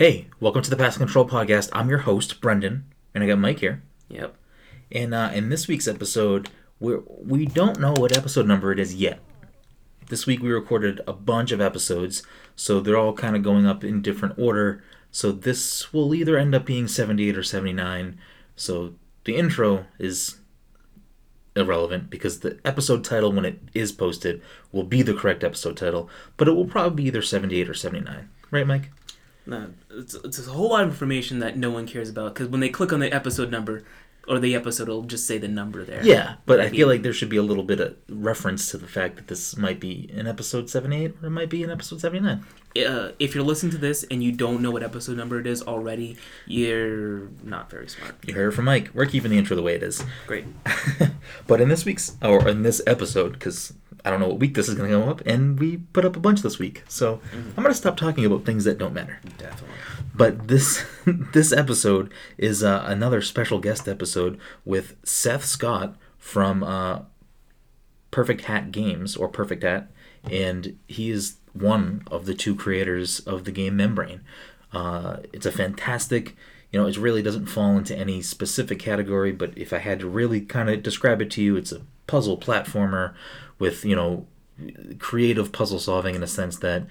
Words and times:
Hey, 0.00 0.28
welcome 0.40 0.62
to 0.62 0.70
the 0.70 0.78
Pass 0.78 0.96
Control 0.96 1.28
Podcast. 1.28 1.68
I'm 1.74 1.90
your 1.90 1.98
host, 1.98 2.40
Brendan, 2.40 2.86
and 3.14 3.22
I 3.22 3.26
got 3.26 3.38
Mike 3.38 3.58
here. 3.58 3.82
Yep. 4.08 4.34
And 4.90 5.12
uh, 5.12 5.30
in 5.34 5.50
this 5.50 5.68
week's 5.68 5.86
episode, 5.86 6.48
we 6.78 6.96
we 7.22 7.44
don't 7.44 7.78
know 7.78 7.92
what 7.92 8.16
episode 8.16 8.46
number 8.46 8.72
it 8.72 8.78
is 8.78 8.94
yet. 8.94 9.20
This 10.08 10.26
week 10.26 10.40
we 10.40 10.50
recorded 10.50 11.02
a 11.06 11.12
bunch 11.12 11.52
of 11.52 11.60
episodes, 11.60 12.22
so 12.56 12.80
they're 12.80 12.96
all 12.96 13.12
kind 13.12 13.36
of 13.36 13.42
going 13.42 13.66
up 13.66 13.84
in 13.84 14.00
different 14.00 14.38
order. 14.38 14.82
So 15.10 15.32
this 15.32 15.92
will 15.92 16.14
either 16.14 16.38
end 16.38 16.54
up 16.54 16.64
being 16.64 16.88
78 16.88 17.36
or 17.36 17.42
79. 17.42 18.18
So 18.56 18.94
the 19.24 19.36
intro 19.36 19.84
is 19.98 20.38
irrelevant 21.54 22.08
because 22.08 22.40
the 22.40 22.58
episode 22.64 23.04
title, 23.04 23.32
when 23.32 23.44
it 23.44 23.60
is 23.74 23.92
posted, 23.92 24.40
will 24.72 24.84
be 24.84 25.02
the 25.02 25.12
correct 25.12 25.44
episode 25.44 25.76
title, 25.76 26.08
but 26.38 26.48
it 26.48 26.52
will 26.52 26.64
probably 26.64 27.02
be 27.02 27.08
either 27.08 27.20
78 27.20 27.68
or 27.68 27.74
79. 27.74 28.30
Right, 28.50 28.66
Mike? 28.66 28.90
No, 29.46 29.70
it's, 29.90 30.14
it's 30.14 30.46
a 30.46 30.50
whole 30.50 30.70
lot 30.70 30.84
of 30.84 30.90
information 30.90 31.38
that 31.40 31.56
no 31.56 31.70
one 31.70 31.86
cares 31.86 32.08
about 32.08 32.34
because 32.34 32.48
when 32.48 32.60
they 32.60 32.68
click 32.68 32.92
on 32.92 33.00
the 33.00 33.12
episode 33.12 33.50
number 33.50 33.84
or 34.28 34.38
the 34.38 34.54
episode, 34.54 34.84
it'll 34.84 35.02
just 35.02 35.26
say 35.26 35.38
the 35.38 35.48
number 35.48 35.84
there. 35.84 36.04
Yeah, 36.04 36.34
but 36.46 36.60
I 36.60 36.68
feel 36.68 36.86
like 36.86 37.02
there 37.02 37.12
should 37.12 37.30
be 37.30 37.36
a 37.36 37.42
little 37.42 37.64
bit 37.64 37.80
of 37.80 37.96
reference 38.08 38.70
to 38.70 38.78
the 38.78 38.86
fact 38.86 39.16
that 39.16 39.28
this 39.28 39.56
might 39.56 39.80
be 39.80 40.10
in 40.12 40.26
episode 40.26 40.70
78 40.70 41.16
or 41.22 41.26
it 41.26 41.30
might 41.30 41.50
be 41.50 41.62
in 41.62 41.70
episode 41.70 42.00
79. 42.00 42.44
Uh, 42.76 43.10
if 43.18 43.34
you're 43.34 43.42
listening 43.42 43.72
to 43.72 43.78
this 43.78 44.04
and 44.10 44.22
you 44.22 44.30
don't 44.30 44.62
know 44.62 44.70
what 44.70 44.82
episode 44.82 45.16
number 45.16 45.40
it 45.40 45.46
is 45.46 45.62
already, 45.62 46.16
you're 46.46 47.28
not 47.42 47.70
very 47.70 47.88
smart. 47.88 48.14
You 48.24 48.34
heard 48.34 48.52
it 48.52 48.54
from 48.54 48.66
Mike. 48.66 48.90
We're 48.94 49.06
keeping 49.06 49.32
the 49.32 49.38
intro 49.38 49.56
the 49.56 49.62
way 49.62 49.74
it 49.74 49.82
is. 49.82 50.04
Great. 50.26 50.44
but 51.48 51.60
in 51.60 51.68
this 51.68 51.84
week's, 51.84 52.16
or 52.22 52.46
in 52.46 52.62
this 52.62 52.80
episode, 52.86 53.32
because 53.32 53.72
I 54.04 54.10
don't 54.10 54.20
know 54.20 54.28
what 54.28 54.38
week 54.38 54.54
this 54.54 54.68
is 54.68 54.74
going 54.74 54.90
to 54.90 54.98
come 54.98 55.08
up, 55.08 55.20
and 55.26 55.58
we 55.58 55.78
put 55.78 56.04
up 56.04 56.16
a 56.16 56.20
bunch 56.20 56.42
this 56.42 56.58
week. 56.58 56.82
So 56.88 57.16
Mm-hmm. 57.16 57.50
I'm 57.50 57.62
going 57.62 57.68
to 57.72 57.74
stop 57.74 57.96
talking 57.96 58.24
about 58.24 58.44
things 58.44 58.64
that 58.64 58.78
don't 58.78 58.94
matter. 58.94 59.20
Definitely. 59.38 59.76
But 60.14 60.48
this 60.48 60.84
this 61.32 61.52
episode 61.52 62.12
is 62.38 62.62
uh, 62.62 62.84
another 62.86 63.20
special 63.22 63.58
guest 63.58 63.88
episode 63.88 64.38
with 64.64 64.96
Seth 65.04 65.44
Scott 65.44 65.96
from 66.18 66.62
uh, 66.62 67.00
Perfect 68.10 68.42
Hat 68.42 68.72
Games 68.72 69.16
or 69.16 69.28
Perfect 69.28 69.62
Hat, 69.62 69.90
and 70.24 70.78
he 70.88 71.10
is 71.10 71.36
one 71.52 72.02
of 72.10 72.26
the 72.26 72.34
two 72.34 72.54
creators 72.54 73.20
of 73.20 73.44
the 73.44 73.52
game 73.52 73.76
Membrane. 73.76 74.20
Uh, 74.72 75.18
it's 75.32 75.46
a 75.46 75.52
fantastic, 75.52 76.36
you 76.70 76.80
know, 76.80 76.86
it 76.86 76.96
really 76.96 77.22
doesn't 77.22 77.46
fall 77.46 77.76
into 77.76 77.96
any 77.96 78.22
specific 78.22 78.78
category, 78.78 79.32
but 79.32 79.56
if 79.56 79.72
I 79.72 79.78
had 79.78 80.00
to 80.00 80.08
really 80.08 80.40
kind 80.40 80.68
of 80.70 80.82
describe 80.82 81.20
it 81.20 81.30
to 81.32 81.42
you, 81.42 81.56
it's 81.56 81.72
a 81.72 81.82
puzzle 82.06 82.38
platformer 82.38 83.14
with, 83.60 83.84
you 83.84 83.94
know, 83.94 84.26
creative 84.98 85.52
puzzle 85.52 85.78
solving 85.78 86.16
in 86.16 86.22
a 86.24 86.26
sense 86.26 86.58
that 86.58 86.86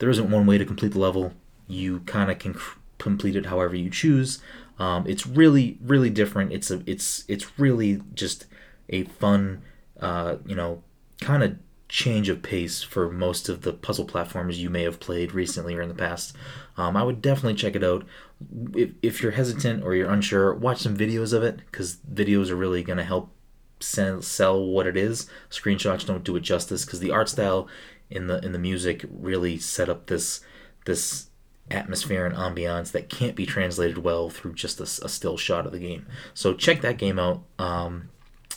there 0.00 0.10
isn't 0.10 0.30
one 0.30 0.46
way 0.46 0.58
to 0.58 0.64
complete 0.64 0.92
the 0.92 0.98
level. 0.98 1.32
You 1.68 2.00
kind 2.00 2.30
of 2.30 2.40
can 2.40 2.58
complete 2.98 3.36
it 3.36 3.46
however 3.46 3.76
you 3.76 3.90
choose. 3.90 4.42
Um, 4.78 5.06
it's 5.06 5.24
really, 5.24 5.78
really 5.80 6.10
different. 6.10 6.52
It's 6.52 6.70
a, 6.70 6.82
it's, 6.86 7.24
it's 7.28 7.56
really 7.58 8.02
just 8.14 8.46
a 8.88 9.04
fun, 9.04 9.62
uh, 10.00 10.36
you 10.44 10.56
know, 10.56 10.82
kind 11.20 11.44
of 11.44 11.56
change 11.88 12.28
of 12.28 12.42
pace 12.42 12.82
for 12.82 13.08
most 13.10 13.48
of 13.48 13.62
the 13.62 13.72
puzzle 13.72 14.04
platforms 14.04 14.60
you 14.60 14.68
may 14.68 14.82
have 14.82 14.98
played 14.98 15.32
recently 15.32 15.76
or 15.76 15.82
in 15.82 15.88
the 15.88 15.94
past. 15.94 16.34
Um, 16.76 16.96
I 16.96 17.04
would 17.04 17.22
definitely 17.22 17.54
check 17.54 17.76
it 17.76 17.84
out. 17.84 18.04
If, 18.74 18.90
if 19.00 19.22
you're 19.22 19.32
hesitant 19.32 19.84
or 19.84 19.94
you're 19.94 20.10
unsure, 20.10 20.54
watch 20.54 20.80
some 20.80 20.96
videos 20.96 21.32
of 21.32 21.44
it 21.44 21.58
because 21.58 21.98
videos 22.12 22.50
are 22.50 22.56
really 22.56 22.82
going 22.82 22.96
to 22.96 23.04
help 23.04 23.30
sell, 23.84 24.22
sell 24.22 24.64
what 24.64 24.86
it 24.86 24.96
is. 24.96 25.28
Screenshots 25.50 26.06
don't 26.06 26.24
do 26.24 26.36
it 26.36 26.40
justice 26.40 26.84
because 26.84 27.00
the 27.00 27.10
art 27.10 27.28
style 27.28 27.68
in 28.10 28.26
the 28.26 28.44
in 28.44 28.52
the 28.52 28.58
music 28.58 29.04
really 29.10 29.58
set 29.58 29.88
up 29.88 30.06
this 30.06 30.40
this 30.86 31.28
atmosphere 31.70 32.26
and 32.26 32.34
ambiance 32.34 32.92
that 32.92 33.08
can't 33.08 33.34
be 33.34 33.46
translated 33.46 33.98
well 33.98 34.28
through 34.28 34.52
just 34.52 34.80
a 34.80 34.86
still 34.86 35.36
shot 35.36 35.66
of 35.66 35.72
the 35.72 35.78
game. 35.78 36.06
So 36.34 36.52
check 36.52 36.82
that 36.82 36.98
game 36.98 37.18
out. 37.18 37.42
Um, 37.58 38.10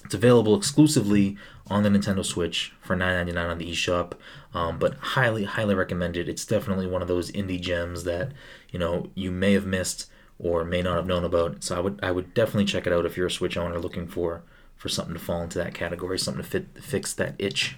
it's 0.03 0.13
available 0.13 0.55
exclusively 0.55 1.37
on 1.67 1.83
the 1.83 1.89
Nintendo 1.89 2.23
Switch 2.23 2.73
for 2.81 2.95
$9.99 2.95 3.49
on 3.49 3.57
the 3.57 3.71
eShop, 3.71 4.13
um, 4.53 4.79
but 4.79 4.95
highly, 4.95 5.43
highly 5.43 5.75
recommended. 5.75 6.29
It's 6.29 6.45
definitely 6.45 6.87
one 6.87 7.01
of 7.01 7.07
those 7.07 7.31
indie 7.31 7.59
gems 7.59 8.03
that 8.03 8.31
you 8.69 8.79
know 8.79 9.09
you 9.15 9.31
may 9.31 9.53
have 9.53 9.65
missed 9.65 10.09
or 10.39 10.63
may 10.63 10.81
not 10.81 10.95
have 10.95 11.07
known 11.07 11.23
about. 11.23 11.63
So 11.63 11.75
I 11.75 11.79
would, 11.79 11.99
I 12.03 12.11
would 12.11 12.33
definitely 12.33 12.65
check 12.65 12.85
it 12.85 12.93
out 12.93 13.05
if 13.05 13.17
you're 13.17 13.27
a 13.27 13.31
Switch 13.31 13.57
owner 13.57 13.79
looking 13.79 14.07
for 14.07 14.43
for 14.77 14.89
something 14.89 15.13
to 15.13 15.19
fall 15.19 15.41
into 15.41 15.57
that 15.57 15.73
category, 15.73 16.17
something 16.19 16.43
to 16.43 16.49
fit 16.49 16.67
fix 16.81 17.13
that 17.13 17.35
itch. 17.39 17.75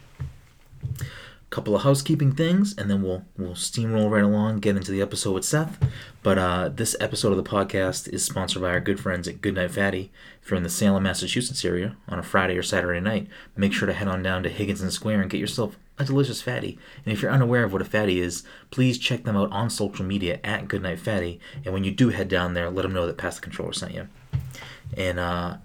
A 0.93 1.49
couple 1.49 1.75
of 1.75 1.81
housekeeping 1.81 2.33
things 2.33 2.77
and 2.77 2.91
then 2.91 3.01
we'll 3.01 3.23
we'll 3.37 3.53
steamroll 3.53 4.11
right 4.11 4.23
along 4.23 4.59
get 4.59 4.75
into 4.75 4.91
the 4.91 5.01
episode 5.01 5.33
with 5.33 5.45
seth. 5.45 5.79
But 6.21 6.37
uh, 6.37 6.69
this 6.69 6.95
episode 6.99 7.31
of 7.31 7.37
the 7.37 7.49
podcast 7.49 8.07
is 8.09 8.23
sponsored 8.23 8.61
by 8.61 8.69
our 8.69 8.79
good 8.79 8.99
friends 8.99 9.27
at 9.27 9.41
goodnight 9.41 9.71
fatty. 9.71 10.11
If 10.43 10.51
you're 10.51 10.57
in 10.57 10.63
the 10.63 10.69
salem 10.69 11.03
massachusetts 11.03 11.65
area 11.65 11.95
on 12.07 12.19
a 12.19 12.23
friday 12.23 12.57
or 12.57 12.63
saturday 12.63 12.99
night 12.99 13.27
make 13.55 13.73
sure 13.73 13.87
to 13.87 13.93
head 13.93 14.07
on 14.07 14.21
down 14.21 14.43
to 14.43 14.49
higginson 14.49 14.91
square 14.91 15.21
and 15.21 15.29
get 15.29 15.39
yourself 15.39 15.77
a 15.97 16.05
delicious 16.05 16.41
fatty. 16.41 16.77
And 17.03 17.13
if 17.13 17.21
you're 17.21 17.31
unaware 17.31 17.63
of 17.63 17.73
what 17.73 17.81
a 17.81 17.85
fatty 17.85 18.19
is 18.19 18.43
please 18.69 18.99
check 18.99 19.23
them 19.23 19.35
out 19.35 19.51
on 19.51 19.69
social 19.69 20.05
media 20.05 20.39
at 20.43 20.67
goodnight 20.67 20.99
fatty. 20.99 21.39
And 21.65 21.73
when 21.73 21.83
you 21.83 21.91
do 21.91 22.09
head 22.09 22.27
down 22.27 22.53
there 22.53 22.69
let 22.69 22.83
them 22.83 22.93
know 22.93 23.07
that 23.07 23.17
pass 23.17 23.35
the 23.35 23.41
controller 23.41 23.73
sent 23.73 23.95
you. 23.95 24.07
And 24.95 25.17
uh, 25.19 25.57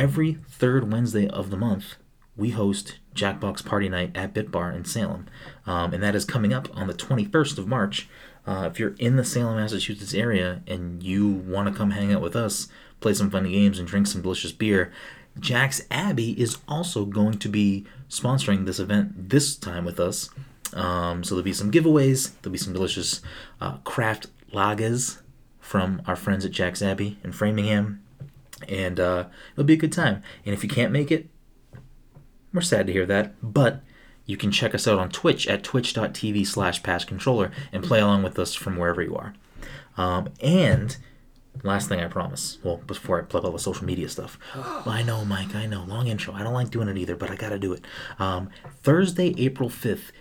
every 0.00 0.38
third 0.48 0.90
Wednesday 0.90 1.28
of 1.28 1.50
the 1.50 1.58
month, 1.58 1.96
we 2.34 2.50
host 2.50 2.98
Jackbox 3.14 3.62
Party 3.62 3.86
Night 3.86 4.16
at 4.16 4.32
Bit 4.32 4.50
Bar 4.50 4.72
in 4.72 4.86
Salem, 4.86 5.26
um, 5.66 5.92
and 5.92 6.02
that 6.02 6.14
is 6.14 6.24
coming 6.24 6.54
up 6.54 6.74
on 6.74 6.86
the 6.86 6.94
21st 6.94 7.58
of 7.58 7.68
March. 7.68 8.08
Uh, 8.46 8.66
if 8.72 8.80
you're 8.80 8.94
in 8.98 9.16
the 9.16 9.24
Salem, 9.24 9.56
Massachusetts 9.56 10.14
area 10.14 10.62
and 10.66 11.02
you 11.02 11.28
want 11.28 11.68
to 11.68 11.74
come 11.74 11.90
hang 11.90 12.14
out 12.14 12.22
with 12.22 12.34
us, 12.34 12.68
play 13.00 13.12
some 13.12 13.30
fun 13.30 13.44
games, 13.44 13.78
and 13.78 13.86
drink 13.86 14.06
some 14.06 14.22
delicious 14.22 14.52
beer, 14.52 14.90
Jack's 15.38 15.82
Abbey 15.90 16.32
is 16.40 16.56
also 16.66 17.04
going 17.04 17.36
to 17.38 17.50
be 17.50 17.84
sponsoring 18.08 18.64
this 18.64 18.78
event 18.78 19.28
this 19.28 19.54
time 19.54 19.84
with 19.84 20.00
us. 20.00 20.30
Um, 20.72 21.22
so 21.22 21.34
there'll 21.34 21.44
be 21.44 21.52
some 21.52 21.70
giveaways, 21.70 22.32
there'll 22.40 22.52
be 22.52 22.58
some 22.58 22.72
delicious 22.72 23.20
uh, 23.60 23.76
craft 23.84 24.28
lagers 24.50 25.20
from 25.58 26.00
our 26.06 26.16
friends 26.16 26.46
at 26.46 26.52
Jack's 26.52 26.80
Abbey 26.80 27.18
in 27.22 27.32
Framingham 27.32 27.99
and 28.68 28.98
uh, 29.00 29.26
it'll 29.52 29.64
be 29.64 29.74
a 29.74 29.78
good 29.78 29.92
time. 29.92 30.22
And 30.44 30.54
if 30.54 30.62
you 30.62 30.68
can't 30.68 30.92
make 30.92 31.10
it, 31.10 31.28
we're 32.52 32.60
sad 32.60 32.86
to 32.86 32.92
hear 32.92 33.06
that, 33.06 33.34
but 33.42 33.82
you 34.26 34.36
can 34.36 34.50
check 34.50 34.74
us 34.74 34.86
out 34.86 34.98
on 34.98 35.10
Twitch 35.10 35.46
at 35.46 35.64
twitch.tv 35.64 36.46
slash 36.46 36.82
passcontroller 36.82 37.52
and 37.72 37.84
play 37.84 38.00
along 38.00 38.22
with 38.22 38.38
us 38.38 38.54
from 38.54 38.76
wherever 38.76 39.02
you 39.02 39.16
are. 39.16 39.34
Um, 39.96 40.28
and 40.40 40.96
last 41.62 41.88
thing 41.88 42.00
I 42.00 42.06
promise, 42.06 42.58
well, 42.62 42.78
before 42.78 43.20
I 43.20 43.24
plug 43.24 43.44
all 43.44 43.52
the 43.52 43.58
social 43.58 43.84
media 43.84 44.08
stuff, 44.08 44.38
I 44.54 45.02
know, 45.02 45.24
Mike, 45.24 45.54
I 45.54 45.66
know, 45.66 45.84
long 45.84 46.06
intro. 46.06 46.34
I 46.34 46.42
don't 46.42 46.54
like 46.54 46.70
doing 46.70 46.88
it 46.88 46.96
either, 46.96 47.16
but 47.16 47.30
I 47.30 47.36
gotta 47.36 47.58
do 47.58 47.72
it. 47.72 47.84
Um, 48.18 48.50
Thursday, 48.82 49.34
April 49.36 49.68
5th, 49.68 50.12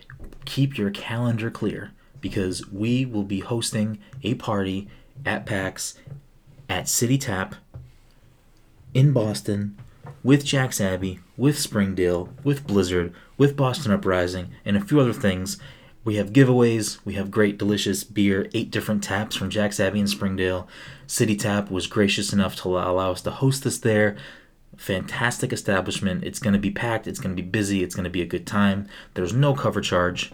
keep 0.46 0.78
your 0.78 0.90
calendar 0.90 1.50
clear 1.52 1.92
because 2.22 2.68
we 2.70 3.06
will 3.06 3.24
be 3.24 3.40
hosting 3.40 4.00
a 4.24 4.36
party 4.36 4.88
at 5.26 5.46
PAX 5.46 5.98
at 6.68 6.88
City 6.88 7.18
Tap 7.18 7.56
in 8.94 9.12
Boston 9.12 9.78
with 10.24 10.44
Jack's 10.46 10.82
Abbey, 10.82 11.20
with 11.38 11.58
Springdale, 11.58 12.30
with 12.44 12.68
Blizzard, 12.68 13.14
with 13.38 13.56
Boston 13.56 13.92
Uprising, 13.92 14.50
and 14.66 14.76
a 14.76 14.82
few 14.82 15.00
other 15.00 15.14
things. 15.14 15.58
We 16.04 16.16
have 16.16 16.34
giveaways. 16.34 17.00
We 17.06 17.14
have 17.14 17.32
great, 17.32 17.58
delicious 17.58 18.04
beer, 18.04 18.50
eight 18.54 18.72
different 18.72 19.04
taps 19.04 19.36
from 19.36 19.50
Jack's 19.50 19.80
Abbey 19.80 20.00
and 20.00 20.10
Springdale. 20.10 20.68
City 21.08 21.36
Tap 21.36 21.70
was 21.70 21.88
gracious 21.88 22.34
enough 22.34 22.56
to 22.58 22.70
allow 22.70 23.12
us 23.12 23.22
to 23.22 23.32
host 23.32 23.66
us 23.66 23.78
there. 23.78 24.18
Fantastic 24.78 25.52
establishment. 25.52 26.24
It's 26.24 26.40
going 26.40 26.54
to 26.54 26.60
be 26.60 26.72
packed. 26.72 27.06
It's 27.06 27.20
going 27.20 27.36
to 27.36 27.42
be 27.42 27.48
busy. 27.48 27.84
It's 27.84 27.96
going 27.96 28.06
to 28.06 28.10
be 28.10 28.22
a 28.22 28.26
good 28.26 28.48
time. 28.48 28.88
There's 29.14 29.34
no 29.34 29.54
cover 29.54 29.82
charge, 29.82 30.32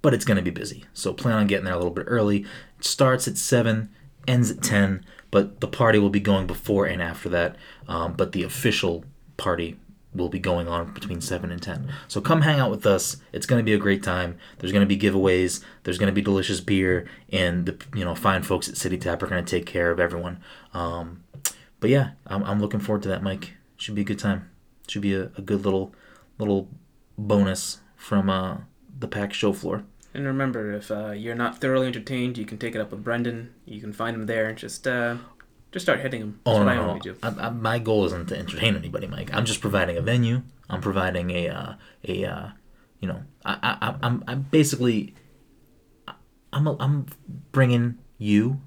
but 0.00 0.14
it's 0.14 0.24
going 0.24 0.38
to 0.38 0.42
be 0.42 0.50
busy. 0.50 0.84
So 0.94 1.12
plan 1.12 1.36
on 1.36 1.46
getting 1.46 1.66
there 1.66 1.74
a 1.74 1.78
little 1.78 1.92
bit 1.92 2.06
early. 2.08 2.46
It 2.78 2.84
starts 2.84 3.28
at 3.28 3.36
7, 3.36 3.90
ends 4.26 4.50
at 4.50 4.62
10, 4.62 5.04
but 5.30 5.60
the 5.60 5.68
party 5.68 5.98
will 5.98 6.10
be 6.10 6.20
going 6.20 6.46
before 6.46 6.86
and 6.86 7.02
after 7.02 7.28
that. 7.28 7.56
Um, 7.88 8.14
but 8.14 8.32
the 8.32 8.42
official 8.42 9.04
party 9.36 9.78
will 10.14 10.28
be 10.28 10.38
going 10.38 10.66
on 10.66 10.92
between 10.92 11.20
7 11.20 11.50
and 11.50 11.62
10. 11.62 11.92
So 12.08 12.20
come 12.20 12.42
hang 12.42 12.58
out 12.58 12.70
with 12.70 12.84
us. 12.84 13.18
It's 13.32 13.46
going 13.46 13.60
to 13.60 13.64
be 13.64 13.74
a 13.74 13.78
great 13.78 14.02
time. 14.02 14.38
There's 14.58 14.72
going 14.72 14.86
to 14.86 14.94
be 14.94 14.98
giveaways, 14.98 15.62
there's 15.84 15.98
going 15.98 16.08
to 16.08 16.14
be 16.14 16.22
delicious 16.22 16.60
beer, 16.60 17.06
and 17.30 17.66
the 17.66 17.76
you 17.94 18.04
know 18.04 18.14
fine 18.14 18.42
folks 18.42 18.68
at 18.68 18.76
City 18.76 18.98
Tap 18.98 19.22
are 19.22 19.28
going 19.28 19.44
to 19.44 19.50
take 19.50 19.66
care 19.66 19.90
of 19.90 20.00
everyone. 20.00 20.40
Um, 20.74 21.22
but 21.78 21.90
yeah, 21.90 22.10
I'm, 22.26 22.42
I'm 22.44 22.60
looking 22.60 22.80
forward 22.80 23.02
to 23.04 23.08
that, 23.10 23.22
Mike. 23.22 23.52
Should 23.76 23.94
be 23.94 24.02
a 24.02 24.04
good 24.04 24.18
time. 24.18 24.50
Should 24.88 25.02
be 25.02 25.14
a, 25.14 25.30
a 25.36 25.42
good 25.42 25.64
little 25.64 25.94
little 26.38 26.68
bonus 27.16 27.80
from 27.96 28.28
uh, 28.28 28.58
the 28.98 29.08
pack 29.08 29.32
show 29.32 29.52
floor. 29.52 29.84
And 30.12 30.26
remember, 30.26 30.72
if 30.72 30.90
uh, 30.90 31.10
you're 31.10 31.34
not 31.36 31.60
thoroughly 31.60 31.86
entertained, 31.86 32.36
you 32.36 32.44
can 32.44 32.58
take 32.58 32.74
it 32.74 32.80
up 32.80 32.90
with 32.90 33.04
Brendan. 33.04 33.54
You 33.64 33.80
can 33.80 33.92
find 33.92 34.16
him 34.16 34.26
there. 34.26 34.52
Just 34.52 34.86
uh, 34.86 35.16
just 35.70 35.84
start 35.86 36.00
hitting 36.00 36.20
him. 36.20 36.40
That's 36.44 36.56
Oh 36.56 36.64
what 36.64 36.74
no, 36.74 36.92
I 36.92 36.98
no. 36.98 37.42
I, 37.42 37.46
I, 37.46 37.50
my 37.50 37.78
goal 37.78 38.04
isn't 38.06 38.28
to 38.28 38.36
entertain 38.38 38.74
anybody, 38.76 39.06
Mike. 39.06 39.32
I'm 39.32 39.44
just 39.44 39.60
providing 39.60 39.96
a 39.96 40.00
venue. 40.00 40.42
I'm 40.68 40.80
providing 40.80 41.30
a 41.30 41.48
uh, 41.48 41.74
a 42.08 42.24
uh, 42.24 42.48
you 43.00 43.08
know 43.08 43.22
I, 43.44 43.78
I 43.80 43.94
I'm 44.02 44.24
I'm 44.26 44.42
basically 44.42 45.14
I'm 46.52 46.66
a, 46.66 46.76
I'm 46.80 47.06
bringing 47.52 47.98
you 48.18 48.60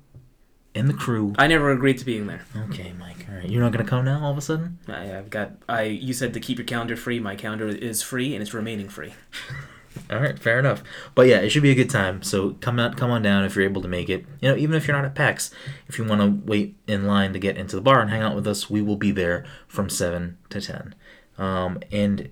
and 0.76 0.88
the 0.88 0.94
crew. 0.94 1.34
I 1.38 1.48
never 1.48 1.72
agreed 1.72 1.98
to 2.00 2.06
being 2.06 2.28
there. 2.28 2.46
Okay, 2.70 2.94
Mike. 2.98 3.26
All 3.30 3.36
right, 3.36 3.50
you're 3.50 3.62
not 3.62 3.74
gonna 3.74 3.84
come 3.84 4.06
now. 4.06 4.24
All 4.24 4.32
of 4.32 4.38
a 4.38 4.42
sudden. 4.42 4.80
I, 4.88 5.18
I've 5.18 5.30
got. 5.30 5.52
I. 5.68 5.84
You 5.84 6.14
said 6.14 6.34
to 6.36 6.40
keep 6.40 6.58
your 6.58 6.66
calendar 6.66 6.96
free. 6.96 7.20
My 7.20 7.36
calendar 7.36 7.68
is 7.68 8.02
free, 8.02 8.34
and 8.34 8.42
it's 8.42 8.54
remaining 8.54 8.88
free. 8.88 9.14
All 10.10 10.20
right, 10.20 10.38
fair 10.38 10.60
enough. 10.60 10.84
But 11.16 11.28
yeah, 11.28 11.40
it 11.40 11.50
should 11.50 11.64
be 11.64 11.72
a 11.72 11.76
good 11.76 11.90
time. 11.90 12.24
So 12.24 12.52
come 12.62 12.80
out, 12.80 12.98
come 12.98 13.12
on 13.12 13.22
down 13.22 13.46
if 13.46 13.56
you're 13.56 13.66
able 13.66 13.82
to 13.82 13.88
make 13.88 14.10
it. 14.10 14.26
You 14.42 14.50
know, 14.50 14.58
even 14.58 14.76
if 14.76 14.88
you're 14.88 14.96
not 14.96 15.06
at 15.06 15.16
PAX, 15.16 15.52
if 15.88 15.98
you 15.98 16.04
want 16.04 16.22
to 16.22 16.48
wait 16.48 16.76
in 16.88 17.06
line 17.06 17.34
to 17.34 17.40
get 17.40 17.58
into 17.58 17.76
the 17.76 17.82
bar 17.82 18.02
and 18.02 18.10
hang 18.10 18.22
out 18.22 18.36
with 18.36 18.48
us, 18.48 18.70
we 18.70 18.82
will 18.82 18.96
be 18.96 19.12
there 19.12 19.46
from 19.68 19.90
seven 19.90 20.38
to 20.50 20.62
ten. 20.62 20.96
Um, 21.38 21.80
and 21.92 22.30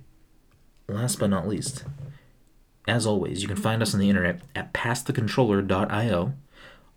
last 0.88 1.20
but 1.20 1.30
not 1.30 1.48
least, 1.48 1.86
as 2.88 3.06
always, 3.06 3.42
you 3.42 3.48
can 3.48 3.58
find 3.58 3.82
us 3.82 3.94
on 3.94 4.00
the 4.00 4.10
internet 4.10 4.42
at 4.56 4.74
passthecontroller.io, 4.74 6.34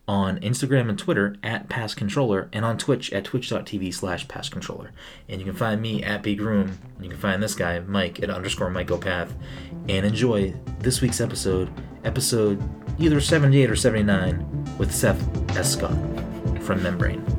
on 0.07 0.39
Instagram 0.41 0.89
and 0.89 0.99
Twitter 0.99 1.37
at 1.43 1.69
passcontroller, 1.69 2.49
and 2.53 2.65
on 2.65 2.77
Twitch 2.77 3.13
at 3.13 3.25
twitch.tv 3.25 3.93
slash 3.95 4.27
passcontroller. 4.27 4.91
And 5.29 5.41
you 5.41 5.47
can 5.47 5.57
find 5.57 5.81
me 5.81 6.03
at 6.03 6.23
Big 6.23 6.41
Room, 6.41 6.79
and 6.97 7.05
you 7.05 7.11
can 7.11 7.19
find 7.19 7.43
this 7.43 7.55
guy, 7.55 7.81
Mike, 7.81 8.23
at 8.23 8.31
underscore 8.31 8.71
Mycopath, 8.71 9.33
and 9.89 10.05
enjoy 10.05 10.55
this 10.81 11.01
week's 11.01 11.21
episode, 11.21 11.71
episode 12.05 12.63
either 12.99 13.21
78 13.21 13.71
or 13.71 13.77
79, 13.77 14.77
with 14.79 14.95
Seth 14.95 15.57
S. 15.57 15.73
Scott 15.73 15.97
from 16.61 16.83
Membrane. 16.83 17.34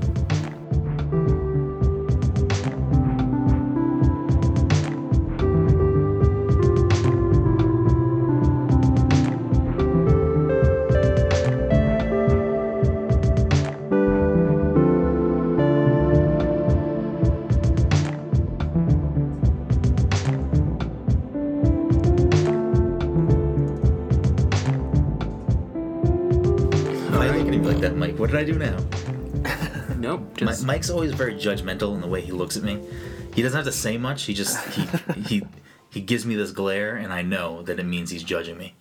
Why 27.55 27.61
are 27.61 27.63
you 27.63 27.73
looking 27.73 27.85
at 27.85 27.95
me 27.95 27.99
like 28.01 28.09
that, 28.09 28.11
Mike? 28.11 28.19
What 28.19 28.31
did 28.31 28.39
I 28.39 28.43
do 28.43 28.59
now? 28.59 29.95
Nope. 29.97 30.41
Mi- 30.41 30.47
Just. 30.47 30.65
Mike's 30.65 30.89
always 30.89 31.13
very 31.13 31.35
judgmental 31.35 31.95
in 31.95 32.01
the 32.01 32.07
way 32.07 32.19
he 32.19 32.33
looks 32.33 32.57
at 32.57 32.63
me. 32.63 32.85
He 33.33 33.41
doesn't 33.41 33.55
have 33.55 33.65
to 33.65 33.71
say 33.71 33.97
much. 33.97 34.23
He 34.23 34.33
just 34.33 34.61
he 34.73 34.89
he 35.21 35.47
he 35.89 36.01
gives 36.01 36.25
me 36.25 36.35
this 36.35 36.51
glare, 36.51 36.97
and 36.97 37.13
I 37.13 37.21
know 37.21 37.61
that 37.61 37.79
it 37.79 37.85
means 37.85 38.09
he's 38.09 38.23
judging 38.23 38.57
me. 38.57 38.75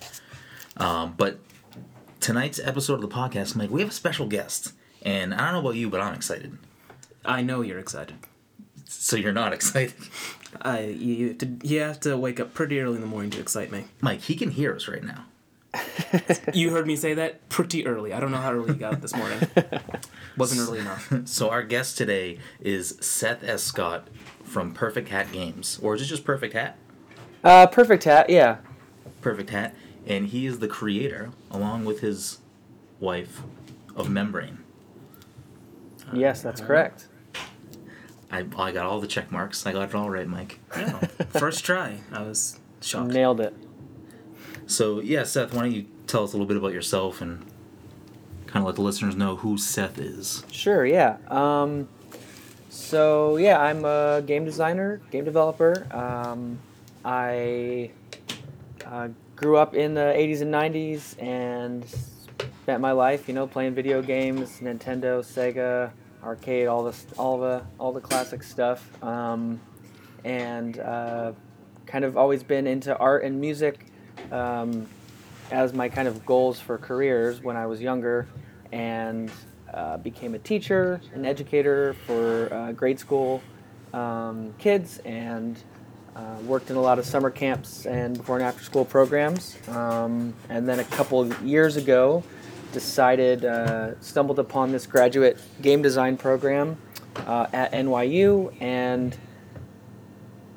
Um, 0.76 1.14
but 1.16 1.38
tonight's 2.18 2.58
episode 2.58 2.94
of 2.94 3.00
the 3.02 3.08
podcast, 3.08 3.54
Mike, 3.54 3.70
we 3.70 3.80
have 3.80 3.90
a 3.90 3.94
special 3.94 4.26
guest, 4.26 4.72
and 5.02 5.32
I 5.32 5.38
don't 5.44 5.52
know 5.52 5.60
about 5.60 5.76
you, 5.76 5.88
but 5.88 6.00
I'm 6.00 6.14
excited. 6.14 6.58
I 7.24 7.42
know 7.42 7.60
you're 7.60 7.78
excited. 7.78 8.16
So 8.86 9.14
you're 9.16 9.32
not 9.32 9.52
excited, 9.58 9.94
I. 10.60 10.80
You, 10.80 11.14
you 11.14 11.28
have 11.28 11.38
to. 11.38 11.58
You 11.62 11.80
have 11.80 12.00
to 12.00 12.16
wake 12.16 12.40
up 12.40 12.54
pretty 12.54 12.80
early 12.80 12.96
in 12.96 13.02
the 13.02 13.06
morning 13.06 13.30
to 13.30 13.40
excite 13.40 13.70
me. 13.70 13.84
Mike? 14.00 14.22
He 14.22 14.34
can 14.34 14.50
hear 14.50 14.74
us 14.74 14.88
right 14.88 15.04
now. 15.04 15.26
You 16.54 16.70
heard 16.70 16.86
me 16.86 16.96
say 16.96 17.14
that 17.14 17.48
pretty 17.48 17.86
early. 17.86 18.12
I 18.12 18.20
don't 18.20 18.30
know 18.30 18.38
how 18.38 18.52
early 18.52 18.68
you 18.68 18.74
got 18.74 18.94
up 18.94 19.00
this 19.00 19.14
morning. 19.14 19.40
Wasn't 20.36 20.60
early 20.60 20.78
enough. 20.80 21.12
So 21.26 21.50
our 21.50 21.62
guest 21.62 21.98
today 21.98 22.38
is 22.60 22.96
Seth 23.00 23.42
S. 23.42 23.62
Scott 23.62 24.08
from 24.42 24.72
Perfect 24.72 25.08
Hat 25.08 25.32
Games, 25.32 25.78
or 25.82 25.94
is 25.94 26.02
it 26.02 26.06
just 26.06 26.24
Perfect 26.24 26.54
Hat? 26.54 26.76
Uh, 27.42 27.66
perfect 27.66 28.04
hat, 28.04 28.30
yeah. 28.30 28.58
Perfect 29.20 29.50
Hat, 29.50 29.74
and 30.06 30.28
he 30.28 30.46
is 30.46 30.60
the 30.60 30.68
creator, 30.68 31.30
along 31.50 31.84
with 31.84 32.00
his 32.00 32.38
wife, 33.00 33.42
of 33.96 34.08
Membrane. 34.08 34.58
Yes, 36.12 36.42
that's 36.42 36.60
correct. 36.60 37.08
I, 38.30 38.46
I 38.58 38.72
got 38.72 38.86
all 38.86 39.00
the 39.00 39.06
check 39.06 39.30
marks. 39.30 39.66
I 39.66 39.72
got 39.72 39.88
it 39.88 39.94
all 39.94 40.10
right, 40.10 40.26
Mike. 40.26 40.58
Yeah. 40.76 40.98
First 41.30 41.64
try. 41.64 42.00
I 42.12 42.22
was 42.22 42.58
shocked. 42.80 43.12
Nailed 43.12 43.40
it. 43.40 43.54
So 44.66 45.00
yeah, 45.00 45.24
Seth, 45.24 45.52
why 45.52 45.62
don't 45.62 45.72
you 45.72 45.86
tell 46.06 46.24
us 46.24 46.32
a 46.32 46.36
little 46.36 46.46
bit 46.46 46.56
about 46.56 46.72
yourself 46.72 47.20
and 47.20 47.44
kind 48.46 48.62
of 48.62 48.66
let 48.66 48.76
the 48.76 48.82
listeners 48.82 49.16
know 49.16 49.36
who 49.36 49.58
Seth 49.58 49.98
is? 49.98 50.44
Sure, 50.50 50.86
yeah. 50.86 51.16
Um, 51.28 51.88
so 52.70 53.36
yeah, 53.36 53.60
I'm 53.60 53.84
a 53.84 54.22
game 54.24 54.44
designer, 54.44 55.00
game 55.10 55.24
developer. 55.24 55.86
Um, 55.90 56.58
I 57.04 57.90
uh, 58.86 59.08
grew 59.36 59.56
up 59.56 59.74
in 59.74 59.94
the 59.94 60.14
'80s 60.16 60.42
and 60.42 60.54
'90s 60.54 61.22
and 61.22 61.84
spent 62.64 62.80
my 62.80 62.92
life, 62.92 63.28
you 63.28 63.34
know, 63.34 63.46
playing 63.46 63.74
video 63.74 64.00
games, 64.00 64.60
Nintendo, 64.60 65.20
Sega, 65.20 65.90
arcade, 66.22 66.66
all 66.66 66.82
this, 66.82 67.06
all 67.18 67.38
the, 67.38 67.62
all 67.78 67.92
the 67.92 68.00
classic 68.00 68.42
stuff. 68.42 69.02
Um, 69.04 69.60
and 70.24 70.78
uh, 70.78 71.32
kind 71.84 72.06
of 72.06 72.16
always 72.16 72.42
been 72.42 72.66
into 72.66 72.96
art 72.96 73.22
and 73.22 73.38
music 73.38 73.84
um, 74.30 74.86
as 75.50 75.72
my 75.72 75.88
kind 75.88 76.08
of 76.08 76.24
goals 76.24 76.60
for 76.60 76.78
careers 76.78 77.42
when 77.42 77.56
I 77.56 77.66
was 77.66 77.80
younger, 77.80 78.26
and 78.72 79.30
uh, 79.72 79.96
became 79.98 80.34
a 80.34 80.38
teacher, 80.38 81.00
an 81.14 81.24
educator 81.24 81.94
for 82.06 82.52
uh, 82.52 82.72
grade 82.72 82.98
school 82.98 83.42
um, 83.92 84.54
kids, 84.58 84.98
and 85.04 85.62
uh, 86.16 86.36
worked 86.46 86.70
in 86.70 86.76
a 86.76 86.80
lot 86.80 86.98
of 86.98 87.04
summer 87.04 87.30
camps 87.30 87.86
and 87.86 88.16
before 88.16 88.36
and 88.36 88.44
after 88.44 88.62
school 88.62 88.84
programs. 88.84 89.56
Um, 89.68 90.34
and 90.48 90.68
then 90.68 90.78
a 90.78 90.84
couple 90.84 91.20
of 91.20 91.42
years 91.42 91.76
ago, 91.76 92.22
decided, 92.72 93.44
uh, 93.44 93.98
stumbled 94.00 94.38
upon 94.38 94.72
this 94.72 94.86
graduate 94.86 95.40
game 95.62 95.82
design 95.82 96.16
program 96.16 96.76
uh, 97.26 97.46
at 97.52 97.72
NYU, 97.72 98.52
and 98.60 99.16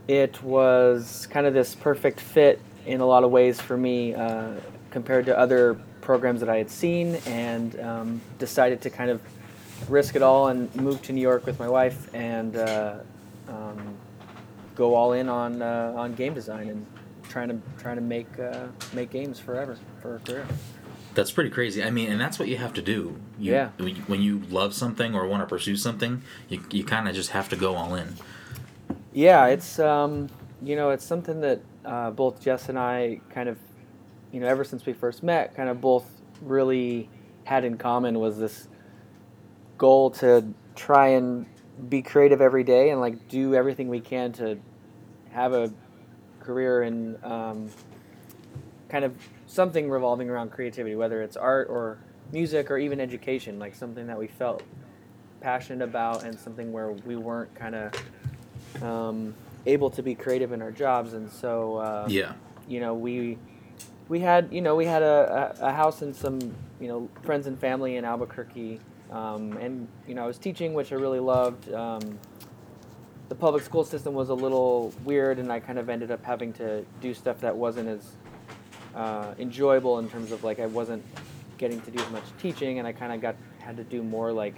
it 0.08 0.42
was 0.44 1.28
kind 1.30 1.46
of 1.46 1.54
this 1.54 1.76
perfect 1.76 2.20
fit 2.20 2.62
in 2.88 3.02
a 3.02 3.06
lot 3.06 3.24
of 3.24 3.32
ways 3.32 3.60
for 3.62 3.78
me 3.78 4.16
uh, 4.16 4.54
compared 4.90 5.26
to 5.26 5.38
other 5.38 5.76
programs 6.02 6.40
that 6.40 6.50
I 6.50 6.58
had 6.58 6.72
seen, 6.72 7.16
and 7.28 7.80
um, 7.82 8.22
decided 8.40 8.82
to 8.82 8.90
kind 8.90 9.12
of 9.12 9.22
risk 9.90 10.16
it 10.16 10.22
all 10.24 10.48
and 10.48 10.74
move 10.76 11.02
to 11.04 11.14
New 11.14 11.22
York 11.22 11.46
with 11.46 11.60
my 11.60 11.68
wife 11.68 12.10
and 12.16 12.56
uh, 12.56 12.96
um, 13.50 13.78
go 14.76 14.96
all 14.96 15.14
in 15.14 15.30
on 15.30 15.62
uh, 15.62 15.94
on 15.96 16.16
game 16.16 16.34
design 16.34 16.70
and 16.70 16.86
trying 17.30 17.50
to 17.50 17.60
trying 17.78 17.98
to 17.98 18.02
make 18.02 18.28
uh, 18.40 18.68
make 18.94 19.12
games 19.12 19.38
forever 19.40 19.78
for 20.02 20.16
a 20.16 20.20
career. 20.20 20.48
That's 21.14 21.32
pretty 21.32 21.50
crazy. 21.50 21.84
I 21.84 21.90
mean, 21.90 22.12
and 22.12 22.22
that's 22.22 22.38
what 22.40 22.48
you 22.48 22.58
have 22.58 22.74
to 22.76 22.82
do. 22.82 23.20
You, 23.40 23.52
Yeah. 23.54 23.70
when 23.78 23.90
you- 23.96 24.02
When 24.08 24.22
you 24.22 24.42
love 24.52 24.74
something 24.76 25.16
or 25.16 25.26
want 25.28 25.42
to 25.42 25.48
pursue 25.48 25.76
something, 25.76 26.22
you, 26.48 26.62
you 26.72 26.84
kind 26.84 27.10
of 27.10 27.16
just 27.16 27.32
have 27.32 27.50
to 27.50 27.56
go 27.56 27.76
all 27.76 27.96
in. 27.96 28.16
Yeah, 29.14 29.48
it's 29.48 29.80
um, 29.80 30.30
you 30.64 30.76
know 30.76 30.92
it's 30.92 31.04
something 31.06 31.42
that 31.42 31.60
uh, 31.88 32.12
both 32.12 32.42
Jess 32.42 32.70
and 32.70 32.78
I 32.78 33.22
kind 33.32 33.50
of 33.50 33.58
you 34.32 34.40
know 34.40 34.48
ever 34.48 34.64
since 34.64 34.86
we 34.86 34.94
first 34.94 35.24
met, 35.24 35.56
kind 35.56 35.70
of 35.70 35.82
both 35.82 36.06
really 36.42 37.10
had 37.46 37.64
in 37.66 37.78
common 37.78 38.20
was 38.20 38.38
this 38.38 38.68
goal 39.78 40.12
to 40.12 40.46
try 40.76 41.10
and 41.10 41.46
be 41.90 42.02
creative 42.02 42.42
every 42.42 42.64
day 42.64 42.90
and 42.90 43.00
like 43.00 43.28
do 43.28 43.56
everything 43.56 43.88
we 43.88 44.00
can 44.00 44.32
to 44.34 44.58
have 45.32 45.54
a 45.54 45.72
career 46.40 46.84
in 46.84 47.18
um, 47.24 47.70
kind 48.90 49.06
of 49.06 49.16
something 49.46 49.90
revolving 49.90 50.30
around 50.30 50.52
creativity, 50.52 50.96
whether 50.96 51.22
it's 51.22 51.38
art 51.38 51.68
or 51.70 52.00
music 52.32 52.70
or 52.70 52.78
even 52.78 53.00
education, 53.00 53.60
like 53.60 53.76
something 53.76 54.08
that 54.08 54.18
we 54.18 54.28
felt 54.28 54.64
passionate 55.42 55.84
about 55.84 56.24
and 56.24 56.38
something 56.40 56.72
where 56.72 56.92
we 56.92 57.16
weren't 57.16 57.54
kind 57.56 57.76
of 57.76 58.84
um, 58.84 59.36
able 59.68 59.90
to 59.92 60.02
be 60.02 60.16
creative 60.16 60.52
in 60.52 60.62
our 60.62 60.72
jobs. 60.72 61.14
And 61.14 61.30
so, 61.30 61.78
uh, 61.78 62.08
Yeah. 62.10 62.34
you 62.68 62.80
know, 62.80 62.94
we 62.94 63.38
we 64.10 64.20
had 64.22 64.48
you 64.52 64.62
know 64.62 64.76
we 64.76 64.86
had 64.86 65.04
a, 65.04 65.56
a, 65.60 65.72
house 65.72 66.02
and 66.02 66.16
some 66.16 66.40
you 66.80 66.88
know 66.88 67.10
friends 67.24 67.46
and 67.46 67.60
family 67.60 67.98
in 67.98 68.06
Albuquerque, 68.06 68.80
um, 69.12 69.58
and 69.58 69.88
you 70.08 70.16
know 70.16 70.24
I 70.24 70.28
was 70.28 70.38
teaching, 70.38 70.74
which 70.74 70.92
I 70.92 70.96
really 70.96 71.20
loved. 71.20 71.72
Um, 71.74 72.18
the 73.30 73.36
public 73.36 73.64
school 73.64 73.84
system 73.84 74.14
was 74.14 74.30
a 74.30 74.34
little 74.34 74.94
weird, 75.04 75.40
and 75.40 75.52
I 75.52 75.60
kind 75.60 75.78
of 75.78 75.90
ended 75.90 76.12
up 76.12 76.24
having 76.24 76.54
to 76.54 76.86
do 77.02 77.14
stuff 77.14 77.42
that 77.42 77.56
wasn't 77.56 77.90
as 77.90 78.12
uh, 78.96 79.34
enjoyable 79.38 80.00
in 80.00 80.10
terms 80.10 80.32
of 80.32 80.44
like 80.46 80.60
I 80.60 80.68
wasn't 80.68 81.04
getting 81.58 81.82
to 81.82 81.92
do 81.92 82.02
as 82.02 82.10
much 82.10 82.24
teaching, 82.42 82.80
and 82.80 82.88
I 82.88 82.94
kind 82.94 83.12
of 83.12 83.20
got 83.22 83.36
had 83.60 83.76
to 83.78 83.84
do 83.84 84.04
more 84.04 84.32
like 84.32 84.56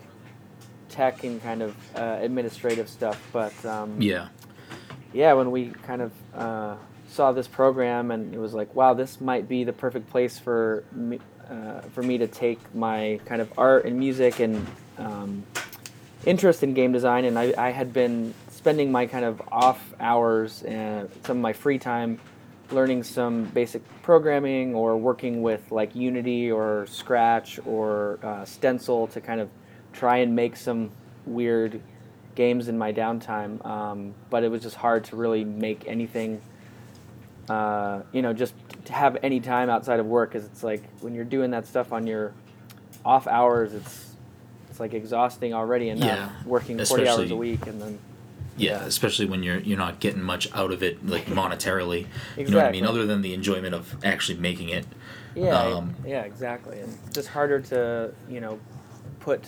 tech 0.90 1.24
and 1.24 1.42
kind 1.42 1.62
of 1.64 1.76
uh, 1.96 2.18
administrative 2.22 2.88
stuff. 2.88 3.20
But 3.34 3.54
um, 3.66 4.00
Yeah. 4.00 4.28
Yeah, 5.14 5.34
when 5.34 5.52
we 5.52 5.70
kind 5.70 6.02
of 6.02 6.12
uh, 6.36 6.76
saw 7.10 7.32
this 7.32 7.48
program, 7.48 8.12
and 8.12 8.34
it 8.34 8.38
was 8.38 8.54
like, 8.54 8.74
wow, 8.76 8.94
this 8.94 9.20
might 9.20 9.50
be 9.50 9.64
the 9.64 9.74
perfect 9.74 10.10
place 10.10 10.38
for 10.38 10.84
me, 10.92 11.20
uh, 11.50 11.82
for 11.94 12.04
me 12.04 12.18
to 12.20 12.28
take 12.28 12.60
my 12.76 13.20
kind 13.26 13.42
of 13.42 13.52
art 13.58 13.86
and 13.86 13.98
music 13.98 14.40
and 14.40 14.68
um, 14.98 15.44
interest 16.26 16.62
in 16.62 16.74
game 16.74 16.92
design. 16.92 17.26
And 17.26 17.40
I, 17.40 17.54
I 17.58 17.72
had 17.72 17.92
been 17.92 18.34
spending 18.50 18.92
my 18.92 19.08
kind 19.08 19.26
of 19.26 19.42
off 19.52 19.94
hours 20.00 20.64
and 20.64 21.10
some 21.26 21.38
of 21.38 21.42
my 21.42 21.54
free 21.54 21.80
time 21.80 22.20
learning 22.72 23.02
some 23.04 23.46
basic 23.46 23.82
programming 24.04 24.76
or 24.76 24.96
working 24.96 25.42
with 25.42 25.72
like 25.72 25.96
Unity 25.96 26.52
or 26.52 26.86
Scratch 26.88 27.60
or 27.66 28.20
uh, 28.22 28.44
Stencyl 28.44 29.12
to 29.14 29.22
kind 29.22 29.42
of 29.42 29.50
try 29.94 30.18
and 30.18 30.36
make 30.36 30.56
some 30.56 30.92
weird 31.26 31.82
games 32.40 32.70
in 32.70 32.78
my 32.78 32.94
downtime. 32.94 33.64
Um, 33.66 34.14
but 34.30 34.46
it 34.46 34.50
was 34.50 34.62
just 34.64 34.78
hard 34.78 35.04
to 35.06 35.18
really 35.18 35.44
make 35.44 35.84
anything, 35.86 36.42
uh, 37.50 38.00
you 38.14 38.22
know, 38.22 38.32
just 38.32 38.54
to 38.86 38.94
have 38.94 39.18
any 39.22 39.42
time 39.42 39.70
outside 39.70 40.00
of 40.00 40.06
work 40.06 40.32
because 40.32 40.46
it's 40.46 40.64
like 40.64 40.82
when 41.02 41.14
you're 41.14 41.26
doing 41.26 41.52
that 41.52 41.68
stuff 41.68 41.92
on 41.92 42.08
your 42.08 42.32
off 43.04 43.28
hours, 43.28 43.74
it's 43.74 44.14
it's 44.70 44.80
like 44.80 44.94
exhausting 44.94 45.54
already 45.54 45.90
and 45.90 46.00
Yeah, 46.02 46.30
working 46.46 46.80
40 46.80 47.10
hours 47.10 47.30
a 47.30 47.36
week 47.36 47.68
and 47.68 47.82
then 47.82 48.00
Yeah, 48.56 48.84
especially 48.84 49.26
when 49.26 49.44
you're 49.44 49.60
you're 49.60 49.78
not 49.78 50.00
getting 50.00 50.24
much 50.24 50.48
out 50.54 50.72
of 50.72 50.82
it, 50.82 51.06
like 51.06 51.26
monetarily. 51.26 52.06
exactly. 52.38 52.44
You 52.46 52.52
know 52.52 52.58
what 52.60 52.66
I 52.68 52.72
mean? 52.72 52.86
Other 52.86 53.06
than 53.06 53.22
the 53.22 53.34
enjoyment 53.34 53.76
of 53.76 53.98
actually 54.02 54.40
making 54.40 54.70
it. 54.70 54.86
Yeah, 55.36 55.62
Um, 55.62 55.94
yeah, 56.08 56.22
exactly, 56.22 56.80
and 56.80 56.98
just 57.14 57.28
harder 57.28 57.60
to 57.74 58.14
you 58.30 58.40
know 58.40 58.58
put 59.20 59.42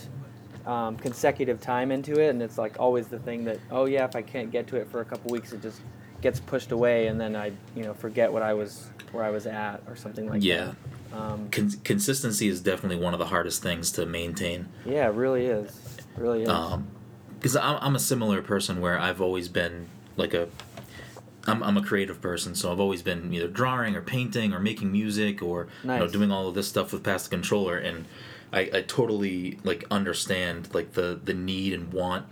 um, 0.66 0.98
consecutive 0.98 1.60
time 1.62 1.92
into 1.92 2.20
it, 2.20 2.30
and 2.30 2.42
it's 2.42 2.58
like 2.58 2.80
always 2.80 3.08
the 3.08 3.20
thing 3.20 3.44
that 3.46 3.60
oh 3.72 3.86
yeah, 3.86 4.06
if 4.06 4.16
I 4.16 4.22
can't 4.22 4.52
get 4.52 4.68
to 4.68 4.76
it 4.78 4.88
for 4.92 5.02
a 5.02 5.06
couple 5.06 5.32
weeks, 5.32 5.54
it 5.54 5.62
just 5.62 5.82
gets 6.22 6.40
pushed 6.40 6.72
away, 6.72 7.08
and 7.08 7.20
then 7.20 7.36
I 7.36 7.52
you 7.76 7.84
know 7.84 7.94
forget 7.94 8.32
what 8.32 8.42
I 8.44 8.54
was 8.54 8.88
where 9.12 9.24
I 9.24 9.30
was 9.30 9.46
at 9.48 9.82
or 9.88 9.96
something 9.96 10.30
like 10.30 10.44
Yeah. 10.44 10.72
that. 11.12 11.18
Um, 11.20 11.50
Con- 11.52 11.72
consistency 11.84 12.48
is 12.48 12.62
definitely 12.62 13.04
one 13.04 13.14
of 13.14 13.20
the 13.20 13.26
hardest 13.26 13.62
things 13.62 13.92
to 13.94 14.06
maintain. 14.06 14.70
yeah, 14.86 15.08
it 15.10 15.14
really 15.14 15.46
is, 15.48 15.70
It 15.98 16.22
really 16.22 16.44
is. 16.44 16.48
Um, 16.50 16.88
because 17.38 17.58
I'm, 17.58 17.78
I'm 17.82 17.96
a 17.96 18.00
similar 18.00 18.42
person 18.42 18.80
where 18.80 18.98
I've 18.98 19.20
always 19.20 19.50
been 19.50 19.88
like 20.16 20.34
a 20.34 20.48
I'm, 21.48 21.64
I'm 21.64 21.76
a 21.76 21.82
creative 21.84 22.22
person 22.22 22.54
so 22.56 22.72
I've 22.72 22.80
always 22.80 23.02
been 23.02 23.34
either 23.34 23.48
drawing 23.48 23.96
or 23.96 24.02
painting 24.02 24.54
or 24.54 24.60
making 24.60 24.92
music 24.92 25.42
or 25.42 25.68
you 25.84 25.90
know 25.90 26.08
doing 26.08 26.32
all 26.32 26.48
of 26.48 26.54
this 26.56 26.68
stuff 26.68 26.94
with 26.94 27.04
Pass 27.04 27.24
the 27.24 27.32
Controller 27.32 27.78
and 27.78 28.06
I, 28.52 28.60
I 28.74 28.82
totally 28.82 29.60
like 29.64 29.86
understand 29.90 30.74
like 30.74 30.94
the 30.94 31.20
the 31.24 31.34
need 31.34 31.74
and 31.74 31.92
want 31.94 32.26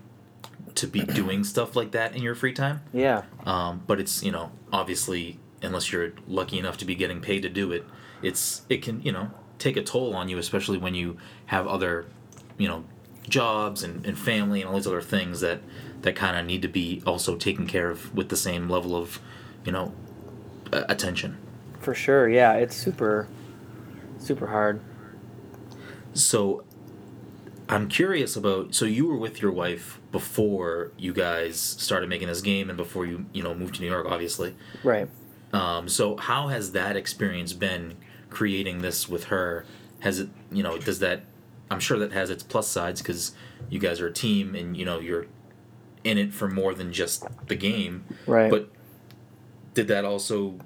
to 0.75 0.87
be 0.87 0.99
doing 1.21 1.43
stuff 1.43 1.75
like 1.75 1.91
that 1.91 2.15
in 2.15 2.21
your 2.21 2.35
free 2.35 2.53
time 2.53 2.81
yeah, 2.93 3.23
um, 3.45 3.83
but 3.87 3.99
it's 3.99 4.23
you 4.23 4.31
know 4.31 4.51
obviously 4.71 5.39
unless 5.61 5.91
you're 5.91 6.13
lucky 6.27 6.57
enough 6.57 6.77
to 6.77 6.85
be 6.85 6.95
getting 6.95 7.21
paid 7.21 7.41
to 7.41 7.49
do 7.49 7.71
it 7.71 7.85
it's 8.21 8.63
it 8.69 8.81
can 8.81 9.01
you 9.01 9.11
know 9.11 9.31
take 9.57 9.75
a 9.75 9.83
toll 9.83 10.15
on 10.15 10.29
you 10.29 10.37
especially 10.37 10.77
when 10.77 10.95
you 10.95 11.17
have 11.47 11.67
other 11.67 12.05
you 12.57 12.67
know 12.67 12.83
jobs 13.27 13.83
and, 13.83 14.05
and 14.05 14.17
family 14.17 14.61
and 14.61 14.69
all 14.69 14.75
these 14.75 14.87
other 14.87 15.01
things 15.01 15.41
that 15.41 15.61
that 16.01 16.15
kind 16.15 16.37
of 16.37 16.45
need 16.45 16.61
to 16.61 16.67
be 16.67 17.01
also 17.05 17.35
taken 17.35 17.67
care 17.67 17.89
of 17.89 18.13
with 18.15 18.29
the 18.29 18.37
same 18.37 18.69
level 18.69 18.95
of 18.95 19.19
you 19.65 19.71
know 19.71 19.93
attention 20.71 21.37
for 21.79 21.93
sure. 21.95 22.29
Yeah, 22.29 22.53
it's 22.53 22.75
super, 22.75 23.27
super 24.17 24.47
hard. 24.47 24.81
So 26.19 26.63
i'm 27.67 27.87
curious 27.87 28.35
about 28.35 28.73
so 28.73 28.85
you 28.85 29.05
were 29.07 29.17
with 29.17 29.41
your 29.41 29.51
wife 29.51 29.99
before 30.11 30.91
you 30.97 31.13
guys 31.13 31.59
started 31.59 32.09
making 32.09 32.27
this 32.27 32.41
game 32.41 32.69
and 32.69 32.77
before 32.77 33.05
you 33.05 33.25
you 33.33 33.43
know 33.43 33.53
moved 33.53 33.75
to 33.75 33.81
new 33.81 33.87
york 33.89 34.05
obviously 34.09 34.55
Right. 34.83 35.07
Um, 35.51 35.89
so 35.89 36.15
how 36.17 36.47
has 36.49 36.73
that 36.73 36.95
experience 36.95 37.53
been 37.53 37.97
creating 38.29 38.79
this 38.83 39.09
with 39.09 39.25
her? 39.25 39.65
Has 40.01 40.19
it, 40.19 40.29
you 40.51 40.61
know, 40.61 40.77
does 40.77 40.99
that? 40.99 41.23
I'm 41.71 41.79
sure 41.79 41.97
that 41.99 42.11
has 42.11 42.29
its 42.29 42.43
plus 42.43 42.67
sides 42.67 43.01
because 43.01 43.33
you 43.69 43.79
guys 43.79 43.99
are 43.99 44.07
a 44.07 44.13
team 44.13 44.53
and 44.55 44.77
you 44.77 44.85
know 44.85 44.99
you're 44.99 45.25
in 46.03 46.17
it 46.19 46.33
for 46.33 46.47
more 46.47 46.73
than 46.75 46.93
just 46.93 47.25
the 47.47 47.55
game. 47.55 48.05
Right. 48.27 48.49
But 48.51 48.69
did 49.73 49.87
that 49.87 50.05
also 50.05 50.59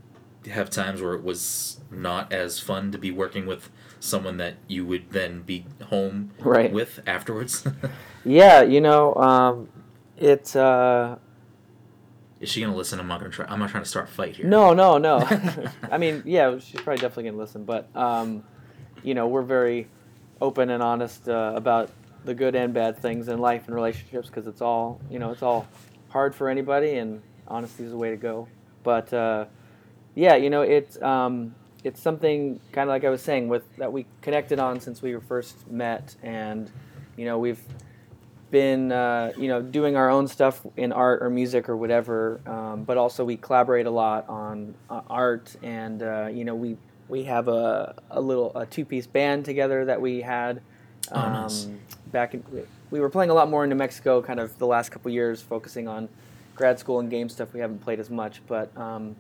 have 0.52 0.70
times 0.70 1.02
where 1.02 1.14
it 1.14 1.24
was 1.24 1.80
not 1.90 2.34
as 2.34 2.60
fun 2.60 2.92
to 2.92 2.98
be 2.98 3.10
working 3.12 3.46
with 3.46 3.70
someone 4.04 4.36
that 4.38 4.56
you 4.68 4.86
would 4.86 5.10
then 5.12 5.42
be 5.42 5.66
home 5.86 6.32
Right. 6.40 6.72
with 6.72 7.00
afterwards? 7.08 7.66
Yeah, 8.26 8.62
you 8.62 8.80
know, 8.80 9.14
um, 9.16 9.68
it's. 10.18 10.56
Uh, 10.56 11.18
Is 12.40 12.48
she 12.48 12.62
gonna 12.62 12.74
listen? 12.74 12.98
I'm 13.02 13.08
not 13.10 13.20
gonna 13.20 13.32
try. 13.34 13.46
I'm 13.50 13.60
not 13.60 13.70
trying 13.70 13.84
to 13.84 13.90
start 13.90 14.08
a 14.08 14.12
fight 14.14 14.38
here. 14.38 14.46
No, 14.48 14.74
no, 14.74 14.98
no. 14.98 15.18
I 15.92 15.98
mean, 15.98 16.24
yeah, 16.26 16.58
she's 16.60 16.80
probably 16.80 17.02
definitely 17.02 17.26
gonna 17.26 17.38
listen, 17.38 17.66
but 17.66 17.94
um, 17.94 18.46
you 19.04 19.14
know, 19.14 19.28
we're 19.28 19.42
very 19.42 19.90
open 20.40 20.70
and 20.70 20.82
honest 20.82 21.28
uh, 21.28 21.52
about 21.54 21.90
the 22.24 22.34
good 22.34 22.56
and 22.56 22.74
bad 22.74 22.98
things 22.98 23.28
in 23.28 23.40
life 23.40 23.66
and 23.68 23.76
relationships 23.76 24.28
because 24.30 24.48
it's 24.48 24.62
all, 24.62 25.02
you 25.10 25.20
know, 25.20 25.32
it's 25.32 25.44
all 25.44 25.68
hard 26.08 26.34
for 26.34 26.48
anybody, 26.48 26.96
and 26.96 27.22
honesty 27.50 27.84
is 27.84 27.92
the 27.92 27.98
way 27.98 28.10
to 28.10 28.16
go. 28.18 28.48
But 28.84 29.12
uh, 29.14 29.48
yeah, 30.16 30.36
you 30.38 30.50
know, 30.50 30.62
it's 30.62 31.02
um, 31.02 31.56
it's 31.84 32.02
something 32.02 32.60
kind 32.72 32.90
of 32.90 32.94
like 32.94 33.04
I 33.04 33.10
was 33.10 33.22
saying 33.22 33.48
with 33.50 33.64
that 33.78 33.92
we 33.92 34.06
connected 34.22 34.60
on 34.60 34.80
since 34.80 35.02
we 35.02 35.14
were 35.14 35.22
first 35.22 35.70
met, 35.70 36.16
and 36.24 36.72
you 37.18 37.26
know, 37.26 37.38
we've 37.40 37.62
been 38.52 38.92
uh, 38.92 39.34
you 39.38 39.48
know 39.48 39.62
doing 39.62 39.96
our 39.96 40.10
own 40.10 40.28
stuff 40.28 40.66
in 40.78 40.92
art 40.92 41.24
or 41.24 41.30
music 41.30 41.68
or 41.70 41.76
whatever, 41.78 42.40
um, 42.46 42.84
but 42.84 42.98
also 42.98 43.26
we 43.26 43.36
collaborate 43.38 43.86
a 43.86 43.92
lot 43.92 44.28
on 44.30 44.76
uh, 44.90 45.02
art, 45.10 45.56
and 45.64 46.04
uh, 46.04 46.30
you 46.32 46.46
know 46.46 46.56
we 46.56 46.78
we 47.10 47.24
have 47.24 47.48
a, 47.48 47.96
a 48.12 48.22
little 48.22 48.56
a 48.56 48.66
two 48.66 48.86
piece 48.86 49.08
band 49.08 49.46
together 49.46 49.86
that 49.86 50.00
we 50.00 50.22
had 50.22 50.62
Oh, 51.12 51.20
um, 51.20 51.34
nice. 51.34 51.68
back 52.12 52.34
in 52.34 52.44
we 52.92 53.00
were 53.00 53.10
playing 53.10 53.30
a 53.30 53.34
lot 53.34 53.50
more 53.50 53.64
in 53.64 53.70
New 53.70 53.76
Mexico, 53.76 54.22
kind 54.22 54.40
of 54.40 54.58
the 54.58 54.68
last 54.68 54.90
couple 54.90 55.12
years, 55.12 55.42
focusing 55.42 55.88
on 55.88 56.08
grad 56.56 56.80
school 56.80 57.00
and 57.00 57.10
game 57.10 57.28
stuff. 57.28 57.54
We 57.54 57.60
haven't 57.60 57.80
played 57.80 58.00
as 58.00 58.10
much, 58.10 58.42
but 58.48 58.76
um, 58.78 59.16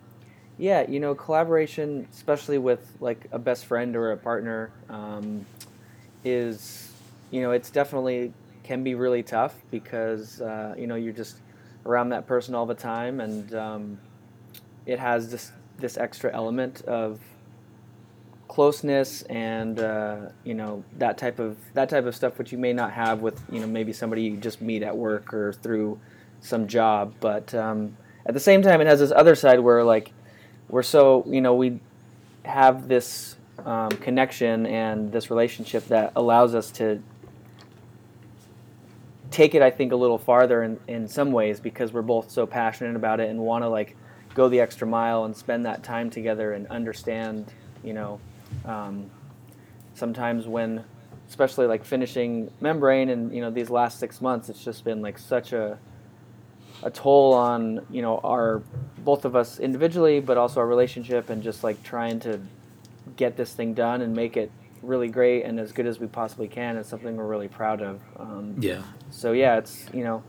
yeah, 0.57 0.89
you 0.89 0.99
know, 0.99 1.15
collaboration, 1.15 2.07
especially 2.11 2.57
with 2.57 2.95
like 2.99 3.27
a 3.31 3.39
best 3.39 3.65
friend 3.65 3.95
or 3.95 4.11
a 4.11 4.17
partner, 4.17 4.71
um, 4.89 5.45
is 6.23 6.91
you 7.31 7.41
know 7.41 7.51
it's 7.51 7.69
definitely 7.69 8.33
can 8.63 8.83
be 8.83 8.95
really 8.95 9.23
tough 9.23 9.55
because 9.71 10.41
uh, 10.41 10.75
you 10.77 10.87
know 10.87 10.95
you're 10.95 11.13
just 11.13 11.37
around 11.85 12.09
that 12.09 12.27
person 12.27 12.55
all 12.55 12.65
the 12.65 12.75
time, 12.75 13.19
and 13.19 13.53
um, 13.55 13.99
it 14.85 14.99
has 14.99 15.31
this 15.31 15.51
this 15.77 15.97
extra 15.97 16.33
element 16.33 16.81
of 16.83 17.19
closeness 18.47 19.23
and 19.23 19.79
uh, 19.79 20.17
you 20.43 20.53
know 20.53 20.83
that 20.99 21.17
type 21.17 21.39
of 21.39 21.57
that 21.73 21.89
type 21.89 22.05
of 22.05 22.15
stuff 22.15 22.37
which 22.37 22.51
you 22.51 22.57
may 22.57 22.71
not 22.71 22.91
have 22.91 23.21
with 23.21 23.41
you 23.51 23.59
know 23.59 23.65
maybe 23.65 23.91
somebody 23.91 24.21
you 24.21 24.37
just 24.37 24.61
meet 24.61 24.83
at 24.83 24.95
work 24.95 25.33
or 25.33 25.53
through 25.53 25.99
some 26.39 26.67
job. 26.67 27.13
But 27.19 27.53
um, 27.55 27.97
at 28.25 28.35
the 28.35 28.39
same 28.39 28.61
time 28.61 28.79
it 28.81 28.87
has 28.87 28.99
this 28.99 29.11
other 29.11 29.33
side 29.33 29.59
where 29.59 29.83
like 29.83 30.11
we're 30.73 30.81
so 30.81 31.23
you 31.27 31.39
know 31.39 31.53
we 31.53 31.79
have 32.43 32.87
this 32.87 33.35
um, 33.63 33.89
connection 33.89 34.65
and 34.65 35.11
this 35.11 35.29
relationship 35.29 35.85
that 35.85 36.11
allows 36.15 36.55
us 36.55 36.71
to 36.71 36.99
take 39.29 39.53
it 39.53 39.61
i 39.61 39.69
think 39.69 39.91
a 39.91 39.95
little 39.95 40.17
farther 40.17 40.63
in, 40.63 40.79
in 40.87 41.07
some 41.07 41.31
ways 41.31 41.59
because 41.59 41.93
we're 41.93 42.01
both 42.01 42.31
so 42.31 42.47
passionate 42.47 42.95
about 42.95 43.19
it 43.19 43.29
and 43.29 43.39
want 43.39 43.63
to 43.63 43.69
like 43.69 43.95
go 44.33 44.49
the 44.49 44.59
extra 44.59 44.87
mile 44.87 45.25
and 45.25 45.37
spend 45.37 45.63
that 45.63 45.83
time 45.83 46.09
together 46.09 46.53
and 46.53 46.65
understand 46.67 47.53
you 47.83 47.93
know 47.93 48.19
um, 48.65 49.11
sometimes 49.93 50.47
when 50.47 50.83
especially 51.29 51.67
like 51.67 51.85
finishing 51.85 52.51
membrane 52.61 53.09
and 53.09 53.31
you 53.31 53.41
know 53.41 53.51
these 53.51 53.69
last 53.69 53.99
six 53.99 54.21
months 54.21 54.49
it's 54.49 54.65
just 54.65 54.83
been 54.83 55.03
like 55.03 55.19
such 55.19 55.53
a 55.53 55.77
a 56.81 56.89
toll 56.89 57.31
on 57.31 57.85
you 57.91 58.01
know 58.01 58.19
our 58.23 58.63
both 59.03 59.25
of 59.25 59.35
us 59.35 59.59
individually 59.59 60.19
but 60.19 60.37
also 60.37 60.59
our 60.59 60.67
relationship 60.67 61.29
and 61.29 61.43
just 61.43 61.63
like 61.63 61.81
trying 61.83 62.19
to 62.19 62.39
get 63.17 63.35
this 63.37 63.53
thing 63.53 63.73
done 63.73 64.01
and 64.01 64.15
make 64.15 64.37
it 64.37 64.49
really 64.81 65.07
great 65.07 65.43
and 65.43 65.59
as 65.59 65.71
good 65.71 65.85
as 65.85 65.99
we 65.99 66.07
possibly 66.07 66.47
can 66.47 66.75
is 66.77 66.87
something 66.87 67.15
we're 67.15 67.25
really 67.27 67.47
proud 67.47 67.81
of 67.81 68.01
um, 68.17 68.55
Yeah. 68.59 68.81
so 69.11 69.31
yeah 69.31 69.57
it's 69.57 69.85
you 69.93 70.03
know 70.03 70.23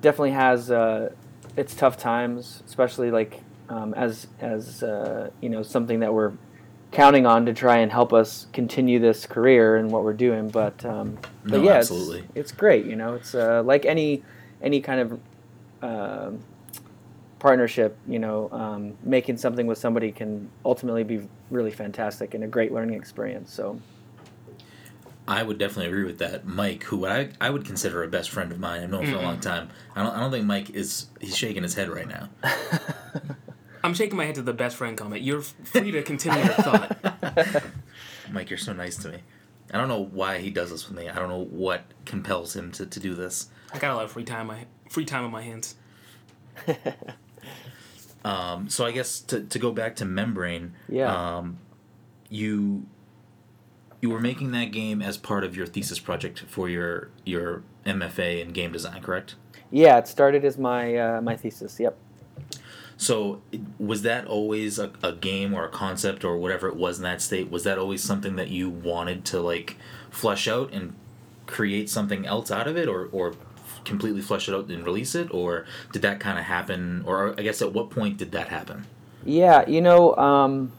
definitely 0.00 0.32
has 0.32 0.70
uh, 0.70 1.12
its 1.56 1.74
tough 1.74 1.96
times 1.96 2.62
especially 2.66 3.10
like 3.10 3.40
um, 3.68 3.94
as 3.94 4.26
as 4.40 4.82
uh, 4.82 5.30
you 5.40 5.48
know 5.48 5.62
something 5.62 6.00
that 6.00 6.12
we're 6.12 6.32
counting 6.90 7.24
on 7.24 7.46
to 7.46 7.54
try 7.54 7.78
and 7.78 7.92
help 7.92 8.12
us 8.12 8.46
continue 8.52 8.98
this 8.98 9.24
career 9.24 9.76
and 9.76 9.90
what 9.92 10.02
we're 10.02 10.12
doing 10.12 10.48
but 10.48 10.84
um, 10.84 11.16
but 11.44 11.58
No, 11.58 11.62
yeah 11.64 11.74
absolutely. 11.76 12.20
it's, 12.20 12.28
it's 12.34 12.52
great 12.52 12.84
you 12.84 12.96
know 12.96 13.14
it's 13.14 13.34
uh, 13.34 13.62
like 13.64 13.84
any 13.86 14.22
any 14.62 14.80
kind 14.80 15.00
of 15.00 15.20
um 15.82 16.40
partnership 17.40 17.96
you 18.06 18.18
know 18.18 18.48
um, 18.52 18.96
making 19.02 19.36
something 19.36 19.66
with 19.66 19.78
somebody 19.78 20.12
can 20.12 20.48
ultimately 20.64 21.02
be 21.02 21.26
really 21.50 21.70
fantastic 21.72 22.34
and 22.34 22.44
a 22.44 22.46
great 22.46 22.72
learning 22.72 22.94
experience 22.96 23.52
so 23.52 23.80
I 25.28 25.44
would 25.44 25.58
definitely 25.58 25.86
agree 25.86 26.04
with 26.04 26.18
that. 26.18 26.44
Mike, 26.44 26.82
who 26.82 27.06
I, 27.06 27.28
I 27.40 27.50
would 27.50 27.64
consider 27.64 28.02
a 28.02 28.08
best 28.08 28.30
friend 28.30 28.50
of 28.50 28.58
mine, 28.58 28.82
I've 28.82 28.90
known 28.90 29.06
for 29.06 29.16
a 29.16 29.22
long 29.22 29.38
time. 29.38 29.70
I 29.94 30.02
don't 30.02 30.12
I 30.12 30.18
don't 30.18 30.32
think 30.32 30.44
Mike 30.44 30.70
is 30.70 31.06
he's 31.20 31.36
shaking 31.36 31.62
his 31.62 31.74
head 31.74 31.88
right 31.88 32.08
now. 32.08 32.30
I'm 33.84 33.94
shaking 33.94 34.16
my 34.16 34.24
head 34.24 34.34
to 34.34 34.42
the 34.42 34.52
best 34.52 34.76
friend 34.76 34.98
comment. 34.98 35.22
You're 35.22 35.42
free 35.42 35.92
to 35.92 36.02
continue 36.02 36.42
your 36.42 36.54
thought. 36.54 37.64
Mike, 38.32 38.50
you're 38.50 38.58
so 38.58 38.72
nice 38.72 38.96
to 38.96 39.08
me. 39.08 39.18
I 39.72 39.78
don't 39.78 39.88
know 39.88 40.02
why 40.02 40.38
he 40.38 40.50
does 40.50 40.70
this 40.70 40.88
with 40.88 40.98
me. 40.98 41.08
I 41.08 41.14
don't 41.14 41.28
know 41.28 41.44
what 41.44 41.84
compels 42.04 42.56
him 42.56 42.72
to, 42.72 42.86
to 42.86 43.00
do 43.00 43.14
this. 43.14 43.50
I 43.72 43.78
got 43.78 43.92
a 43.92 43.94
lot 43.94 44.04
of 44.04 44.12
free 44.12 44.24
time. 44.24 44.48
My 44.48 44.66
free 44.88 45.04
time 45.04 45.24
on 45.24 45.30
my 45.30 45.42
hands. 45.42 45.76
Um, 48.24 48.68
so 48.68 48.84
I 48.84 48.92
guess 48.92 49.20
to, 49.20 49.42
to 49.42 49.58
go 49.58 49.72
back 49.72 49.96
to 49.96 50.04
Membrane, 50.04 50.74
Yeah. 50.88 51.36
um, 51.38 51.58
you 52.28 52.86
you 54.02 54.08
were 54.10 54.20
making 54.20 54.52
that 54.52 54.72
game 54.72 55.02
as 55.02 55.16
part 55.18 55.44
of 55.44 55.54
your 55.56 55.66
thesis 55.66 55.98
project 55.98 56.40
for 56.48 56.68
your 56.68 57.08
your 57.24 57.62
MFA 57.84 58.40
in 58.42 58.52
game 58.52 58.72
design, 58.72 59.02
correct? 59.02 59.34
Yeah, 59.70 59.98
it 59.98 60.06
started 60.08 60.44
as 60.44 60.58
my 60.58 60.96
uh, 60.96 61.20
my 61.22 61.36
thesis. 61.36 61.78
Yep. 61.80 61.96
So 62.96 63.40
was 63.78 64.02
that 64.02 64.26
always 64.26 64.78
a, 64.78 64.90
a 65.02 65.12
game 65.12 65.54
or 65.54 65.64
a 65.64 65.70
concept 65.70 66.22
or 66.22 66.36
whatever 66.36 66.68
it 66.68 66.76
was 66.76 66.98
in 66.98 67.04
that 67.04 67.22
state? 67.22 67.50
Was 67.50 67.64
that 67.64 67.78
always 67.78 68.02
something 68.02 68.36
that 68.36 68.48
you 68.48 68.68
wanted 68.68 69.24
to 69.26 69.40
like 69.40 69.76
flesh 70.10 70.46
out 70.46 70.72
and 70.72 70.94
create 71.46 71.88
something 71.88 72.26
else 72.26 72.50
out 72.50 72.68
of 72.68 72.76
it, 72.76 72.88
or 72.88 73.08
or 73.12 73.34
completely 73.84 74.20
flesh 74.20 74.48
it 74.48 74.54
out 74.54 74.68
and 74.68 74.84
release 74.84 75.14
it, 75.14 75.32
or 75.32 75.66
did 75.92 76.02
that 76.02 76.20
kind 76.20 76.38
of 76.38 76.44
happen? 76.44 77.02
Or 77.06 77.34
I 77.38 77.42
guess 77.42 77.62
at 77.62 77.72
what 77.72 77.90
point 77.90 78.16
did 78.16 78.32
that 78.32 78.48
happen? 78.48 78.86
Yeah, 79.24 79.68
you 79.68 79.80
know, 79.80 80.16
um, 80.16 80.72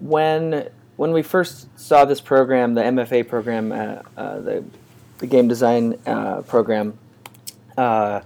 when 0.00 0.68
when 0.96 1.12
we 1.12 1.22
first 1.22 1.68
saw 1.78 2.04
this 2.04 2.20
program, 2.20 2.74
the 2.74 2.82
MFA 2.82 3.26
program, 3.28 3.72
uh, 3.72 4.02
uh, 4.16 4.40
the 4.40 4.64
the 5.18 5.26
game 5.26 5.48
design 5.48 5.98
uh, 6.06 6.42
program, 6.42 6.98
uh, 7.78 8.20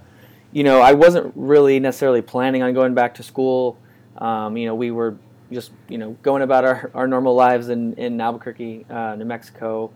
you 0.51 0.63
know, 0.63 0.81
I 0.81 0.93
wasn't 0.93 1.31
really 1.35 1.79
necessarily 1.79 2.21
planning 2.21 2.63
on 2.63 2.73
going 2.73 2.93
back 2.93 3.15
to 3.15 3.23
school. 3.23 3.77
Um, 4.17 4.57
you 4.57 4.65
know, 4.65 4.75
we 4.75 4.91
were 4.91 5.17
just 5.51 5.71
you 5.87 5.97
know 5.97 6.11
going 6.21 6.41
about 6.41 6.65
our, 6.65 6.91
our 6.93 7.07
normal 7.07 7.35
lives 7.35 7.69
in 7.69 7.93
in 7.93 8.19
Albuquerque, 8.19 8.85
uh, 8.89 9.15
New 9.15 9.25
Mexico, 9.25 9.91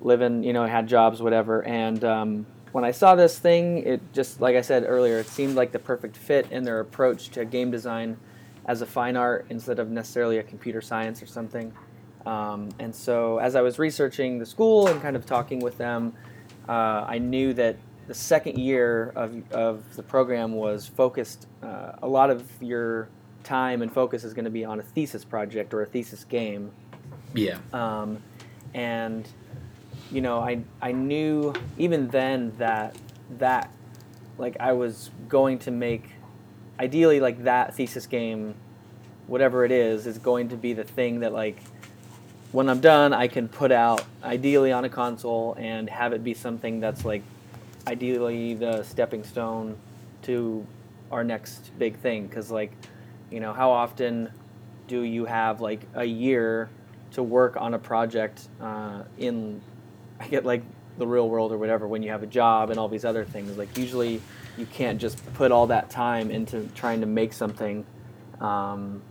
living. 0.00 0.42
You 0.42 0.52
know, 0.52 0.66
had 0.66 0.88
jobs, 0.88 1.22
whatever, 1.22 1.64
and. 1.64 2.02
Um, 2.04 2.46
when 2.74 2.82
I 2.82 2.90
saw 2.90 3.14
this 3.14 3.38
thing, 3.38 3.78
it 3.84 4.00
just 4.12 4.40
like 4.40 4.56
I 4.56 4.60
said 4.60 4.84
earlier, 4.84 5.20
it 5.20 5.28
seemed 5.28 5.54
like 5.54 5.70
the 5.70 5.78
perfect 5.78 6.16
fit 6.16 6.50
in 6.50 6.64
their 6.64 6.80
approach 6.80 7.28
to 7.28 7.44
game 7.44 7.70
design 7.70 8.16
as 8.66 8.82
a 8.82 8.86
fine 8.86 9.16
art 9.16 9.46
instead 9.48 9.78
of 9.78 9.92
necessarily 9.92 10.38
a 10.38 10.42
computer 10.42 10.80
science 10.80 11.22
or 11.22 11.26
something. 11.26 11.72
Um, 12.26 12.70
and 12.80 12.92
so, 12.92 13.38
as 13.38 13.54
I 13.54 13.60
was 13.60 13.78
researching 13.78 14.40
the 14.40 14.46
school 14.46 14.88
and 14.88 15.00
kind 15.00 15.14
of 15.14 15.24
talking 15.24 15.60
with 15.60 15.78
them, 15.78 16.14
uh, 16.68 17.04
I 17.06 17.18
knew 17.18 17.52
that 17.52 17.76
the 18.08 18.14
second 18.14 18.58
year 18.58 19.12
of, 19.14 19.40
of 19.52 19.94
the 19.94 20.02
program 20.02 20.52
was 20.52 20.84
focused, 20.84 21.46
uh, 21.62 21.92
a 22.02 22.08
lot 22.08 22.28
of 22.28 22.42
your 22.60 23.08
time 23.44 23.82
and 23.82 23.92
focus 23.92 24.24
is 24.24 24.34
going 24.34 24.46
to 24.46 24.50
be 24.50 24.64
on 24.64 24.80
a 24.80 24.82
thesis 24.82 25.24
project 25.24 25.74
or 25.74 25.82
a 25.82 25.86
thesis 25.86 26.24
game. 26.24 26.72
Yeah. 27.34 27.58
Um, 27.72 28.20
and 28.74 29.28
you 30.10 30.20
know, 30.20 30.38
I 30.38 30.60
I 30.80 30.92
knew 30.92 31.52
even 31.78 32.08
then 32.08 32.52
that 32.58 32.96
that 33.38 33.70
like 34.38 34.56
I 34.60 34.72
was 34.72 35.10
going 35.28 35.58
to 35.60 35.70
make 35.70 36.10
ideally 36.78 37.20
like 37.20 37.44
that 37.44 37.74
thesis 37.74 38.06
game, 38.06 38.54
whatever 39.26 39.64
it 39.64 39.72
is, 39.72 40.06
is 40.06 40.18
going 40.18 40.48
to 40.50 40.56
be 40.56 40.72
the 40.72 40.84
thing 40.84 41.20
that 41.20 41.32
like 41.32 41.62
when 42.52 42.68
I'm 42.68 42.80
done 42.80 43.12
I 43.12 43.28
can 43.28 43.48
put 43.48 43.72
out 43.72 44.04
ideally 44.22 44.72
on 44.72 44.84
a 44.84 44.88
console 44.88 45.56
and 45.58 45.88
have 45.90 46.12
it 46.12 46.22
be 46.22 46.34
something 46.34 46.80
that's 46.80 47.04
like 47.04 47.22
ideally 47.86 48.54
the 48.54 48.82
stepping 48.82 49.24
stone 49.24 49.76
to 50.22 50.66
our 51.10 51.24
next 51.24 51.70
big 51.78 51.96
thing. 51.98 52.26
Because 52.26 52.50
like 52.50 52.72
you 53.30 53.40
know 53.40 53.52
how 53.52 53.70
often 53.70 54.30
do 54.86 55.02
you 55.02 55.24
have 55.24 55.60
like 55.60 55.80
a 55.94 56.04
year 56.04 56.68
to 57.12 57.22
work 57.22 57.56
on 57.56 57.74
a 57.74 57.78
project 57.78 58.48
uh, 58.60 59.02
in 59.18 59.60
I 60.20 60.28
get 60.28 60.44
like 60.44 60.62
the 60.98 61.06
real 61.06 61.28
world 61.28 61.52
or 61.52 61.58
whatever 61.58 61.88
when 61.88 62.02
you 62.02 62.10
have 62.10 62.22
a 62.22 62.26
job 62.26 62.70
and 62.70 62.78
all 62.78 62.88
these 62.88 63.04
other 63.04 63.24
things 63.24 63.56
like 63.58 63.76
usually 63.76 64.20
you 64.56 64.66
can't 64.66 65.00
just 65.00 65.18
put 65.34 65.50
all 65.50 65.66
that 65.66 65.90
time 65.90 66.30
into 66.30 66.68
trying 66.74 67.00
to 67.00 67.06
make 67.06 67.32
something 67.32 67.84
um, 68.40 69.02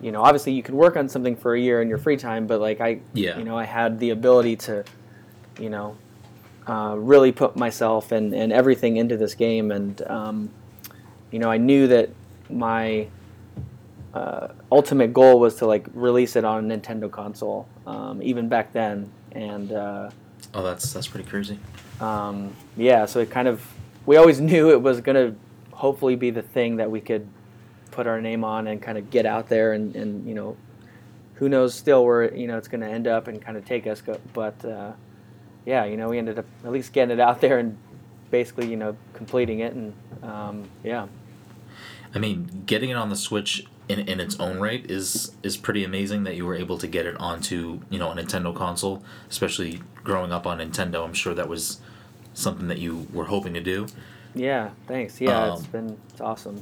you 0.00 0.12
know 0.12 0.22
obviously 0.22 0.52
you 0.52 0.62
can 0.62 0.76
work 0.76 0.96
on 0.96 1.08
something 1.08 1.34
for 1.34 1.54
a 1.54 1.60
year 1.60 1.82
in 1.82 1.88
your 1.88 1.98
free 1.98 2.16
time 2.16 2.46
but 2.46 2.60
like 2.60 2.80
I 2.80 3.00
Yeah. 3.12 3.38
you 3.38 3.44
know 3.44 3.58
I 3.58 3.64
had 3.64 3.98
the 3.98 4.10
ability 4.10 4.56
to 4.56 4.84
you 5.58 5.70
know 5.70 5.96
uh, 6.68 6.94
really 6.96 7.32
put 7.32 7.56
myself 7.56 8.12
and, 8.12 8.32
and 8.34 8.52
everything 8.52 8.96
into 8.96 9.16
this 9.16 9.34
game 9.34 9.70
and 9.72 10.00
um, 10.08 10.50
you 11.32 11.38
know 11.40 11.50
I 11.50 11.56
knew 11.58 11.88
that 11.88 12.10
my 12.48 13.08
uh, 14.14 14.48
ultimate 14.70 15.12
goal 15.12 15.40
was 15.40 15.56
to 15.56 15.66
like 15.66 15.86
release 15.92 16.36
it 16.36 16.44
on 16.44 16.70
a 16.70 16.76
Nintendo 16.78 17.10
console 17.10 17.68
um, 17.86 18.22
even 18.22 18.48
back 18.48 18.72
then 18.72 19.10
and 19.34 19.72
uh, 19.72 20.10
Oh, 20.52 20.62
that's 20.62 20.92
that's 20.92 21.08
pretty 21.08 21.28
crazy. 21.28 21.58
um, 22.00 22.54
yeah 22.76 23.06
so 23.06 23.20
it 23.20 23.30
kind 23.30 23.48
of 23.48 23.66
we 24.06 24.16
always 24.16 24.40
knew 24.50 24.70
it 24.70 24.80
was 24.82 25.00
going 25.00 25.16
to 25.16 25.36
hopefully 25.76 26.14
be 26.16 26.30
the 26.30 26.42
thing 26.42 26.76
that 26.76 26.90
we 26.90 27.00
could 27.00 27.26
put 27.90 28.06
our 28.06 28.20
name 28.20 28.44
on 28.44 28.66
and 28.68 28.80
kind 28.82 28.98
of 28.98 29.10
get 29.10 29.26
out 29.26 29.48
there 29.48 29.72
and, 29.72 29.94
and 29.96 30.26
you 30.28 30.34
know 30.34 30.56
who 31.34 31.48
knows 31.48 31.74
still 31.74 32.04
where 32.04 32.32
you 32.34 32.46
know 32.46 32.56
it's 32.56 32.68
going 32.68 32.80
to 32.80 32.86
end 32.88 33.06
up 33.06 33.26
and 33.28 33.42
kind 33.42 33.56
of 33.56 33.64
take 33.64 33.86
us 33.86 34.00
go, 34.00 34.18
but 34.32 34.64
uh, 34.64 34.92
yeah 35.66 35.84
you 35.84 35.96
know 35.96 36.08
we 36.08 36.18
ended 36.18 36.38
up 36.38 36.44
at 36.64 36.70
least 36.72 36.92
getting 36.92 37.12
it 37.12 37.20
out 37.20 37.40
there 37.40 37.58
and 37.58 37.76
basically 38.30 38.68
you 38.68 38.76
know 38.76 38.96
completing 39.12 39.60
it 39.60 39.72
and 39.74 39.92
um, 40.22 40.68
yeah 40.84 41.06
I 42.14 42.20
mean, 42.20 42.62
getting 42.66 42.90
it 42.90 42.94
on 42.94 43.08
the 43.08 43.16
Switch 43.16 43.66
in, 43.88 44.00
in 44.00 44.18
its 44.20 44.38
own 44.40 44.58
right 44.60 44.88
is 44.90 45.32
is 45.42 45.56
pretty 45.56 45.84
amazing 45.84 46.24
that 46.24 46.36
you 46.36 46.46
were 46.46 46.54
able 46.54 46.78
to 46.78 46.86
get 46.86 47.04
it 47.06 47.16
onto 47.20 47.80
you 47.90 47.98
know 47.98 48.10
a 48.10 48.14
Nintendo 48.14 48.54
console, 48.54 49.02
especially 49.30 49.80
growing 50.02 50.32
up 50.32 50.46
on 50.46 50.58
Nintendo. 50.58 51.04
I'm 51.04 51.14
sure 51.14 51.34
that 51.34 51.48
was 51.48 51.80
something 52.32 52.68
that 52.68 52.78
you 52.78 53.06
were 53.12 53.26
hoping 53.26 53.54
to 53.54 53.60
do. 53.60 53.86
yeah 54.34 54.70
thanks 54.88 55.20
yeah 55.20 55.52
it's 55.54 55.66
been 55.66 55.96
it's 56.10 56.20
awesome 56.20 56.60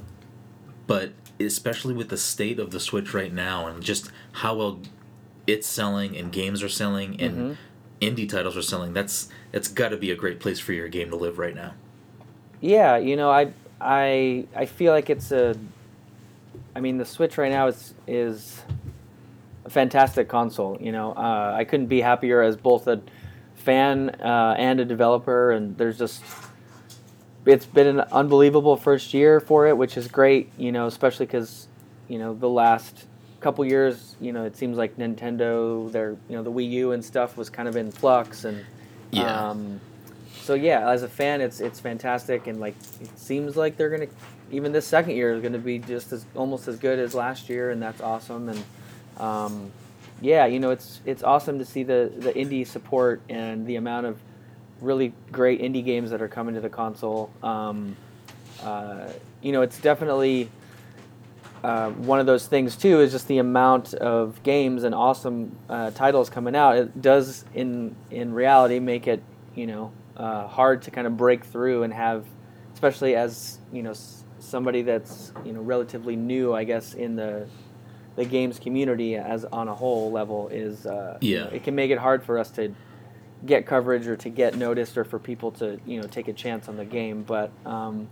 but 0.87 1.13
especially 1.41 1.95
with 1.95 2.09
the 2.11 2.17
state 2.19 2.59
of 2.59 2.71
the 2.71 2.79
Switch 2.81 3.15
right 3.15 3.33
now 3.33 3.67
and 3.67 3.83
just 3.83 4.11
how 4.33 4.55
well 4.57 4.81
it's 5.47 5.67
selling 5.67 6.17
and 6.17 6.31
games 6.33 6.63
are 6.63 6.69
selling 6.69 7.19
and 7.21 7.37
Mhm. 7.37 7.57
indie 8.01 8.29
titles 8.29 8.57
are 8.57 8.63
selling, 8.63 8.93
that's 8.93 9.29
that's 9.53 9.69
got 9.69 9.89
to 9.91 9.97
be 9.97 10.11
a 10.11 10.15
great 10.17 10.39
place 10.41 10.59
for 10.61 10.73
your 10.73 10.89
game 10.89 11.09
to 11.11 11.17
live 11.17 11.39
right 11.39 11.55
now. 11.55 11.73
Yeah, 12.61 12.97
you 12.99 13.17
know, 13.17 13.31
I 13.31 13.53
I 13.81 14.45
I 14.55 14.67
feel 14.67 14.93
like 14.93 15.09
it's 15.11 15.33
a. 15.33 15.57
I 16.75 16.81
mean, 16.81 16.99
the 16.99 17.05
Switch 17.05 17.39
right 17.39 17.51
now 17.51 17.67
is 17.69 17.95
is 18.07 18.61
a 19.65 19.71
fantastic 19.71 20.29
console. 20.29 20.79
You 20.81 20.93
know, 20.93 21.13
uh, 21.13 21.55
I 21.57 21.65
couldn't 21.65 21.87
be 21.87 22.01
happier 22.01 22.43
as 22.43 22.57
both 22.57 22.87
a 22.89 23.01
fan 23.55 24.11
uh, 24.21 24.55
and 24.59 24.81
a 24.81 24.85
developer, 24.85 25.53
and 25.53 25.77
there's 25.77 25.99
just 25.99 26.23
it's 27.45 27.67
been 27.67 27.87
an 27.87 28.01
unbelievable 28.13 28.77
first 28.77 29.13
year 29.15 29.41
for 29.41 29.67
it, 29.67 29.77
which 29.77 29.97
is 29.97 30.09
great. 30.09 30.51
You 30.57 30.73
know, 30.73 30.87
especially 30.87 31.27
because 31.27 31.69
you 32.09 32.19
know 32.19 32.35
the 32.35 32.49
last 32.49 33.07
couple 33.41 33.65
years, 33.65 34.15
you 34.21 34.33
know, 34.33 34.45
it 34.45 34.57
seems 34.57 34.79
like 34.79 34.97
Nintendo, 34.97 35.91
their 35.93 36.11
you 36.29 36.37
know 36.37 36.43
the 36.43 36.53
Wii 36.53 36.71
U 36.71 36.93
and 36.93 37.05
stuff 37.05 37.37
was 37.37 37.51
kind 37.51 37.69
of 37.69 37.77
in 37.77 37.91
flux, 37.91 38.45
and 38.45 38.65
Yeah. 39.11 39.51
um, 39.51 39.81
so 40.41 40.55
yeah, 40.55 40.89
as 40.91 41.03
a 41.03 41.09
fan, 41.09 41.41
it's 41.41 41.61
it's 41.61 41.81
fantastic, 41.81 42.47
and 42.47 42.59
like 42.61 42.75
it 43.01 43.19
seems 43.19 43.57
like 43.57 43.77
they're 43.77 43.91
gonna 43.91 44.07
even 44.53 44.71
this 44.71 44.87
second 44.87 45.17
year 45.17 45.35
is 45.35 45.43
gonna 45.43 45.59
be 45.59 45.79
just 45.79 46.13
as 46.13 46.25
almost 46.37 46.69
as 46.69 46.79
good 46.79 46.99
as 46.99 47.15
last 47.15 47.49
year, 47.49 47.71
and 47.71 47.83
that's 47.83 48.01
awesome. 48.01 48.51
And 48.51 48.65
um, 49.19 49.73
yeah, 50.21 50.47
you 50.47 50.61
know, 50.61 50.71
it's 50.71 51.01
it's 51.05 51.23
awesome 51.23 51.59
to 51.59 51.65
see 51.65 51.83
the 51.83 52.13
the 52.17 52.33
indie 52.33 52.67
support 52.67 53.23
and 53.29 53.67
the 53.67 53.77
amount 53.77 54.07
of 54.07 54.21
really 54.81 55.13
great 55.31 55.61
indie 55.61 55.85
games 55.85 56.11
that 56.11 56.21
are 56.21 56.29
coming 56.29 56.55
to 56.55 56.61
the 56.61 56.69
console. 56.69 57.31
Um, 57.43 57.97
uh, 58.63 59.09
you 59.41 59.53
know, 59.53 59.63
it's 59.63 59.79
definitely 59.79 60.51
uh, 61.65 61.91
one 61.91 62.21
of 62.21 62.27
those 62.27 62.47
things 62.47 62.77
too. 62.77 63.01
Is 63.01 63.11
just 63.11 63.29
the 63.29 63.39
amount 63.39 63.95
of 63.95 64.43
games 64.43 64.85
and 64.85 64.95
awesome 64.95 65.57
uh, 65.69 65.91
titles 65.93 66.29
coming 66.29 66.55
out. 66.55 66.77
It 66.77 67.01
does 67.01 67.45
in 67.55 67.97
in 68.11 68.35
reality 68.35 68.79
make 68.81 69.07
it 69.07 69.23
you 69.55 69.67
know 69.67 69.93
uh, 70.17 70.47
hard 70.47 70.83
to 70.83 70.91
kind 70.91 71.07
of 71.07 71.17
break 71.17 71.45
through 71.45 71.85
and 71.85 71.93
have, 71.93 72.27
especially 72.75 73.17
as 73.17 73.59
you 73.73 73.83
know 73.83 73.95
somebody 74.53 74.83
that's 74.83 75.33
you 75.45 75.53
know 75.53 75.63
relatively 75.63 76.15
new, 76.15 76.53
I 76.55 76.63
guess 76.65 76.95
in 76.95 77.17
the 77.17 77.49
the 78.15 78.25
games 78.27 78.59
community 78.59 79.17
as 79.17 79.47
on 79.47 79.67
a 79.69 79.75
whole 79.75 80.13
level 80.13 80.49
is 80.49 80.85
uh, 80.87 81.17
Yeah. 81.23 81.47
it 81.47 81.65
can 81.65 81.75
make 81.75 81.91
it 81.91 81.99
hard 81.99 82.23
for 82.23 82.39
us 82.39 82.51
to 82.53 82.75
get 83.47 83.65
coverage 83.67 84.07
or 84.07 84.17
to 84.19 84.29
get 84.29 84.55
noticed 84.55 84.99
or 84.99 85.05
for 85.05 85.19
people 85.19 85.51
to 85.53 85.81
you 85.87 85.99
know 86.01 86.07
take 86.07 86.29
a 86.29 86.33
chance 86.35 86.69
on 86.69 86.77
the 86.77 86.85
game 86.85 87.23
but 87.23 87.51
um, 87.65 88.07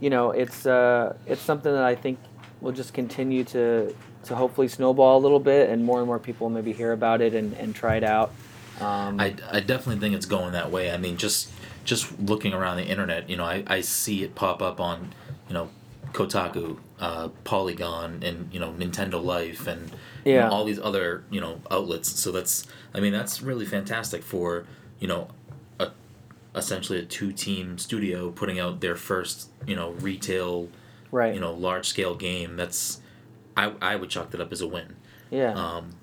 you 0.00 0.10
know 0.10 0.32
it's 0.32 0.66
uh, 0.66 1.14
it's 1.26 1.40
something 1.40 1.72
that 1.72 1.84
I 1.84 1.94
think 1.94 2.18
will 2.60 2.72
just 2.72 2.92
continue 2.92 3.44
to 3.44 3.94
to 4.24 4.34
hopefully 4.34 4.66
snowball 4.68 5.16
a 5.20 5.22
little 5.22 5.38
bit 5.40 5.70
and 5.70 5.84
more 5.84 5.98
and 5.98 6.06
more 6.08 6.18
people 6.18 6.50
maybe 6.50 6.72
hear 6.72 6.92
about 6.92 7.20
it 7.20 7.32
and, 7.34 7.54
and 7.54 7.72
try 7.74 7.94
it 7.96 8.04
out 8.04 8.32
um, 8.80 9.20
I, 9.20 9.26
I 9.52 9.60
definitely 9.60 10.00
think 10.00 10.16
it's 10.16 10.26
going 10.26 10.52
that 10.52 10.72
way. 10.72 10.90
I 10.90 10.96
mean, 10.96 11.16
just 11.16 11.48
just 11.84 12.18
looking 12.18 12.52
around 12.52 12.78
the 12.78 12.84
internet, 12.86 13.28
you 13.30 13.36
know, 13.36 13.44
I, 13.44 13.62
I 13.66 13.80
see 13.82 14.22
it 14.24 14.34
pop 14.34 14.62
up 14.62 14.80
on, 14.80 15.12
you 15.48 15.54
know, 15.54 15.68
Kotaku, 16.12 16.78
uh, 17.00 17.28
Polygon, 17.42 18.22
and 18.22 18.48
you 18.52 18.60
know 18.60 18.72
Nintendo 18.72 19.22
Life, 19.22 19.66
and 19.66 19.90
you 20.24 20.34
know, 20.36 20.48
all 20.48 20.64
these 20.64 20.78
other 20.78 21.24
you 21.28 21.40
know 21.40 21.60
outlets. 21.70 22.08
So 22.20 22.30
that's 22.30 22.66
I 22.94 23.00
mean 23.00 23.12
that's 23.12 23.42
really 23.42 23.66
fantastic 23.66 24.22
for 24.22 24.64
you 25.00 25.08
know, 25.08 25.28
a 25.80 25.90
essentially 26.54 27.00
a 27.00 27.04
two 27.04 27.32
team 27.32 27.78
studio 27.78 28.30
putting 28.30 28.60
out 28.60 28.80
their 28.80 28.94
first 28.96 29.50
you 29.66 29.74
know 29.74 29.90
retail 29.92 30.68
Right. 31.10 31.34
you 31.34 31.40
know 31.40 31.52
large 31.52 31.86
scale 31.88 32.14
game, 32.14 32.56
that's 32.56 33.00
I 33.56 33.72
I 33.82 33.96
would 33.96 34.08
chalk 34.10 34.30
that 34.30 34.40
up 34.40 34.52
as 34.52 34.60
a 34.60 34.68
win. 34.68 34.94
yeah. 35.30 35.52
Um, 35.52 35.96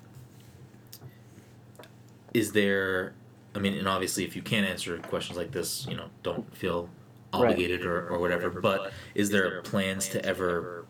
is 2.34 2.52
there? 2.52 3.14
I 3.54 3.58
mean, 3.58 3.74
and 3.74 3.86
obviously, 3.88 4.24
if 4.24 4.34
you 4.34 4.42
can't 4.42 4.66
answer 4.66 4.98
questions 4.98 5.36
like 5.36 5.52
this, 5.52 5.86
you 5.88 5.96
know, 5.96 6.06
don't 6.22 6.54
feel 6.56 6.88
Right. 7.34 7.50
obligated 7.52 7.86
or, 7.86 8.08
or 8.08 8.18
whatever. 8.18 8.50
But 8.50 8.92
is 9.14 9.30
there 9.30 9.62
plans 9.62 10.08
to 10.10 10.22
ever 10.24 10.84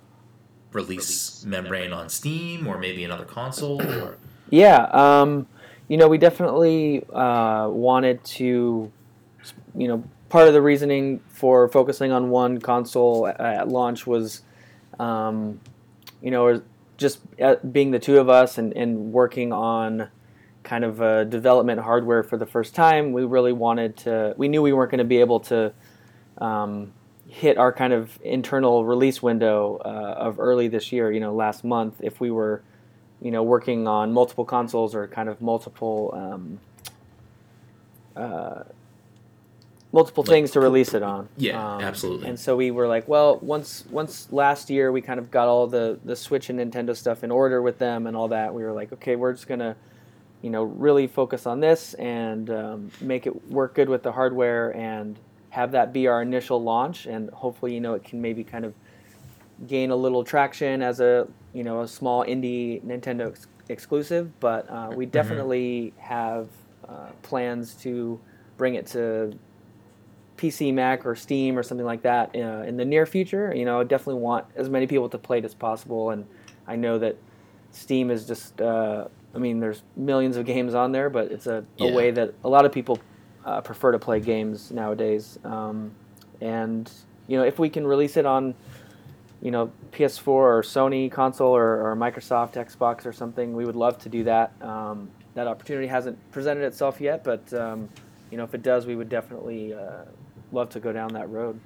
release 0.72 1.44
Membrane 1.44 1.92
on 1.92 2.08
Steam 2.08 2.66
or 2.66 2.78
maybe 2.78 3.04
another 3.04 3.24
console? 3.24 3.80
Or 3.80 4.16
Yeah, 4.50 4.82
um, 4.92 5.46
you 5.88 5.96
know, 5.96 6.08
we 6.08 6.18
definitely 6.18 7.04
uh, 7.12 7.68
wanted 7.70 8.24
to, 8.24 8.90
you 9.76 9.88
know, 9.88 10.02
part 10.30 10.48
of 10.48 10.54
the 10.54 10.62
reasoning 10.62 11.20
for 11.28 11.68
focusing 11.68 12.10
on 12.10 12.28
one 12.30 12.58
console 12.58 13.28
at, 13.28 13.40
at 13.40 13.68
launch 13.68 14.06
was, 14.06 14.42
um, 14.98 15.60
you 16.20 16.30
know, 16.30 16.60
just 16.96 17.20
uh, 17.40 17.54
being 17.70 17.92
the 17.92 17.98
two 18.00 18.18
of 18.18 18.28
us 18.28 18.58
and, 18.58 18.72
and 18.76 19.12
working 19.12 19.52
on 19.52 20.08
kind 20.62 20.84
of 20.84 21.00
uh, 21.02 21.24
development 21.24 21.80
hardware 21.80 22.22
for 22.22 22.36
the 22.36 22.46
first 22.46 22.74
time. 22.74 23.12
We 23.12 23.24
really 23.24 23.52
wanted 23.52 23.96
to, 23.98 24.34
we 24.36 24.48
knew 24.48 24.62
we 24.62 24.72
weren't 24.72 24.90
going 24.90 24.98
to 24.98 25.04
be 25.04 25.18
able 25.18 25.40
to 25.40 25.72
um, 26.38 26.92
hit 27.26 27.58
our 27.58 27.72
kind 27.72 27.92
of 27.92 28.18
internal 28.22 28.84
release 28.84 29.22
window 29.22 29.80
uh, 29.84 30.14
of 30.18 30.38
early 30.38 30.68
this 30.68 30.92
year, 30.92 31.10
you 31.10 31.20
know, 31.20 31.34
last 31.34 31.64
month, 31.64 31.96
if 32.00 32.20
we 32.20 32.30
were 32.30 32.62
you 33.20 33.30
know, 33.30 33.44
working 33.44 33.86
on 33.86 34.12
multiple 34.12 34.44
consoles 34.44 34.96
or 34.96 35.06
kind 35.06 35.28
of 35.28 35.40
multiple 35.40 36.10
um, 36.12 36.58
uh, 38.16 38.64
multiple 39.92 40.24
Like, 40.24 40.30
things 40.30 40.50
to 40.52 40.60
release 40.60 40.92
it 40.92 41.02
on. 41.02 41.28
Yeah, 41.36 41.76
Um, 41.76 41.82
absolutely. 41.82 42.28
And 42.28 42.40
so 42.40 42.56
we 42.56 42.70
were 42.72 42.88
like, 42.88 43.06
well, 43.06 43.38
once 43.40 43.84
once 43.90 44.26
last 44.32 44.70
year 44.70 44.90
we 44.90 45.00
kind 45.00 45.20
of 45.20 45.30
got 45.30 45.46
all 45.46 45.68
the 45.68 46.00
the 46.04 46.16
Switch 46.16 46.50
and 46.50 46.58
Nintendo 46.58 46.96
stuff 46.96 47.22
in 47.22 47.30
order 47.30 47.62
with 47.62 47.78
them 47.78 48.08
and 48.08 48.16
all 48.16 48.28
that. 48.28 48.52
We 48.54 48.64
were 48.64 48.72
like, 48.72 48.92
okay, 48.92 49.14
we're 49.14 49.32
just 49.32 49.46
gonna, 49.46 49.76
you 50.42 50.50
know, 50.50 50.64
really 50.64 51.06
focus 51.06 51.46
on 51.46 51.60
this 51.60 51.94
and 51.94 52.50
um, 52.50 52.90
make 53.00 53.26
it 53.26 53.48
work 53.48 53.74
good 53.74 53.88
with 53.88 54.02
the 54.02 54.12
hardware 54.12 54.76
and 54.76 55.18
have 55.50 55.72
that 55.72 55.92
be 55.92 56.08
our 56.08 56.20
initial 56.20 56.62
launch. 56.62 57.06
And 57.06 57.30
hopefully, 57.30 57.74
you 57.74 57.80
know, 57.80 57.94
it 57.94 58.04
can 58.04 58.20
maybe 58.20 58.42
kind 58.42 58.64
of 58.64 58.74
gain 59.66 59.90
a 59.92 59.96
little 59.96 60.24
traction 60.24 60.82
as 60.82 60.98
a 60.98 61.28
you 61.52 61.62
know 61.62 61.82
a 61.82 61.88
small 61.88 62.24
indie 62.24 62.82
Nintendo 62.82 63.28
ex- 63.28 63.46
exclusive, 63.68 64.38
but 64.40 64.68
uh, 64.68 64.90
we 64.94 65.06
definitely 65.06 65.92
have 65.98 66.48
uh, 66.88 67.10
plans 67.22 67.74
to 67.74 68.18
bring 68.56 68.74
it 68.74 68.86
to 68.88 69.32
PC, 70.36 70.74
Mac, 70.74 71.06
or 71.06 71.14
Steam 71.14 71.56
or 71.56 71.62
something 71.62 71.86
like 71.86 72.02
that 72.02 72.34
uh, 72.34 72.64
in 72.66 72.76
the 72.76 72.84
near 72.84 73.06
future. 73.06 73.54
You 73.54 73.64
know, 73.64 73.80
I 73.80 73.84
definitely 73.84 74.20
want 74.20 74.46
as 74.56 74.68
many 74.68 74.88
people 74.88 75.08
to 75.10 75.18
play 75.18 75.38
it 75.38 75.44
as 75.44 75.54
possible, 75.54 76.10
and 76.10 76.26
I 76.66 76.74
know 76.74 76.98
that 76.98 77.16
Steam 77.70 78.10
is 78.10 78.26
just. 78.26 78.60
Uh, 78.60 79.06
I 79.34 79.38
mean, 79.38 79.60
there's 79.60 79.82
millions 79.96 80.36
of 80.36 80.44
games 80.46 80.74
on 80.74 80.92
there, 80.92 81.08
but 81.10 81.32
it's 81.32 81.46
a, 81.46 81.64
a 81.80 81.86
Yeah. 81.86 81.94
way 81.94 82.10
that 82.10 82.34
a 82.44 82.48
lot 82.48 82.64
of 82.64 82.72
people 82.72 82.98
uh, 83.44 83.60
prefer 83.60 83.92
to 83.92 83.98
play 83.98 84.20
games 84.20 84.70
nowadays. 84.70 85.38
Um, 85.44 85.92
and 86.40 86.90
you 87.26 87.36
know, 87.38 87.44
if 87.44 87.58
we 87.58 87.68
can 87.70 87.86
release 87.86 88.16
it 88.16 88.26
on 88.26 88.54
you 89.40 89.50
know 89.50 89.72
PS4 89.92 90.28
or 90.28 90.62
Sony 90.62 91.10
console 91.10 91.54
or, 91.56 91.90
or 91.90 91.96
Microsoft 91.96 92.54
Xbox 92.54 93.06
or 93.06 93.12
something, 93.12 93.54
we 93.54 93.64
would 93.64 93.76
love 93.76 93.98
to 94.00 94.08
do 94.08 94.24
that. 94.24 94.52
Um, 94.60 95.10
that 95.34 95.46
opportunity 95.48 95.86
hasn't 95.86 96.18
presented 96.30 96.64
itself 96.64 97.00
yet, 97.00 97.24
but 97.24 97.52
um, 97.54 97.88
you 98.30 98.36
know 98.36 98.44
if 98.44 98.54
it 98.54 98.62
does, 98.62 98.86
we 98.86 98.94
would 98.96 99.08
definitely 99.08 99.72
uh, 99.72 100.04
love 100.52 100.68
to 100.70 100.80
go 100.80 100.92
down 100.92 101.14
that 101.14 101.28
road. 101.30 101.58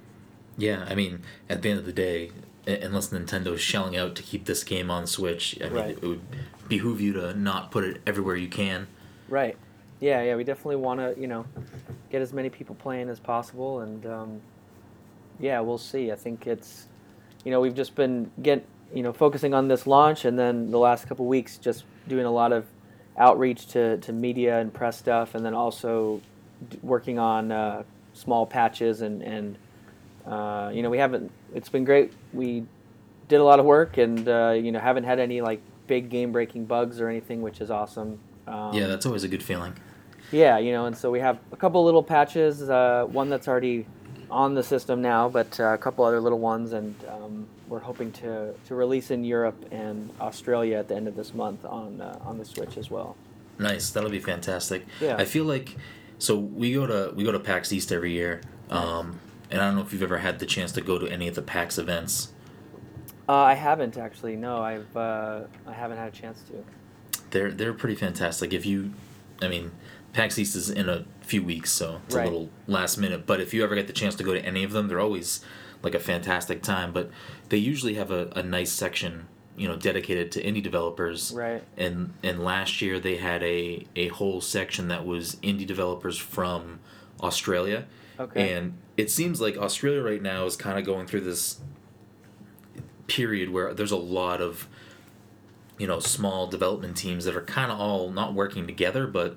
yeah, 0.56 0.86
I 0.88 0.94
mean, 0.94 1.22
at 1.50 1.62
the 1.62 1.70
end 1.70 1.80
of 1.80 1.84
the 1.86 1.92
day, 1.92 2.30
unless 2.66 3.08
Nintendo's 3.08 3.60
shelling 3.60 3.96
out 3.96 4.14
to 4.16 4.22
keep 4.22 4.44
this 4.46 4.62
game 4.64 4.90
on 4.90 5.06
Switch, 5.06 5.58
I 5.60 5.64
mean, 5.66 5.74
Right. 5.74 5.90
it 5.90 6.02
would 6.02 6.20
behoove 6.68 7.00
you 7.00 7.12
to 7.14 7.34
not 7.34 7.70
put 7.70 7.84
it 7.84 8.00
everywhere 8.06 8.36
you 8.36 8.48
can. 8.48 8.86
Right. 9.28 9.56
Yeah, 10.00 10.22
yeah. 10.22 10.36
We 10.36 10.44
definitely 10.44 10.76
want 10.76 11.00
to 11.00 11.14
you 11.20 11.26
know 11.26 11.46
get 12.10 12.22
as 12.22 12.32
many 12.32 12.50
people 12.50 12.74
playing 12.74 13.08
as 13.08 13.18
possible, 13.18 13.80
and 13.80 14.04
um, 14.06 14.40
yeah, 15.40 15.60
we'll 15.60 15.78
see. 15.78 16.12
I 16.12 16.16
think 16.16 16.46
it's 16.46 16.86
you 17.44 17.50
know 17.50 17.60
we've 17.60 17.74
just 17.74 17.94
been 17.94 18.30
get 18.42 18.64
you 18.94 19.02
know 19.02 19.12
focusing 19.12 19.54
on 19.54 19.68
this 19.68 19.86
launch, 19.86 20.24
and 20.24 20.38
then 20.38 20.70
the 20.70 20.78
last 20.78 21.08
couple 21.08 21.26
weeks 21.26 21.56
just 21.56 21.84
doing 22.08 22.26
a 22.26 22.30
lot 22.30 22.52
of 22.52 22.66
outreach 23.18 23.66
to, 23.68 23.96
to 23.98 24.12
media 24.12 24.60
and 24.60 24.72
press 24.72 24.98
stuff, 24.98 25.34
and 25.34 25.44
then 25.44 25.54
also 25.54 26.20
d- 26.68 26.78
working 26.82 27.18
on 27.18 27.50
uh, 27.50 27.82
small 28.12 28.46
patches 28.46 29.00
and 29.00 29.22
and 29.22 29.58
uh, 30.26 30.70
you 30.72 30.82
know 30.82 30.90
we 30.90 30.98
haven't. 30.98 31.30
It's 31.54 31.68
been 31.68 31.84
great. 31.84 32.12
We 32.32 32.64
did 33.28 33.40
a 33.40 33.44
lot 33.44 33.58
of 33.58 33.66
work, 33.66 33.98
and 33.98 34.28
uh, 34.28 34.50
you 34.50 34.72
know 34.72 34.78
haven't 34.78 35.04
had 35.04 35.18
any 35.18 35.40
like 35.40 35.60
big 35.86 36.10
game 36.10 36.32
breaking 36.32 36.66
bugs 36.66 37.00
or 37.00 37.08
anything, 37.08 37.42
which 37.42 37.60
is 37.60 37.70
awesome. 37.70 38.18
Um, 38.46 38.72
yeah, 38.74 38.86
that's 38.86 39.06
always 39.06 39.24
a 39.24 39.28
good 39.28 39.42
feeling. 39.42 39.74
yeah, 40.30 40.58
you 40.58 40.72
know, 40.72 40.86
and 40.86 40.96
so 40.96 41.10
we 41.10 41.20
have 41.20 41.38
a 41.52 41.56
couple 41.56 41.84
little 41.84 42.02
patches. 42.02 42.68
Uh, 42.68 43.04
one 43.08 43.28
that's 43.28 43.48
already 43.48 43.86
on 44.30 44.54
the 44.54 44.62
system 44.62 45.00
now, 45.02 45.28
but 45.28 45.58
uh, 45.60 45.64
a 45.74 45.78
couple 45.78 46.04
other 46.04 46.20
little 46.20 46.38
ones, 46.38 46.72
and 46.72 46.94
um, 47.08 47.46
we're 47.68 47.78
hoping 47.78 48.12
to, 48.12 48.52
to 48.66 48.74
release 48.74 49.10
in 49.10 49.24
Europe 49.24 49.56
and 49.70 50.10
Australia 50.20 50.78
at 50.78 50.88
the 50.88 50.94
end 50.96 51.08
of 51.08 51.16
this 51.16 51.34
month 51.34 51.64
on 51.64 52.00
uh, 52.00 52.18
on 52.24 52.38
the 52.38 52.44
Switch 52.44 52.76
as 52.76 52.90
well. 52.90 53.16
Nice, 53.58 53.90
that'll 53.90 54.10
be 54.10 54.18
fantastic. 54.18 54.84
Yeah. 55.00 55.16
I 55.16 55.24
feel 55.24 55.44
like 55.44 55.76
so 56.18 56.36
we 56.36 56.72
go 56.72 56.86
to 56.86 57.14
we 57.14 57.24
go 57.24 57.32
to 57.32 57.40
PAX 57.40 57.72
East 57.72 57.92
every 57.92 58.12
year, 58.12 58.40
um, 58.70 59.18
and 59.50 59.60
I 59.60 59.66
don't 59.66 59.76
know 59.76 59.82
if 59.82 59.92
you've 59.92 60.02
ever 60.02 60.18
had 60.18 60.38
the 60.38 60.46
chance 60.46 60.72
to 60.72 60.80
go 60.80 60.98
to 60.98 61.08
any 61.08 61.28
of 61.28 61.34
the 61.34 61.42
PAX 61.42 61.78
events. 61.78 62.32
Uh, 63.28 63.32
I 63.34 63.54
haven't 63.54 63.96
actually. 63.96 64.36
No, 64.36 64.62
I've 64.62 64.96
uh, 64.96 65.40
I 65.66 65.72
haven't 65.72 65.98
had 65.98 66.08
a 66.08 66.16
chance 66.16 66.42
to. 66.48 67.22
They're 67.30 67.50
they're 67.50 67.72
pretty 67.74 67.96
fantastic. 67.96 68.52
If 68.52 68.64
you, 68.64 68.92
I 69.42 69.48
mean, 69.48 69.72
PAX 70.12 70.38
East 70.38 70.54
is 70.54 70.70
in 70.70 70.88
a 70.88 71.04
few 71.22 71.42
weeks, 71.42 71.72
so 71.72 72.00
it's 72.06 72.14
Right. 72.14 72.22
a 72.26 72.30
little 72.30 72.50
last 72.66 72.98
minute. 72.98 73.26
But 73.26 73.40
if 73.40 73.52
you 73.52 73.64
ever 73.64 73.74
get 73.74 73.86
the 73.88 73.92
chance 73.92 74.14
to 74.16 74.24
go 74.24 74.32
to 74.32 74.44
any 74.44 74.62
of 74.62 74.72
them, 74.72 74.86
they're 74.88 75.00
always 75.00 75.40
like 75.82 75.94
a 75.94 75.98
fantastic 76.00 76.62
time. 76.62 76.92
But 76.92 77.10
they 77.48 77.56
usually 77.58 77.94
have 77.94 78.10
a, 78.12 78.28
a 78.36 78.42
nice 78.44 78.70
section, 78.70 79.26
you 79.56 79.66
know, 79.66 79.76
dedicated 79.76 80.30
to 80.32 80.42
indie 80.42 80.62
developers. 80.62 81.32
Right. 81.32 81.64
And 81.76 82.12
and 82.22 82.44
last 82.44 82.80
year 82.80 83.00
they 83.00 83.16
had 83.16 83.42
a 83.42 83.86
a 83.96 84.08
whole 84.08 84.40
section 84.40 84.86
that 84.88 85.04
was 85.04 85.34
indie 85.42 85.66
developers 85.66 86.16
from 86.16 86.78
Australia. 87.20 87.86
Okay. 88.20 88.52
And 88.54 88.74
it 88.96 89.10
seems 89.10 89.40
like 89.40 89.56
Australia 89.58 90.00
right 90.02 90.22
now 90.22 90.46
is 90.46 90.56
kind 90.56 90.78
of 90.78 90.86
going 90.86 91.06
through 91.06 91.20
this 91.22 91.58
period 93.06 93.50
where 93.50 93.72
there's 93.74 93.92
a 93.92 93.96
lot 93.96 94.40
of 94.40 94.66
you 95.78 95.86
know 95.86 96.00
small 96.00 96.46
development 96.46 96.96
teams 96.96 97.24
that 97.24 97.36
are 97.36 97.42
kind 97.42 97.70
of 97.70 97.78
all 97.78 98.10
not 98.10 98.34
working 98.34 98.66
together 98.66 99.06
but 99.06 99.36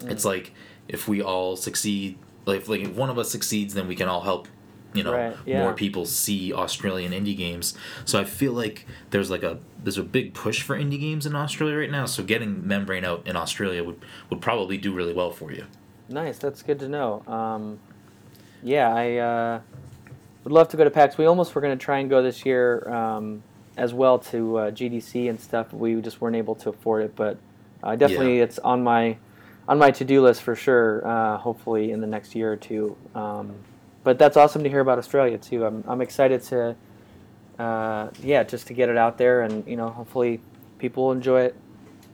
Mm. 0.00 0.10
it's 0.12 0.24
like 0.24 0.52
if 0.88 1.06
we 1.08 1.20
all 1.20 1.56
succeed 1.56 2.16
like 2.46 2.62
if, 2.62 2.68
like 2.70 2.80
if 2.80 2.94
one 2.94 3.10
of 3.10 3.18
us 3.18 3.30
succeeds 3.30 3.74
then 3.74 3.86
we 3.86 3.94
can 3.94 4.08
all 4.08 4.22
help 4.22 4.48
you 4.94 5.02
know 5.02 5.12
Right, 5.12 5.36
yeah. 5.44 5.60
more 5.60 5.74
people 5.74 6.06
see 6.06 6.54
Australian 6.54 7.12
indie 7.12 7.36
games 7.36 7.74
so 8.06 8.18
I 8.18 8.24
feel 8.24 8.52
like 8.54 8.86
there's 9.10 9.30
like 9.30 9.42
a 9.42 9.58
there's 9.82 9.98
a 9.98 10.02
big 10.02 10.32
push 10.32 10.62
for 10.62 10.74
indie 10.74 10.98
games 10.98 11.26
in 11.26 11.36
Australia 11.36 11.76
right 11.76 11.90
now 11.90 12.06
so 12.06 12.22
getting 12.22 12.66
Membrane 12.66 13.04
out 13.04 13.26
in 13.26 13.36
Australia 13.36 13.84
would 13.84 14.00
would 14.30 14.40
probably 14.40 14.78
do 14.78 14.92
really 14.94 15.12
well 15.12 15.30
for 15.30 15.52
you 15.52 15.66
Nice. 16.08 16.38
That's 16.38 16.62
good 16.62 16.78
to 16.80 16.88
know. 16.88 17.22
Um, 17.28 17.78
yeah, 18.64 18.92
I 18.92 19.16
uh, 19.16 19.60
would 20.44 20.52
love 20.52 20.68
to 20.68 20.76
go 20.76 20.84
to 20.84 20.90
PAX. 20.90 21.18
We 21.18 21.26
almost 21.26 21.54
were 21.54 21.60
going 21.60 21.76
to 21.78 21.82
try 21.84 21.98
and 21.98 22.08
go 22.10 22.22
this 22.22 22.44
year 22.46 22.88
um, 22.88 23.42
as 23.76 23.92
well 23.94 24.18
to 24.18 24.56
uh, 24.58 24.70
GDC 24.70 25.28
and 25.28 25.40
stuff. 25.40 25.72
We 25.72 26.00
just 26.00 26.20
weren't 26.20 26.36
able 26.36 26.54
to 26.56 26.70
afford 26.70 27.04
it. 27.04 27.16
But 27.16 27.38
uh, 27.82 27.96
definitely, 27.96 28.38
Yeah. 28.38 28.44
it's 28.44 28.58
on 28.58 28.82
my 28.82 29.16
on 29.68 29.78
my 29.78 29.90
to 29.92 30.04
do 30.04 30.22
list 30.22 30.42
for 30.42 30.54
sure. 30.56 31.06
Uh, 31.06 31.36
hopefully, 31.38 31.92
in 31.92 32.00
the 32.00 32.06
next 32.06 32.34
year 32.34 32.52
or 32.52 32.56
two. 32.56 32.96
Um, 33.14 33.54
but 34.02 34.18
that's 34.18 34.36
awesome 34.36 34.62
to 34.64 34.70
hear 34.70 34.80
about 34.80 34.98
Australia 34.98 35.38
too. 35.38 35.64
I'm 35.66 35.84
I'm 35.86 36.00
excited 36.00 36.42
to 36.44 36.76
uh, 37.58 38.08
yeah, 38.22 38.42
just 38.42 38.66
to 38.68 38.72
get 38.72 38.88
it 38.88 38.96
out 38.96 39.18
there 39.18 39.42
and 39.42 39.66
you 39.66 39.76
know 39.76 39.90
hopefully 39.90 40.40
people 40.78 41.04
will 41.04 41.12
enjoy 41.12 41.42
it. 41.42 41.56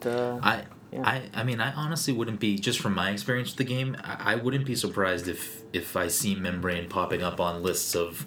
Uh, 0.04 0.38
I 0.42 0.62
Yeah. 0.96 1.02
I 1.08 1.22
I 1.34 1.44
mean 1.44 1.60
I 1.60 1.72
honestly 1.72 2.12
wouldn't 2.12 2.40
be 2.40 2.58
just 2.58 2.80
from 2.80 2.94
my 2.94 3.10
experience 3.10 3.50
with 3.50 3.58
the 3.58 3.64
game 3.64 3.96
I, 4.02 4.32
I 4.32 4.34
wouldn't 4.36 4.66
be 4.66 4.74
surprised 4.74 5.28
if 5.28 5.62
if 5.72 5.96
I 5.96 6.08
see 6.08 6.34
Membrane 6.34 6.88
popping 6.88 7.22
up 7.22 7.40
on 7.40 7.62
lists 7.62 7.94
of 7.94 8.26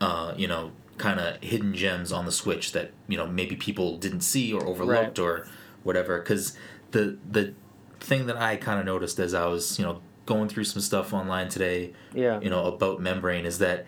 uh 0.00 0.34
you 0.36 0.48
know 0.48 0.72
kind 0.98 1.18
of 1.18 1.42
hidden 1.42 1.74
gems 1.74 2.12
on 2.12 2.24
the 2.24 2.32
Switch 2.32 2.72
that 2.72 2.92
you 3.08 3.16
know 3.16 3.26
maybe 3.26 3.56
people 3.56 3.96
didn't 3.96 4.20
see 4.20 4.52
or 4.52 4.64
overlooked 4.66 5.18
or 5.18 5.46
whatever 5.82 6.18
because 6.18 6.56
the 6.90 7.18
the 7.30 7.54
thing 8.00 8.26
that 8.26 8.36
I 8.36 8.56
kind 8.56 8.78
of 8.78 8.86
noticed 8.86 9.18
as 9.18 9.34
I 9.34 9.46
was 9.46 9.78
you 9.78 9.84
know 9.84 10.00
going 10.26 10.48
through 10.48 10.64
some 10.64 10.80
stuff 10.80 11.12
online 11.12 11.48
today 11.48 11.92
yeah. 12.14 12.40
you 12.40 12.50
know 12.50 12.66
about 12.66 13.00
Membrane 13.00 13.44
is 13.44 13.58
that 13.58 13.86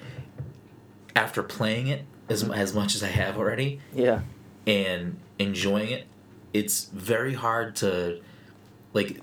after 1.15 1.43
playing 1.43 1.89
it 1.89 2.05
as 2.29 2.49
as 2.51 2.75
much 2.75 2.95
as 2.95 3.03
I 3.03 3.09
have 3.09 3.39
already 3.39 3.81
yeah. 3.93 4.21
and 4.67 5.19
enjoying 5.39 5.91
it, 5.91 6.07
it's 6.59 6.85
very 6.87 7.35
hard 7.35 7.77
to 7.77 8.21
like 8.93 9.21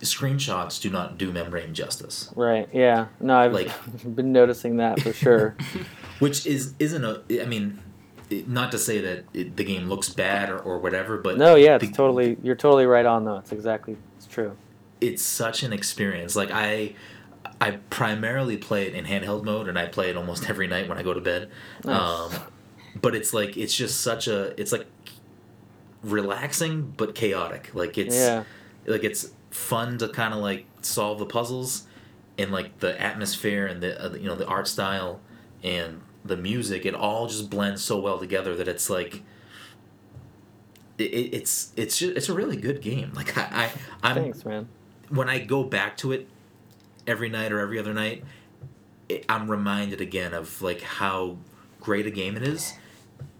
screenshots 0.00 0.80
do 0.80 0.90
not 0.90 1.18
do 1.18 1.32
membrane 1.32 1.74
justice. 1.74 2.32
Right. 2.34 2.68
Yeah. 2.72 3.06
No, 3.20 3.36
I've 3.36 3.52
Like- 3.52 3.70
been 4.16 4.32
noticing 4.32 4.78
that 4.78 5.00
for 5.00 5.12
sure. 5.12 5.56
which 6.18 6.46
is 6.46 6.74
isn't 6.78 7.04
a. 7.04 7.22
I 7.42 7.46
mean, 7.46 7.78
not 8.46 8.70
to 8.72 8.78
say 8.78 9.00
that 9.00 9.24
it, 9.34 9.56
the 9.56 9.64
game 9.64 9.88
looks 9.88 10.08
bad 10.08 10.48
or, 10.50 10.58
or 10.58 10.78
whatever, 10.78 11.18
but 11.18 11.36
No, 11.36 11.54
yeah, 11.56 11.76
it's 11.76 11.88
the- 11.88 11.92
totally. 11.92 12.38
You're 12.42 12.56
totally 12.56 12.86
right 12.86 13.06
on 13.06 13.24
though. 13.24 13.36
It's 13.38 13.52
exactly. 13.52 13.96
It's 14.16 14.26
true. 14.26 14.56
it's 15.00 15.22
such 15.22 15.62
an 15.62 15.72
experience. 15.72 16.36
Like 16.36 16.50
I, 16.52 16.94
I 17.60 17.72
primarily 17.90 18.56
play 18.56 18.86
it 18.86 18.94
in 18.94 19.04
handheld 19.06 19.44
mode, 19.44 19.68
and 19.68 19.78
I 19.78 19.86
play 19.86 20.10
it 20.10 20.16
almost 20.16 20.48
every 20.48 20.66
night 20.66 20.88
when 20.88 20.96
I 20.98 21.02
go 21.02 21.12
to 21.14 21.20
bed. 21.20 21.50
Nice. 21.84 22.00
Um, 22.00 22.32
but 23.00 23.14
it's 23.14 23.32
like 23.34 23.56
it's 23.56 23.74
just 23.74 24.00
such 24.00 24.28
a. 24.28 24.58
It's 24.60 24.72
like 24.72 24.86
relaxing 26.02 26.92
but 26.96 27.14
chaotic. 27.14 27.70
Like 27.74 27.98
it's 27.98 28.16
Yeah. 28.16 28.44
like 28.86 29.04
it's 29.04 29.30
fun 29.50 29.98
to 29.98 30.08
kind 30.08 30.32
of 30.34 30.40
like 30.40 30.66
solve 30.82 31.18
the 31.18 31.26
puzzles, 31.26 31.86
and 32.38 32.50
like 32.52 32.78
the 32.80 33.00
atmosphere 33.00 33.66
and 33.66 33.82
the 33.82 34.06
uh, 34.06 34.14
you 34.14 34.26
know 34.26 34.34
the 34.36 34.46
art 34.46 34.68
style 34.68 35.20
and 35.62 36.00
the 36.24 36.36
music. 36.36 36.84
It 36.86 36.94
all 36.94 37.26
just 37.26 37.50
blends 37.50 37.82
so 37.82 38.00
well 38.00 38.18
together 38.18 38.54
that 38.56 38.68
it's 38.68 38.88
like. 38.90 39.22
It, 40.98 41.04
it- 41.14 41.34
it's 41.34 41.72
it's 41.76 41.98
just, 41.98 42.16
it's 42.16 42.28
a 42.28 42.34
really 42.34 42.56
good 42.56 42.80
game. 42.82 43.12
Like 43.14 43.36
I, 43.36 43.70
I 44.02 44.10
I'm 44.10 44.14
Thanks, 44.16 44.44
man. 44.44 44.68
when 45.08 45.28
I 45.28 45.38
go 45.38 45.64
back 45.64 45.96
to 45.98 46.12
it 46.12 46.28
every 47.06 47.28
night 47.30 47.52
or 47.52 47.60
every 47.60 47.78
other 47.78 47.94
night, 47.94 48.22
it, 49.08 49.24
I'm 49.28 49.50
reminded 49.50 50.00
again 50.00 50.34
of 50.34 50.60
like 50.60 50.82
how 50.82 51.38
great 51.80 52.06
a 52.06 52.10
game 52.10 52.36
it 52.36 52.42
is, 52.42 52.74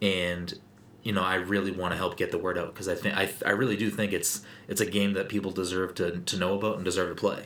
and 0.00 0.58
you 1.02 1.12
know 1.12 1.22
I 1.22 1.36
really 1.36 1.70
want 1.70 1.92
to 1.92 1.96
help 1.96 2.16
get 2.16 2.30
the 2.30 2.38
word 2.38 2.58
out 2.58 2.72
because 2.72 2.88
I 2.88 2.94
think 2.94 3.16
I, 3.16 3.30
I 3.46 3.50
really 3.50 3.76
do 3.76 3.90
think 3.90 4.12
it's 4.12 4.42
it's 4.68 4.80
a 4.80 4.86
game 4.86 5.14
that 5.14 5.28
people 5.28 5.50
deserve 5.50 5.94
to, 5.96 6.18
to 6.20 6.36
know 6.36 6.54
about 6.54 6.76
and 6.76 6.84
deserve 6.84 7.08
to 7.08 7.20
play. 7.20 7.44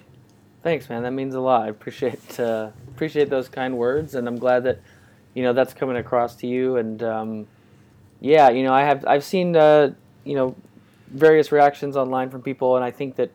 Thanks, 0.62 0.88
man. 0.88 1.02
That 1.02 1.12
means 1.12 1.34
a 1.34 1.40
lot. 1.40 1.62
I 1.62 1.68
appreciate 1.68 2.40
uh, 2.40 2.70
appreciate 2.88 3.30
those 3.30 3.48
kind 3.48 3.76
words, 3.76 4.14
and 4.14 4.26
I'm 4.26 4.38
glad 4.38 4.64
that 4.64 4.80
you 5.34 5.42
know 5.42 5.52
that's 5.52 5.74
coming 5.74 5.96
across 5.96 6.36
to 6.36 6.46
you. 6.46 6.76
And 6.76 7.02
um, 7.02 7.46
yeah, 8.20 8.48
you 8.50 8.62
know, 8.62 8.72
I 8.72 8.82
have 8.82 9.04
I've 9.06 9.24
seen 9.24 9.56
uh, 9.56 9.92
you 10.24 10.34
know 10.34 10.56
various 11.08 11.52
reactions 11.52 11.96
online 11.96 12.30
from 12.30 12.42
people, 12.42 12.76
and 12.76 12.84
I 12.84 12.90
think 12.90 13.16
that 13.16 13.30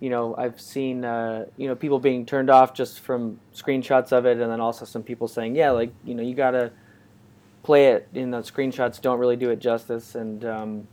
you 0.00 0.08
know 0.08 0.36
I've 0.36 0.60
seen 0.60 1.04
uh, 1.04 1.46
you 1.56 1.66
know 1.68 1.74
people 1.74 1.98
being 1.98 2.24
turned 2.24 2.48
off 2.48 2.74
just 2.74 3.00
from 3.00 3.40
screenshots 3.54 4.12
of 4.12 4.24
it, 4.24 4.38
and 4.38 4.50
then 4.50 4.60
also 4.60 4.84
some 4.84 5.02
people 5.02 5.28
saying, 5.28 5.56
yeah, 5.56 5.70
like 5.70 5.92
you 6.04 6.14
know 6.14 6.22
you 6.22 6.34
gotta 6.34 6.72
play 7.62 7.88
it. 7.88 8.08
In 8.14 8.30
the 8.30 8.38
screenshots 8.38 9.00
don't 9.00 9.18
really 9.18 9.36
do 9.36 9.50
it 9.50 9.58
justice, 9.58 10.14
and 10.14 10.44
um, 10.44 10.88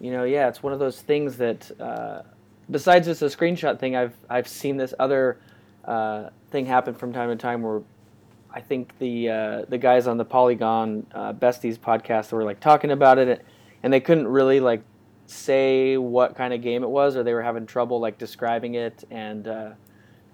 you 0.00 0.10
know, 0.10 0.24
yeah, 0.24 0.48
it's 0.48 0.62
one 0.62 0.72
of 0.72 0.78
those 0.78 1.00
things 1.00 1.36
that. 1.38 1.70
Uh, 1.80 2.22
besides 2.70 3.06
just 3.06 3.22
a 3.22 3.26
screenshot 3.26 3.78
thing, 3.78 3.96
I've 3.96 4.14
I've 4.28 4.48
seen 4.48 4.76
this 4.76 4.94
other 4.98 5.38
uh, 5.84 6.30
thing 6.50 6.66
happen 6.66 6.94
from 6.94 7.12
time 7.12 7.28
to 7.30 7.36
time 7.36 7.62
where 7.62 7.82
I 8.52 8.60
think 8.60 8.98
the 8.98 9.28
uh, 9.28 9.64
the 9.68 9.78
guys 9.78 10.06
on 10.06 10.16
the 10.16 10.24
Polygon 10.24 11.06
uh, 11.14 11.32
Besties 11.32 11.78
podcast 11.78 12.32
were 12.32 12.44
like 12.44 12.60
talking 12.60 12.90
about 12.90 13.18
it, 13.18 13.44
and 13.82 13.92
they 13.92 14.00
couldn't 14.00 14.28
really 14.28 14.60
like 14.60 14.82
say 15.26 15.96
what 15.96 16.34
kind 16.34 16.52
of 16.52 16.62
game 16.62 16.82
it 16.82 16.90
was, 16.90 17.16
or 17.16 17.22
they 17.22 17.34
were 17.34 17.42
having 17.42 17.66
trouble 17.66 18.00
like 18.00 18.18
describing 18.18 18.74
it, 18.74 19.04
and 19.10 19.46
uh, 19.46 19.70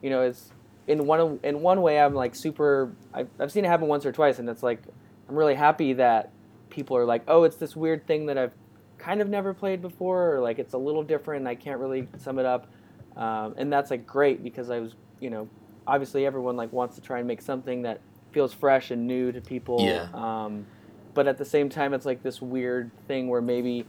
you 0.02 0.10
know, 0.10 0.22
it's 0.22 0.50
in 0.86 1.06
one 1.06 1.40
in 1.42 1.60
one 1.60 1.82
way 1.82 2.00
I'm 2.00 2.14
like 2.14 2.34
super. 2.34 2.92
I've, 3.12 3.28
I've 3.38 3.52
seen 3.52 3.64
it 3.64 3.68
happen 3.68 3.88
once 3.88 4.06
or 4.06 4.12
twice, 4.12 4.38
and 4.38 4.48
it's 4.48 4.62
like 4.62 4.82
I'm 5.28 5.36
really 5.36 5.54
happy 5.54 5.92
that 5.94 6.30
people 6.70 6.96
are 6.96 7.04
like, 7.04 7.22
oh, 7.28 7.44
it's 7.44 7.56
this 7.56 7.74
weird 7.74 8.06
thing 8.06 8.26
that 8.26 8.38
I've 8.38 8.52
kind 8.98 9.20
of 9.20 9.28
never 9.28 9.52
played 9.52 9.82
before, 9.82 10.36
or 10.36 10.40
like 10.40 10.58
it's 10.58 10.74
a 10.74 10.78
little 10.78 11.02
different. 11.02 11.40
And 11.40 11.48
I 11.48 11.54
can't 11.54 11.80
really 11.80 12.08
sum 12.18 12.38
it 12.38 12.46
up, 12.46 12.68
um, 13.16 13.54
and 13.56 13.72
that's 13.72 13.90
like 13.90 14.06
great 14.06 14.42
because 14.42 14.70
I 14.70 14.80
was, 14.80 14.94
you 15.20 15.30
know, 15.30 15.48
obviously 15.86 16.26
everyone 16.26 16.56
like 16.56 16.72
wants 16.72 16.96
to 16.96 17.00
try 17.00 17.18
and 17.18 17.26
make 17.28 17.42
something 17.42 17.82
that 17.82 18.00
feels 18.32 18.52
fresh 18.52 18.90
and 18.90 19.06
new 19.06 19.32
to 19.32 19.40
people. 19.40 19.80
Yeah. 19.80 20.08
Um, 20.12 20.66
but 21.14 21.26
at 21.26 21.38
the 21.38 21.44
same 21.44 21.68
time, 21.68 21.94
it's 21.94 22.04
like 22.04 22.22
this 22.22 22.42
weird 22.42 22.90
thing 23.08 23.28
where 23.28 23.40
maybe, 23.40 23.86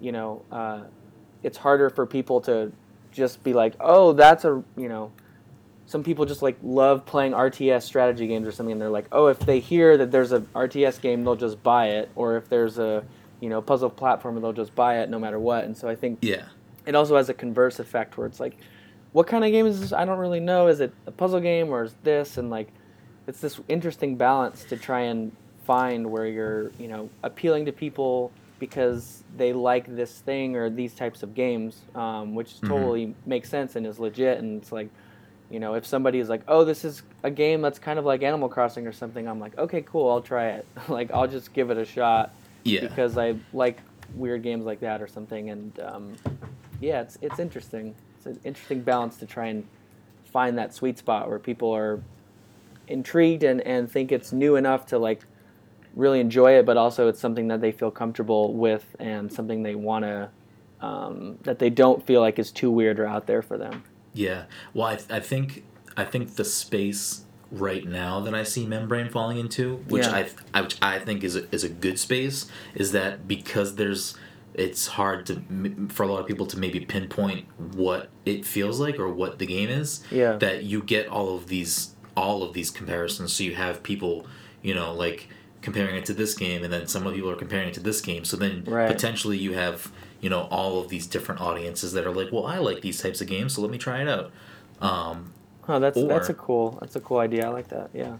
you 0.00 0.12
know, 0.12 0.44
uh, 0.52 0.82
it's 1.42 1.56
harder 1.56 1.88
for 1.88 2.04
people 2.04 2.40
to 2.42 2.70
just 3.10 3.42
be 3.42 3.54
like, 3.54 3.74
oh, 3.80 4.12
that's 4.12 4.44
a, 4.44 4.62
you 4.76 4.88
know, 4.88 5.10
some 5.88 6.02
people 6.04 6.26
just 6.26 6.42
like 6.42 6.58
love 6.62 7.06
playing 7.06 7.32
RTS 7.32 7.82
strategy 7.82 8.26
games 8.26 8.46
or 8.46 8.52
something, 8.52 8.72
and 8.72 8.80
they're 8.80 8.90
like, 8.90 9.08
oh, 9.10 9.28
if 9.28 9.38
they 9.40 9.58
hear 9.58 9.96
that 9.96 10.10
there's 10.10 10.32
a 10.32 10.40
RTS 10.54 11.00
game, 11.00 11.24
they'll 11.24 11.34
just 11.34 11.62
buy 11.62 11.86
it, 11.86 12.10
or 12.14 12.36
if 12.36 12.48
there's 12.50 12.78
a, 12.78 13.02
you 13.40 13.48
know, 13.48 13.62
puzzle 13.62 13.90
platformer, 13.90 14.40
they'll 14.40 14.52
just 14.52 14.74
buy 14.74 14.98
it 15.00 15.08
no 15.08 15.18
matter 15.18 15.38
what. 15.40 15.64
And 15.64 15.74
so 15.74 15.88
I 15.88 15.94
think 15.96 16.18
Yeah, 16.20 16.44
it 16.84 16.94
also 16.94 17.16
has 17.16 17.30
a 17.30 17.34
converse 17.34 17.78
effect 17.78 18.18
where 18.18 18.26
it's 18.26 18.38
like, 18.38 18.58
what 19.12 19.26
kind 19.26 19.44
of 19.44 19.50
game 19.50 19.66
is 19.66 19.80
this? 19.80 19.92
I 19.94 20.04
don't 20.04 20.18
really 20.18 20.40
know. 20.40 20.68
Is 20.68 20.80
it 20.80 20.92
a 21.06 21.10
puzzle 21.10 21.40
game 21.40 21.70
or 21.70 21.84
is 21.84 21.94
this? 22.02 22.36
And 22.36 22.50
like, 22.50 22.68
it's 23.26 23.40
this 23.40 23.58
interesting 23.68 24.16
balance 24.16 24.64
to 24.66 24.76
try 24.76 25.00
and 25.00 25.32
find 25.64 26.10
where 26.10 26.26
you're, 26.26 26.72
you 26.78 26.88
know, 26.88 27.08
appealing 27.22 27.64
to 27.66 27.72
people 27.72 28.32
because 28.58 29.22
they 29.34 29.54
like 29.54 29.86
this 29.86 30.18
thing 30.20 30.56
or 30.56 30.68
these 30.68 30.94
types 30.94 31.22
of 31.22 31.32
games, 31.34 31.84
um, 31.94 32.34
which 32.34 32.60
Mhm. 32.62 32.68
totally 32.68 33.14
makes 33.24 33.48
sense 33.48 33.74
and 33.76 33.86
is 33.86 33.98
legit. 33.98 34.38
And 34.38 34.60
it's 34.60 34.72
like, 34.72 34.88
you 35.50 35.60
know, 35.60 35.74
if 35.74 35.86
somebody 35.86 36.18
is 36.18 36.28
like, 36.28 36.42
oh, 36.46 36.64
this 36.64 36.84
is 36.84 37.02
a 37.22 37.30
game 37.30 37.62
that's 37.62 37.78
kind 37.78 37.98
of 37.98 38.04
like 38.04 38.22
Animal 38.22 38.48
Crossing 38.48 38.86
or 38.86 38.92
something, 38.92 39.26
I'm 39.26 39.40
like, 39.40 39.56
okay, 39.56 39.82
cool, 39.82 40.10
I'll 40.10 40.20
try 40.20 40.48
it. 40.48 40.66
like, 40.88 41.10
I'll 41.12 41.28
just 41.28 41.52
give 41.52 41.70
it 41.70 41.78
a 41.78 41.84
shot 41.84 42.34
yeah, 42.64 42.80
because 42.82 43.16
I 43.16 43.34
like 43.52 43.78
weird 44.14 44.42
games 44.42 44.64
like 44.64 44.80
that 44.80 45.00
or 45.00 45.06
something. 45.06 45.50
And 45.50 45.80
um, 45.80 46.12
yeah, 46.80 47.00
it's 47.00 47.18
it's 47.22 47.38
interesting. 47.38 47.94
It's 48.16 48.26
an 48.26 48.38
interesting 48.44 48.82
balance 48.82 49.16
to 49.18 49.26
try 49.26 49.46
and 49.46 49.66
find 50.26 50.58
that 50.58 50.74
sweet 50.74 50.98
spot 50.98 51.28
where 51.28 51.38
people 51.38 51.74
are 51.74 52.02
intrigued 52.88 53.42
and, 53.42 53.60
and 53.62 53.90
think 53.90 54.12
it's 54.12 54.32
new 54.32 54.56
enough 54.56 54.86
to 54.86 54.98
like 54.98 55.22
really 55.94 56.20
enjoy 56.20 56.52
it, 56.58 56.66
but 56.66 56.76
also 56.76 57.08
it's 57.08 57.20
something 57.20 57.48
that 57.48 57.60
they 57.60 57.72
feel 57.72 57.90
comfortable 57.90 58.54
with 58.54 58.84
and 58.98 59.32
something 59.32 59.62
they 59.62 59.74
want 59.74 60.04
to 60.04 60.28
um, 60.80 61.38
that 61.42 61.58
they 61.58 61.70
don't 61.70 62.04
feel 62.06 62.20
like 62.20 62.38
is 62.38 62.52
too 62.52 62.70
weird 62.70 63.00
or 63.00 63.06
out 63.06 63.26
there 63.26 63.42
for 63.42 63.58
them. 63.58 63.82
Yeah. 64.18 64.44
Well, 64.74 64.88
I, 64.88 64.98
I 65.18 65.20
think 65.20 65.64
I 65.96 66.04
think 66.04 66.34
the 66.36 66.44
space 66.44 67.24
right 67.50 67.86
now 67.86 68.20
that 68.20 68.34
I 68.34 68.42
see 68.42 68.66
membrane 68.66 69.08
falling 69.08 69.38
into, 69.38 69.76
which 69.88 70.04
Yeah. 70.06 70.14
I, 70.54 70.58
I 70.58 70.60
which 70.62 70.76
I 70.82 70.98
think 70.98 71.24
is 71.24 71.36
a, 71.36 71.42
is 71.54 71.64
a 71.64 71.68
good 71.68 71.98
space, 71.98 72.46
is 72.74 72.92
that 72.92 73.26
because 73.28 73.76
there's 73.76 74.16
it's 74.54 74.88
hard 74.88 75.24
to 75.26 75.42
for 75.88 76.02
a 76.02 76.06
lot 76.06 76.20
of 76.20 76.26
people 76.26 76.46
to 76.46 76.58
maybe 76.58 76.80
pinpoint 76.80 77.46
what 77.74 78.08
it 78.26 78.44
feels 78.44 78.80
like 78.80 78.98
or 78.98 79.08
what 79.08 79.38
the 79.38 79.46
game 79.46 79.68
is. 79.68 80.02
Yeah. 80.10 80.32
That 80.36 80.64
you 80.64 80.82
get 80.82 81.06
all 81.08 81.36
of 81.36 81.46
these 81.46 81.94
all 82.16 82.42
of 82.42 82.52
these 82.54 82.70
comparisons. 82.70 83.32
So 83.32 83.44
you 83.44 83.54
have 83.54 83.82
people, 83.84 84.26
you 84.62 84.74
know, 84.74 84.92
like 84.92 85.28
comparing 85.62 85.96
it 85.96 86.04
to 86.06 86.14
this 86.14 86.34
game, 86.34 86.64
and 86.64 86.72
then 86.72 86.86
some 86.86 87.06
of 87.06 87.14
people 87.14 87.30
are 87.30 87.36
comparing 87.36 87.68
it 87.68 87.74
to 87.74 87.80
this 87.80 88.00
game. 88.00 88.24
So 88.24 88.36
then 88.36 88.64
Right. 88.66 88.88
potentially 88.88 89.38
you 89.38 89.52
have 89.54 89.90
you 90.20 90.28
know 90.30 90.42
all 90.50 90.80
of 90.80 90.88
these 90.88 91.06
different 91.06 91.40
audiences 91.40 91.92
that 91.92 92.06
are 92.06 92.12
like, 92.14 92.32
well, 92.32 92.46
I 92.46 92.58
like 92.58 92.80
these 92.82 93.00
types 93.00 93.20
of 93.20 93.26
games, 93.28 93.54
so 93.54 93.62
let 93.62 93.70
me 93.70 93.78
try 93.78 94.02
it 94.02 94.08
out. 94.08 94.30
Um, 94.80 95.32
Oh, 95.70 95.78
that's 95.78 96.00
that's 96.02 96.30
a 96.30 96.34
cool 96.34 96.78
that's 96.80 96.96
a 96.96 97.00
cool 97.00 97.18
idea. 97.18 97.46
I 97.46 97.50
like 97.50 97.68
that. 97.68 97.90
Yeah. 97.92 98.16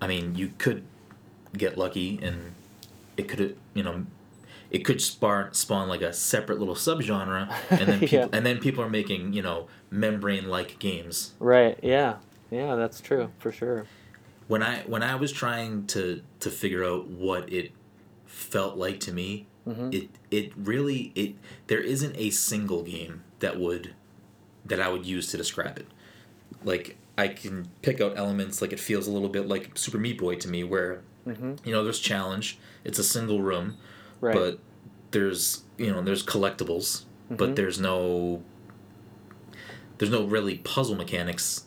I 0.00 0.06
mean, 0.06 0.34
you 0.34 0.52
could 0.56 0.82
get 1.54 1.76
lucky, 1.76 2.18
and 2.22 2.52
it 3.18 3.28
could, 3.28 3.54
you 3.74 3.82
know, 3.82 4.06
it 4.70 4.78
could 4.78 5.02
spawn 5.02 5.52
spawn 5.52 5.88
like 5.90 6.00
a 6.00 6.12
separate 6.14 6.58
little 6.58 6.74
subgenre, 6.74 7.52
and 7.68 7.80
then 7.86 8.00
people, 8.00 8.18
Yeah. 8.18 8.26
and 8.32 8.46
then 8.46 8.60
people 8.60 8.82
are 8.82 8.88
making 8.88 9.34
you 9.34 9.42
know 9.42 9.68
membrane 9.90 10.48
like 10.48 10.78
games. 10.78 11.34
Right. 11.38 11.78
Yeah. 11.82 12.16
Yeah. 12.50 12.76
That's 12.76 12.98
true 13.02 13.30
for 13.38 13.52
sure. 13.52 13.84
When 14.48 14.62
I 14.62 14.78
when 14.86 15.02
I 15.02 15.16
was 15.16 15.32
trying 15.32 15.86
to 15.88 16.22
to 16.40 16.50
figure 16.50 16.82
out 16.82 17.08
what 17.08 17.52
it 17.52 17.72
felt 18.24 18.78
like 18.78 19.00
to 19.00 19.12
me, 19.12 19.46
Mhm. 19.68 19.94
it 19.94 20.08
it 20.30 20.52
really 20.56 21.12
it 21.14 21.34
there 21.66 21.80
isn't 21.80 22.16
a 22.16 22.30
single 22.30 22.82
game 22.82 23.22
that 23.40 23.58
would 23.60 23.94
that 24.64 24.80
I 24.80 24.88
would 24.88 25.04
use 25.06 25.26
to 25.28 25.36
describe 25.36 25.78
it. 25.78 25.86
Like 26.64 26.96
I 27.18 27.28
can 27.28 27.68
pick 27.82 28.00
out 28.00 28.16
elements 28.16 28.62
like 28.62 28.72
it 28.72 28.80
feels 28.80 29.06
a 29.06 29.10
little 29.10 29.28
bit 29.28 29.46
like 29.46 29.76
Super 29.76 29.98
Meat 29.98 30.18
Boy 30.18 30.36
to 30.36 30.48
me, 30.48 30.64
where 30.64 31.02
hmm 31.24 31.54
you 31.64 31.72
know 31.72 31.84
there's 31.84 31.98
challenge. 32.00 32.58
It's 32.84 32.98
a 32.98 33.04
single 33.04 33.42
room, 33.42 33.76
Right. 34.20 34.34
but 34.34 34.58
there's 35.10 35.62
you 35.76 35.90
know 35.92 36.00
there's 36.02 36.24
collectibles, 36.24 37.04
but 37.28 37.50
Mhm. 37.50 37.56
there's 37.56 37.78
no 37.80 38.42
there's 39.98 40.10
no 40.10 40.24
really 40.24 40.58
puzzle 40.58 40.96
mechanics 40.96 41.64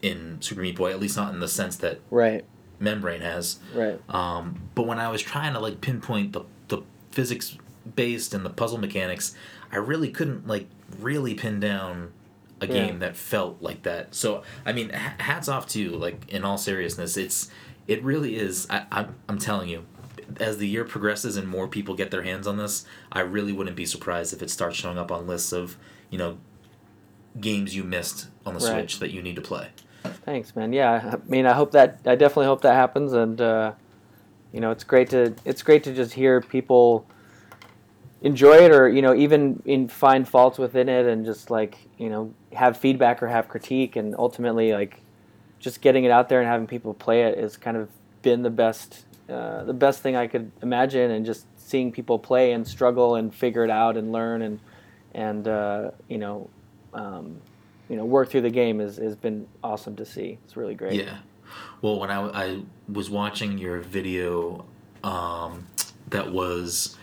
in 0.00 0.40
Super 0.40 0.62
Meat 0.62 0.76
Boy, 0.76 0.90
at 0.90 1.00
least 1.00 1.16
not 1.16 1.32
in 1.34 1.40
the 1.40 1.48
sense 1.48 1.76
that 1.76 2.00
right. 2.10 2.44
Membrane 2.80 3.20
has. 3.20 3.58
Right. 3.74 4.00
Um, 4.08 4.62
but 4.74 4.86
when 4.86 4.98
I 4.98 5.08
was 5.08 5.22
trying 5.22 5.52
to 5.54 5.60
like 5.60 5.80
pinpoint 5.80 6.32
the 6.32 6.42
physics 7.14 7.56
based 7.96 8.34
and 8.34 8.44
the 8.44 8.50
puzzle 8.50 8.78
mechanics, 8.78 9.34
I 9.72 9.76
really 9.76 10.10
couldn't 10.10 10.46
like 10.46 10.66
really 11.00 11.34
pin 11.34 11.60
down 11.60 12.12
a 12.60 12.66
Yeah. 12.66 12.72
game 12.72 12.98
that 13.00 13.16
felt 13.16 13.60
like 13.60 13.82
that. 13.82 14.14
So 14.14 14.42
I 14.66 14.72
mean, 14.72 14.90
h- 14.92 15.00
hats 15.18 15.48
off 15.48 15.66
to 15.68 15.80
you. 15.80 15.90
Like 15.90 16.28
in 16.28 16.44
all 16.44 16.58
seriousness, 16.58 17.16
it's 17.16 17.50
it 17.86 18.02
really 18.02 18.36
is. 18.36 18.66
I, 18.70 18.86
I'm 18.90 19.14
I'm 19.28 19.38
telling 19.38 19.68
you. 19.68 19.84
As 20.40 20.56
the 20.56 20.66
year 20.66 20.84
progresses 20.84 21.36
and 21.36 21.46
more 21.46 21.68
people 21.68 21.94
get 21.94 22.10
their 22.10 22.22
hands 22.22 22.46
on 22.46 22.56
this, 22.56 22.86
I 23.12 23.20
really 23.20 23.52
wouldn't 23.52 23.76
be 23.76 23.84
surprised 23.84 24.32
if 24.32 24.40
it 24.42 24.50
starts 24.50 24.74
showing 24.76 24.96
up 24.98 25.12
on 25.12 25.26
lists 25.26 25.52
of, 25.52 25.76
you 26.10 26.16
know, 26.16 26.38
games 27.38 27.76
you 27.76 27.84
missed 27.84 28.28
on 28.46 28.54
the 28.54 28.60
Right. 28.60 28.72
Switch 28.80 29.00
that 29.00 29.10
you 29.10 29.20
need 29.20 29.36
to 29.36 29.42
play. 29.42 29.68
Thanks, 30.24 30.56
man. 30.56 30.72
Yeah, 30.72 31.12
I 31.14 31.30
mean, 31.30 31.44
I 31.46 31.52
hope 31.52 31.72
that 31.72 32.00
I 32.06 32.14
definitely 32.14 32.46
hope 32.46 32.62
that 32.62 32.74
happens, 32.74 33.12
and 33.12 33.38
uh, 33.40 33.72
you 34.54 34.60
know, 34.60 34.70
it's 34.70 34.84
great 34.84 35.10
to 35.10 35.34
it's 35.44 35.64
great 35.64 35.82
to 35.82 35.92
just 35.92 36.12
hear 36.12 36.40
people 36.40 37.04
enjoy 38.22 38.54
it, 38.54 38.70
or 38.70 38.88
you 38.88 39.02
know, 39.02 39.12
even 39.12 39.60
in 39.64 39.88
find 39.88 40.28
faults 40.28 40.58
within 40.58 40.88
it, 40.88 41.06
and 41.06 41.24
just 41.24 41.50
like 41.50 41.76
you 41.98 42.08
know, 42.08 42.32
have 42.52 42.76
feedback 42.76 43.20
or 43.20 43.26
have 43.26 43.48
critique, 43.48 43.96
and 43.96 44.14
ultimately 44.16 44.72
like 44.72 45.00
just 45.58 45.80
getting 45.80 46.04
it 46.04 46.12
out 46.12 46.28
there 46.28 46.38
and 46.38 46.48
having 46.48 46.68
people 46.68 46.94
play 46.94 47.22
it 47.22 47.36
has 47.36 47.56
kind 47.56 47.76
of 47.76 47.88
been 48.22 48.42
the 48.42 48.50
best 48.50 49.04
uh, 49.28 49.64
the 49.64 49.72
best 49.74 50.02
thing 50.02 50.14
I 50.14 50.28
could 50.28 50.52
imagine, 50.62 51.10
and 51.10 51.26
just 51.26 51.46
seeing 51.56 51.90
people 51.90 52.16
play 52.20 52.52
and 52.52 52.66
struggle 52.66 53.16
and 53.16 53.34
figure 53.34 53.64
it 53.64 53.70
out 53.70 53.96
and 53.96 54.12
learn 54.12 54.40
and 54.42 54.60
and 55.14 55.48
uh, 55.48 55.90
you 56.08 56.18
know. 56.18 56.48
Um, 56.92 57.40
you 57.88 57.96
know, 57.96 58.04
work 58.06 58.30
through 58.30 58.40
the 58.40 58.50
game 58.50 58.78
has, 58.78 58.96
has 58.96 59.14
been 59.14 59.46
awesome 59.62 59.94
to 59.96 60.06
see. 60.06 60.38
It's 60.44 60.56
really 60.56 60.74
great. 60.74 61.04
Yeah. 61.04 61.18
Well, 61.82 62.00
when 62.00 62.10
I, 62.10 62.20
I 62.28 62.62
was 62.92 63.08
watching 63.10 63.58
your 63.58 63.80
video 63.80 64.64
um, 65.02 65.66
that 66.10 66.32
was 66.32 66.96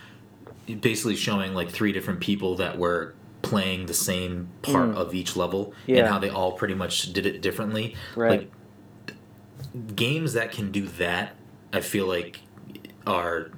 basically 0.80 1.16
showing 1.16 1.54
like 1.54 1.70
three 1.70 1.92
different 1.92 2.20
people 2.20 2.56
that 2.56 2.78
were 2.78 3.14
playing 3.42 3.86
the 3.86 3.94
same 3.94 4.48
part 4.62 4.90
Mm. 4.90 4.96
of 4.96 5.14
each 5.14 5.36
level 5.36 5.74
Yeah. 5.86 5.98
and 6.00 6.08
how 6.08 6.18
they 6.20 6.30
all 6.30 6.52
pretty 6.52 6.74
much 6.74 7.12
did 7.12 7.26
it 7.26 7.42
differently. 7.42 7.96
Right. 8.14 8.48
Like 9.08 9.96
games 9.96 10.34
that 10.34 10.52
can 10.52 10.70
do 10.70 10.86
that, 10.98 11.34
I 11.72 11.80
feel 11.80 12.06
like 12.06 12.40
are 13.06 13.50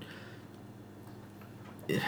eh, 1.90 1.98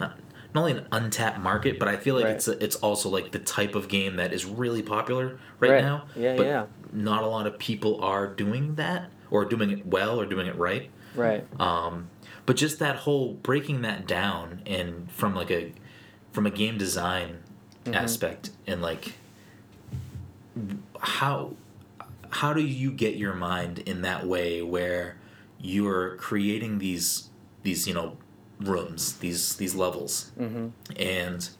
not, 0.00 0.18
not 0.54 0.60
only 0.62 0.72
an 0.72 0.86
untapped 0.92 1.38
market, 1.38 1.78
but 1.78 1.86
I 1.88 1.96
feel 1.96 2.14
like 2.16 2.24
Right. 2.24 2.34
it's 2.34 2.48
a, 2.48 2.62
it's 2.62 2.76
also 2.76 3.08
like 3.08 3.30
the 3.32 3.38
type 3.38 3.74
of 3.74 3.88
game 3.88 4.16
that 4.16 4.32
is 4.32 4.44
really 4.44 4.82
popular 4.82 5.38
right, 5.60 5.70
Right. 5.72 5.82
now. 5.84 6.04
Yeah, 6.16 6.36
but 6.36 6.46
yeah. 6.46 6.66
Not 6.92 7.22
a 7.24 7.26
lot 7.26 7.46
of 7.46 7.58
people 7.58 8.00
are 8.02 8.26
doing 8.26 8.74
that, 8.76 9.10
or 9.34 9.44
doing 9.44 9.68
it 9.72 9.84
well, 9.84 10.20
or 10.20 10.24
doing 10.26 10.46
it 10.46 10.54
right. 10.56 10.90
Right. 11.16 11.44
Um, 11.60 12.08
but 12.46 12.54
just 12.54 12.78
that 12.78 12.96
whole 12.98 13.32
breaking 13.34 13.82
that 13.82 14.06
down 14.06 14.62
and 14.64 15.10
from 15.10 15.34
like 15.34 15.50
a 15.50 15.72
from 16.32 16.46
a 16.46 16.50
game 16.50 16.78
design 16.78 17.38
Mhm. 17.84 17.94
aspect 17.96 18.50
and 18.66 18.80
like 18.80 19.14
how 21.00 21.54
how 22.30 22.52
do 22.52 22.62
you 22.62 22.90
get 22.92 23.16
your 23.16 23.34
mind 23.34 23.80
in 23.80 24.02
that 24.02 24.24
way 24.26 24.62
where 24.62 25.16
you're 25.60 26.14
creating 26.16 26.78
these 26.78 27.28
these 27.64 27.86
you 27.88 27.94
know 27.94 28.16
rooms 28.60 29.14
these 29.18 29.56
these 29.56 29.74
levels 29.74 30.30
hmm 30.38 30.68
and 30.96 31.50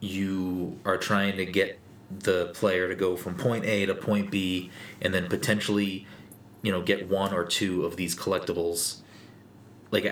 you 0.00 0.78
are 0.84 0.96
trying 0.96 1.36
to 1.36 1.44
get 1.46 1.78
the 2.20 2.46
player 2.54 2.88
to 2.88 2.94
go 2.94 3.16
from 3.16 3.34
point 3.34 3.64
A 3.64 3.86
to 3.86 3.94
point 3.94 4.30
B 4.30 4.70
and 5.00 5.14
then 5.14 5.28
potentially 5.28 6.06
you 6.62 6.70
know 6.72 6.80
get 6.82 7.08
one 7.08 7.32
or 7.34 7.44
two 7.44 7.84
of 7.84 7.96
these 7.96 8.14
collectibles 8.16 8.98
like 9.90 10.06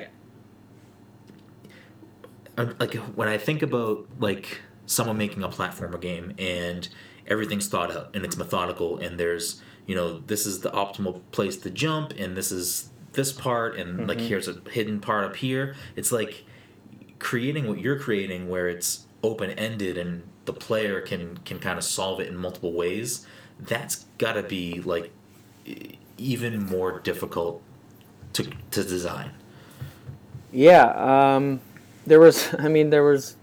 I- 2.59 2.63
like 2.79 2.95
when 3.17 3.29
I 3.29 3.39
think 3.39 3.63
about 3.63 4.07
like 4.19 4.61
someone 4.87 5.17
making 5.17 5.43
a 5.43 5.49
platformer 5.49 6.01
game 6.01 6.35
and 6.39 6.89
everything's 7.27 7.69
thought 7.69 7.91
out 7.93 8.11
and 8.15 8.25
it's 8.25 8.37
methodical 8.37 8.99
and 8.99 9.19
there's 9.19 9.63
you 9.87 9.95
know 9.95 10.19
this 10.19 10.47
is 10.47 10.61
the 10.61 10.71
optimal 10.71 11.21
place 11.33 11.57
to 11.59 11.71
jump 11.71 12.13
and 12.19 12.37
this 12.37 12.51
is 12.53 12.91
this 13.13 13.33
part 13.33 13.77
and 13.77 14.07
like 14.09 14.19
Mhm. 14.19 14.29
here's 14.29 14.49
a 14.49 14.61
hidden 14.71 15.01
part 15.01 15.25
up 15.25 15.37
here 15.37 15.75
it's 15.97 16.13
like 16.13 16.45
creating 17.19 17.69
what 17.69 17.79
you're 17.81 17.99
creating 17.99 18.49
where 18.49 18.69
it's 18.69 19.07
open 19.23 19.51
ended 19.51 19.97
and 19.97 20.23
the 20.45 20.53
player 20.53 21.01
can 21.01 21.37
can 21.45 21.59
kind 21.59 21.79
of 21.79 21.85
solve 21.85 22.21
it 22.21 22.29
in 22.29 22.37
multiple 22.37 22.73
ways 22.73 23.27
that's 23.61 24.07
got 24.19 24.33
to 24.33 24.43
be 24.43 24.81
like 24.83 25.11
even 26.21 26.65
more 26.67 27.01
difficult 27.01 27.63
to 28.35 28.45
to 28.71 28.85
design 28.85 29.31
Yeah. 30.53 30.85
Um, 31.37 31.61
there 32.07 32.21
was, 32.21 32.55
I 32.59 32.69
mean, 32.69 32.91
there 32.91 33.05
was 33.05 33.37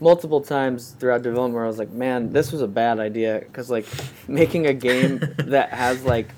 multiple 0.00 0.40
times 0.40 0.90
throughout 0.98 1.22
development 1.22 1.54
where 1.54 1.64
I 1.64 1.66
was 1.68 1.78
like, 1.78 1.90
man, 1.90 2.32
this 2.32 2.52
was 2.52 2.62
a 2.62 2.66
bad 2.68 2.98
idea. 2.98 3.40
Because, 3.40 3.70
like, 3.70 3.86
making 4.28 4.66
a 4.66 4.74
game 4.74 5.18
that 5.38 5.70
has, 5.70 6.04
like, 6.04 6.28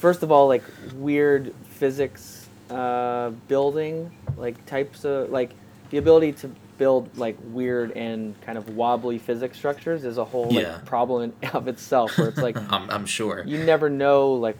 first 0.00 0.22
of 0.22 0.30
all, 0.32 0.46
like, 0.48 0.62
weird 0.94 1.52
physics 1.78 2.48
uh, 2.70 3.30
building, 3.48 4.10
like, 4.36 4.64
types 4.66 5.04
of, 5.04 5.30
like, 5.30 5.50
the 5.90 5.98
ability 5.98 6.32
to 6.32 6.48
build, 6.78 7.10
like, 7.18 7.36
weird 7.52 7.90
and 7.96 8.40
kind 8.42 8.56
of 8.56 8.76
wobbly 8.76 9.18
physics 9.18 9.58
structures 9.58 10.04
is 10.04 10.16
a 10.18 10.24
whole, 10.24 10.50
like, 10.50 10.62
Yeah. 10.64 10.78
problem 10.86 11.34
in 11.42 11.48
of 11.50 11.66
itself 11.68 12.16
where 12.16 12.28
it's 12.28 12.38
like, 12.40 12.56
I'm, 12.72 12.88
I'm 12.90 13.04
sure 13.06 13.42
you 13.46 13.58
never 13.64 13.90
know 13.90 14.32
like 14.34 14.56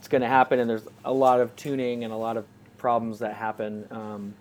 what's 0.00 0.08
going 0.08 0.22
to 0.22 0.28
happen 0.28 0.58
and 0.60 0.70
there's 0.70 0.88
a 1.04 1.12
lot 1.12 1.40
of 1.40 1.54
tuning 1.56 2.04
and 2.04 2.12
a 2.12 2.16
lot 2.16 2.38
of 2.38 2.46
problems 2.78 3.18
that 3.18 3.34
happen. 3.34 3.86
Um, 3.90 4.32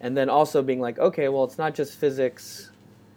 and 0.00 0.16
then 0.16 0.30
also 0.30 0.62
being 0.62 0.80
like 0.80 0.98
okay 0.98 1.28
well 1.28 1.44
it's 1.44 1.58
not 1.58 1.74
just 1.74 1.98
physics 1.98 2.70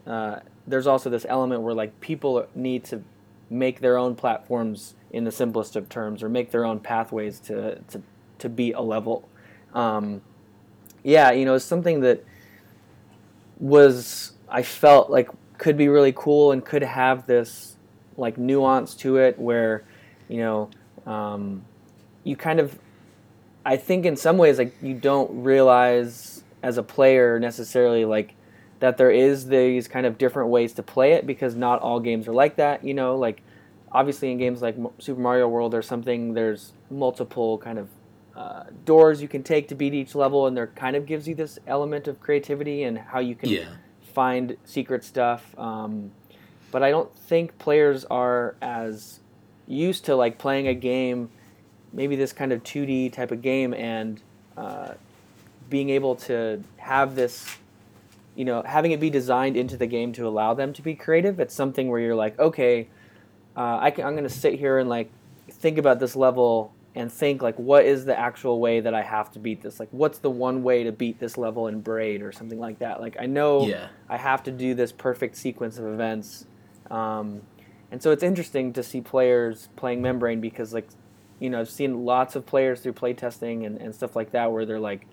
uh, 0.06 0.41
there's 0.67 0.86
also 0.86 1.10
this 1.10 1.26
element 1.30 1.62
where 1.62 1.73
like 1.73 1.97
people 2.02 2.45
need 2.56 2.84
to 2.84 3.02
make 3.50 3.80
their 3.80 3.97
own 3.97 4.15
platforms 4.15 4.95
in 5.12 5.23
the 5.23 5.32
simplest 5.32 5.78
of 5.78 5.88
terms 5.88 6.21
or 6.21 6.28
make 6.28 6.52
their 6.52 6.65
own 6.65 6.78
pathways 6.78 7.39
to 7.39 7.80
to, 7.88 8.02
to 8.39 8.50
beat 8.50 8.73
a 8.73 8.82
level. 8.82 9.28
Um, 9.73 10.21
yeah 11.04 11.32
you 11.32 11.45
know 11.45 11.54
it's 11.54 11.63
something 11.63 12.02
that 12.02 12.21
was 13.60 14.34
i 14.50 14.62
felt 14.62 15.10
like 15.10 15.30
could 15.58 15.78
be 15.78 15.88
really 15.88 16.12
cool 16.12 16.52
and 16.52 16.65
could 16.65 16.84
have 16.84 17.26
this 17.28 17.78
like 18.17 18.38
nuance 18.38 18.93
to 18.93 19.15
it 19.15 19.39
where 19.39 19.86
you 20.28 20.39
know 20.39 20.69
um, 21.08 21.63
you 22.27 22.35
kind 22.35 22.59
of 22.59 22.77
i 23.65 23.75
think 23.77 24.05
in 24.05 24.15
some 24.15 24.37
ways 24.37 24.57
like 24.57 24.75
you 24.81 24.93
don't 24.93 25.43
realize 25.43 26.43
as 26.63 26.77
a 26.77 26.83
player 26.83 27.39
necessarily 27.39 28.05
like 28.05 28.33
that 28.79 28.97
there 28.97 29.11
is 29.11 29.47
these 29.47 29.87
kind 29.87 30.05
of 30.05 30.17
different 30.17 30.49
ways 30.49 30.73
to 30.73 30.83
play 30.83 31.13
it 31.13 31.25
because 31.25 31.55
not 31.55 31.79
all 31.81 31.99
games 31.99 32.27
are 32.27 32.33
like 32.33 32.55
that 32.57 32.83
you 32.83 32.93
know 32.93 33.15
like 33.15 33.41
obviously 33.91 34.31
in 34.31 34.37
games 34.37 34.61
like 34.61 34.75
super 34.99 35.19
mario 35.19 35.47
world 35.47 35.73
or 35.73 35.81
something 35.81 36.33
there's 36.33 36.73
multiple 36.89 37.57
kind 37.57 37.79
of 37.79 37.89
uh, 38.35 38.65
doors 38.85 39.19
you 39.19 39.27
can 39.27 39.41
take 39.41 39.67
to 39.67 39.73
beat 39.73 39.95
each 39.95 40.13
level 40.13 40.45
and 40.45 40.55
there 40.55 40.67
kind 40.67 40.95
of 40.95 41.07
gives 41.07 41.27
you 41.27 41.33
this 41.33 41.57
element 41.65 42.07
of 42.07 42.19
creativity 42.19 42.83
and 42.83 42.99
how 42.99 43.19
you 43.19 43.33
can 43.33 43.49
yeah 43.49 43.65
find 44.17 44.57
secret 44.65 45.03
stuff. 45.03 45.53
Um, 45.59 46.09
but 46.71 46.81
I 46.81 46.89
don't 46.89 47.15
think 47.15 47.59
players 47.59 48.03
are 48.05 48.55
as 48.63 49.19
used 49.67 50.05
to 50.05 50.15
like 50.15 50.39
playing 50.39 50.67
a 50.67 50.73
game, 50.73 51.29
maybe 51.97 52.15
this 52.15 52.31
kind 52.31 52.53
of 52.53 52.63
2D 52.63 53.12
type 53.12 53.31
of 53.31 53.41
game, 53.41 53.73
and 53.73 54.21
uh, 54.55 54.93
being 55.69 55.89
able 55.89 56.15
to 56.15 56.63
have 56.77 57.15
this, 57.15 57.57
you 58.36 58.45
know, 58.45 58.62
having 58.62 58.91
it 58.93 59.01
be 59.01 59.10
designed 59.10 59.57
into 59.57 59.75
the 59.75 59.88
game 59.88 60.13
to 60.13 60.25
allow 60.25 60.53
them 60.53 60.71
to 60.71 60.81
be 60.81 60.95
creative. 60.95 61.41
It's 61.41 61.53
something 61.53 61.89
where 61.89 61.99
you're 61.99 62.15
like, 62.15 62.39
okay, 62.39 62.88
uh, 63.57 63.79
I 63.81 63.91
can, 63.91 64.05
I'm 64.05 64.13
going 64.13 64.23
to 64.23 64.29
sit 64.29 64.53
here 64.53 64.77
and 64.77 64.88
like 64.88 65.12
think 65.49 65.77
about 65.77 65.99
this 65.99 66.15
level 66.15 66.71
and 66.93 67.12
think 67.12 67.41
like 67.41 67.57
what 67.57 67.86
is 67.86 68.05
the 68.05 68.17
actual 68.17 68.60
way 68.60 68.79
that 68.79 68.93
I 68.93 69.01
have 69.01 69.31
to 69.33 69.39
beat 69.39 69.62
this? 69.62 69.79
Like 69.79 69.89
what's 69.91 70.19
the 70.19 70.29
one 70.29 70.63
way 70.63 70.83
to 70.83 70.91
beat 70.91 71.19
this 71.19 71.38
level 71.38 71.67
in 71.67 71.81
Braid 71.81 72.21
or 72.21 72.31
something 72.31 72.60
like 72.60 72.79
that? 72.79 73.01
Like 73.01 73.17
I 73.19 73.25
know 73.25 73.67
yeah 73.67 73.89
I 74.10 74.17
have 74.17 74.43
to 74.43 74.51
do 74.51 74.73
this 74.73 74.91
perfect 74.91 75.36
sequence 75.36 75.77
of 75.77 75.86
events. 75.86 76.45
Um, 76.89 77.41
and 77.91 78.01
so 78.01 78.12
it's 78.12 78.23
interesting 78.23 78.73
to 78.73 78.83
see 78.83 79.01
players 79.01 79.69
playing 79.75 80.01
Membrane 80.01 80.41
because, 80.41 80.73
like, 80.73 80.88
you 81.39 81.50
know, 81.50 81.60
I've 81.60 81.69
seen 81.69 82.06
lots 82.06 82.36
of 82.36 82.45
players 82.45 82.82
through 82.82 82.93
playtesting 82.93 83.65
and, 83.65 83.78
and 83.80 83.93
stuff 83.93 84.15
like 84.15 84.32
that 84.32 84.52
where 84.52 84.65
they're 84.65 84.80
like, 84.80 85.08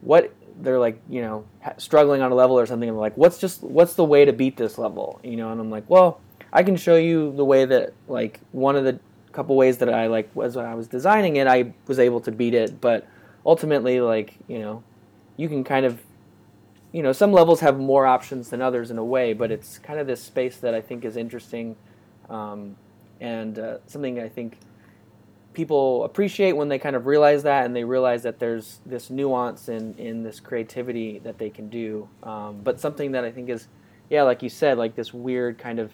what 0.00 0.32
they're 0.60 0.78
like, 0.78 1.00
you 1.08 1.22
know, 1.22 1.44
struggling 1.78 2.22
on 2.22 2.30
a 2.30 2.34
level 2.34 2.58
or 2.58 2.66
something. 2.66 2.88
And 2.88 2.96
they're 2.96 3.00
like, 3.00 3.16
what's 3.16 3.38
just 3.38 3.62
what's 3.62 3.94
the 3.94 4.04
way 4.04 4.24
to 4.24 4.32
beat 4.32 4.56
this 4.56 4.78
level? 4.78 5.20
You 5.24 5.36
know, 5.36 5.50
and 5.50 5.60
I'm 5.60 5.70
like, 5.70 5.88
well, 5.88 6.20
I 6.52 6.62
can 6.62 6.76
show 6.76 6.96
you 6.96 7.32
the 7.34 7.44
way 7.44 7.64
that 7.64 7.94
like 8.08 8.40
one 8.52 8.76
of 8.76 8.84
the 8.84 8.98
couple 9.32 9.56
ways 9.56 9.78
that 9.78 9.92
I 9.92 10.06
like 10.06 10.34
was 10.34 10.54
when 10.56 10.64
I 10.64 10.74
was 10.74 10.86
designing 10.86 11.36
it, 11.36 11.46
I 11.46 11.72
was 11.86 11.98
able 11.98 12.20
to 12.20 12.30
beat 12.30 12.54
it, 12.54 12.80
but 12.80 13.06
ultimately, 13.44 14.00
like, 14.00 14.34
you 14.46 14.60
know, 14.60 14.84
you 15.36 15.48
can 15.48 15.64
kind 15.64 15.84
of 15.84 16.00
you 16.94 17.02
know, 17.02 17.10
some 17.10 17.32
levels 17.32 17.58
have 17.58 17.76
more 17.76 18.06
options 18.06 18.50
than 18.50 18.62
others 18.62 18.92
in 18.92 18.98
a 18.98 19.04
way, 19.04 19.32
but 19.32 19.50
it's 19.50 19.78
kind 19.78 19.98
of 19.98 20.06
this 20.06 20.22
space 20.22 20.58
that 20.58 20.74
I 20.74 20.80
think 20.80 21.04
is 21.04 21.16
interesting, 21.16 21.74
um, 22.30 22.76
and 23.20 23.58
uh, 23.58 23.78
something 23.88 24.20
I 24.20 24.28
think 24.28 24.58
people 25.54 26.04
appreciate 26.04 26.52
when 26.52 26.68
they 26.68 26.78
kind 26.78 26.96
of 26.96 27.06
realize 27.06 27.42
that, 27.44 27.64
and 27.64 27.74
they 27.74 27.84
realize 27.84 28.22
that 28.24 28.38
there's 28.38 28.80
this 28.84 29.10
nuance 29.10 29.68
in 29.68 29.94
in 29.94 30.22
this 30.22 30.40
creativity 30.40 31.20
that 31.20 31.38
they 31.38 31.50
can 31.50 31.68
do. 31.68 32.08
Um, 32.22 32.60
but 32.62 32.80
something 32.80 33.12
that 33.12 33.24
I 33.24 33.30
think 33.30 33.48
is, 33.48 33.68
yeah, 34.10 34.22
like 34.22 34.42
you 34.42 34.48
said, 34.48 34.76
like 34.76 34.94
this 34.94 35.14
weird 35.14 35.58
kind 35.58 35.78
of 35.78 35.92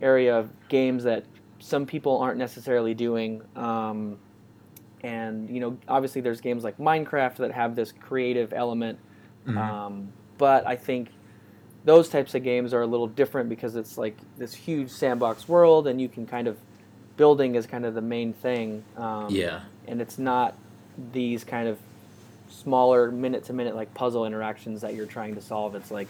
area 0.00 0.36
of 0.36 0.50
games 0.68 1.04
that 1.04 1.24
some 1.58 1.86
people 1.86 2.18
aren't 2.18 2.38
necessarily 2.38 2.94
doing. 2.94 3.42
Um, 3.56 4.18
and 5.02 5.50
you 5.50 5.60
know, 5.60 5.76
obviously, 5.88 6.20
there's 6.20 6.40
games 6.40 6.64
like 6.64 6.78
Minecraft 6.78 7.36
that 7.36 7.52
have 7.52 7.76
this 7.76 7.92
creative 7.92 8.52
element. 8.52 8.98
Mhm. 9.46 9.56
Um, 9.56 10.12
but 10.38 10.66
I 10.66 10.76
think 10.76 11.10
those 11.84 12.08
types 12.08 12.34
of 12.34 12.44
games 12.44 12.72
are 12.72 12.82
a 12.82 12.86
little 12.86 13.08
different 13.08 13.48
because 13.48 13.74
it's 13.76 13.98
like 13.98 14.16
this 14.38 14.54
huge 14.54 14.90
sandbox 14.90 15.48
world, 15.48 15.86
and 15.86 16.00
you 16.00 16.08
can 16.08 16.26
kind 16.26 16.46
of 16.46 16.56
building 17.16 17.54
is 17.54 17.66
kind 17.66 17.84
of 17.84 17.94
the 17.94 18.00
main 18.02 18.32
thing. 18.32 18.84
Um, 18.96 19.28
Yeah. 19.30 19.60
and 19.86 20.00
it's 20.00 20.18
not 20.18 20.56
these 21.12 21.44
kind 21.44 21.68
of 21.68 21.78
smaller 22.50 23.10
minute 23.10 23.44
to 23.44 23.52
minute 23.52 23.74
like 23.74 23.92
puzzle 23.94 24.24
interactions 24.26 24.80
that 24.82 24.94
you're 24.94 25.06
trying 25.06 25.34
to 25.34 25.40
solve. 25.40 25.74
It's 25.74 25.90
like, 25.90 26.08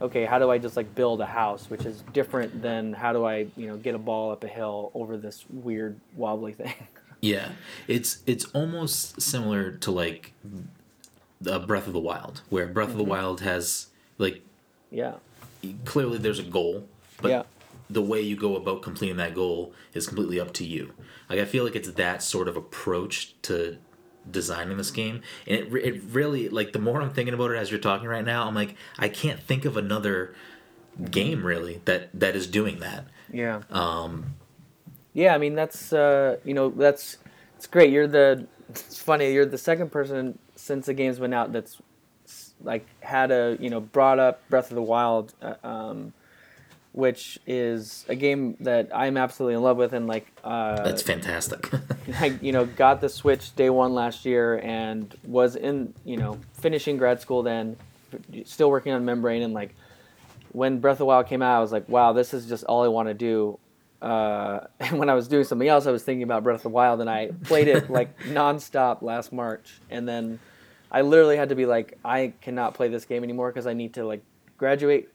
okay, 0.00 0.24
how 0.24 0.38
do 0.38 0.50
I 0.50 0.58
just 0.58 0.76
like 0.76 0.94
build 0.94 1.20
a 1.20 1.26
house, 1.26 1.68
which 1.70 1.84
is 1.84 2.02
different 2.12 2.62
than 2.62 2.92
how 2.92 3.12
do 3.12 3.24
I 3.24 3.46
you 3.56 3.66
know 3.66 3.76
get 3.76 3.94
a 3.94 3.98
ball 3.98 4.30
up 4.30 4.44
a 4.44 4.48
hill 4.48 4.90
over 4.94 5.16
this 5.16 5.44
weird 5.50 5.98
wobbly 6.16 6.52
thing. 6.60 6.74
Yeah, 7.20 7.50
it's 7.88 8.22
it's 8.26 8.44
almost 8.54 9.20
similar 9.20 9.72
to 9.72 9.90
like 9.90 10.32
uh, 11.46 11.58
Breath 11.60 11.86
of 11.86 11.92
the 11.92 11.98
Wild, 12.00 12.42
where 12.48 12.66
Breath 12.66 12.90
of 12.90 12.96
the 12.98 13.04
Wild 13.04 13.40
has 13.40 13.88
like 14.18 14.42
yeah, 14.90 15.14
clearly 15.84 16.18
there's 16.18 16.38
a 16.38 16.44
goal, 16.44 16.86
but 17.20 17.28
Yeah. 17.30 17.42
The 17.90 18.02
way 18.02 18.20
you 18.20 18.36
go 18.36 18.56
about 18.56 18.82
completing 18.82 19.16
that 19.16 19.34
goal 19.34 19.72
is 19.94 20.06
completely 20.06 20.38
up 20.38 20.52
to 20.54 20.64
you. 20.64 20.92
Like 21.28 21.38
I 21.38 21.44
feel 21.44 21.64
like 21.64 21.76
it's 21.76 21.90
that 21.92 22.22
sort 22.22 22.48
of 22.48 22.56
approach 22.56 23.34
to 23.42 23.78
designing 24.30 24.76
this 24.76 24.90
game, 24.90 25.22
and 25.46 25.56
it 25.56 25.72
it 25.74 26.02
really 26.10 26.48
like 26.48 26.72
the 26.72 26.78
more 26.78 27.00
I'm 27.00 27.10
thinking 27.10 27.34
about 27.34 27.50
it 27.50 27.56
as 27.56 27.70
you're 27.70 27.80
talking 27.80 28.08
right 28.08 28.24
now, 28.24 28.46
I'm 28.46 28.54
like 28.54 28.76
I 28.98 29.08
can't 29.08 29.40
think 29.40 29.64
of 29.64 29.76
another 29.76 30.34
game 31.10 31.44
really 31.44 31.80
that 31.84 32.10
that 32.18 32.34
is 32.34 32.46
doing 32.46 32.80
that. 32.80 33.04
yeah. 33.32 33.62
Um, 33.70 34.34
Yeah, 35.14 35.34
I 35.34 35.38
mean 35.38 35.54
that's 35.54 35.92
uh, 35.92 36.38
you 36.44 36.54
know 36.54 36.70
that's 36.70 37.18
it's 37.56 37.66
great. 37.66 37.90
You're 37.90 38.06
the 38.06 38.46
it's 38.68 39.00
funny. 39.00 39.32
You're 39.32 39.46
the 39.46 39.58
second 39.58 39.90
person 39.90 40.38
since 40.56 40.86
the 40.86 40.94
game's 40.94 41.18
been 41.18 41.32
out 41.32 41.52
that's 41.52 41.80
like 42.62 42.86
had 43.00 43.30
a 43.30 43.56
you 43.60 43.70
know 43.70 43.80
brought 43.80 44.18
up 44.18 44.48
Breath 44.48 44.70
of 44.70 44.74
the 44.74 44.82
Wild, 44.82 45.34
uh, 45.40 45.54
um, 45.62 46.12
which 46.98 47.38
is 47.46 48.04
a 48.08 48.16
game 48.16 48.56
that 48.58 48.90
I'm 48.92 49.16
absolutely 49.16 49.54
in 49.54 49.62
love 49.62 49.76
with, 49.76 49.92
and 49.92 50.08
like 50.08 50.26
uh, 50.42 50.82
that's 50.82 51.00
fantastic. 51.00 51.70
I 52.18 52.36
you 52.42 52.50
know 52.50 52.66
got 52.66 53.00
the 53.00 53.08
Switch 53.08 53.54
day 53.54 53.70
one 53.70 53.94
last 53.94 54.24
year 54.24 54.58
and 54.58 55.14
was 55.24 55.54
in 55.54 55.94
you 56.04 56.16
know 56.16 56.40
finishing 56.54 56.96
grad 56.96 57.20
school 57.20 57.44
then, 57.44 57.76
still 58.44 58.68
working 58.68 58.92
on 58.92 59.04
Membrane 59.04 59.42
and 59.42 59.54
like 59.54 59.76
when 60.50 60.80
Breath 60.80 60.94
of 60.94 60.98
the 60.98 61.04
Wild 61.04 61.28
came 61.28 61.40
out, 61.40 61.58
I 61.58 61.60
was 61.60 61.70
like, 61.70 61.88
wow, 61.88 62.12
this 62.12 62.34
is 62.34 62.48
just 62.48 62.64
all 62.64 62.82
I 62.82 62.88
want 62.88 63.06
to 63.06 63.14
do. 63.14 63.60
Uh, 64.02 64.66
and 64.80 64.98
when 64.98 65.08
I 65.08 65.14
was 65.14 65.28
doing 65.28 65.44
something 65.44 65.68
else, 65.68 65.86
I 65.86 65.92
was 65.92 66.02
thinking 66.02 66.24
about 66.24 66.42
Breath 66.42 66.56
of 66.56 66.62
the 66.64 66.68
Wild, 66.70 67.00
and 67.00 67.08
I 67.08 67.30
played 67.44 67.68
it 67.68 67.88
like 67.88 68.18
nonstop 68.22 69.02
last 69.02 69.32
March, 69.32 69.80
and 69.88 70.08
then 70.08 70.40
I 70.90 71.02
literally 71.02 71.36
had 71.36 71.50
to 71.50 71.54
be 71.54 71.64
like, 71.64 71.96
I 72.04 72.32
cannot 72.40 72.74
play 72.74 72.88
this 72.88 73.04
game 73.04 73.22
anymore 73.22 73.52
because 73.52 73.68
I 73.68 73.74
need 73.74 73.94
to 73.94 74.04
like 74.04 74.24
graduate, 74.56 75.12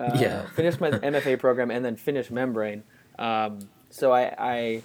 uh, 0.00 0.16
Yeah. 0.18 0.46
finish 0.54 0.80
my 0.80 0.90
MFA 0.90 1.38
program, 1.38 1.70
and 1.70 1.84
then 1.84 1.96
finish 1.96 2.30
Membrane. 2.30 2.82
Um, 3.18 3.60
so 3.90 4.12
I, 4.12 4.34
I 4.38 4.82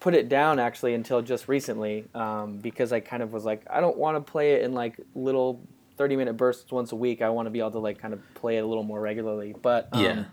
put 0.00 0.14
it 0.14 0.28
down 0.28 0.58
actually 0.58 0.94
until 0.94 1.22
just 1.22 1.48
recently 1.48 2.04
um, 2.14 2.58
because 2.58 2.92
I 2.92 3.00
kind 3.00 3.22
of 3.22 3.32
was 3.32 3.44
like, 3.44 3.62
I 3.68 3.80
don't 3.80 3.96
want 3.96 4.16
to 4.24 4.30
play 4.32 4.52
it 4.52 4.62
in 4.62 4.72
like 4.72 5.00
little 5.14 5.60
30 5.96 6.16
minute 6.16 6.36
bursts 6.36 6.70
once 6.70 6.92
a 6.92 6.96
week. 6.96 7.20
I 7.22 7.30
want 7.30 7.46
to 7.46 7.50
be 7.50 7.58
able 7.58 7.72
to 7.72 7.78
like 7.80 7.98
kind 7.98 8.14
of 8.14 8.20
play 8.34 8.56
it 8.56 8.60
a 8.60 8.66
little 8.66 8.84
more 8.84 9.00
regularly. 9.00 9.54
But 9.60 9.88
um, 9.92 10.04
yeah, 10.04 10.24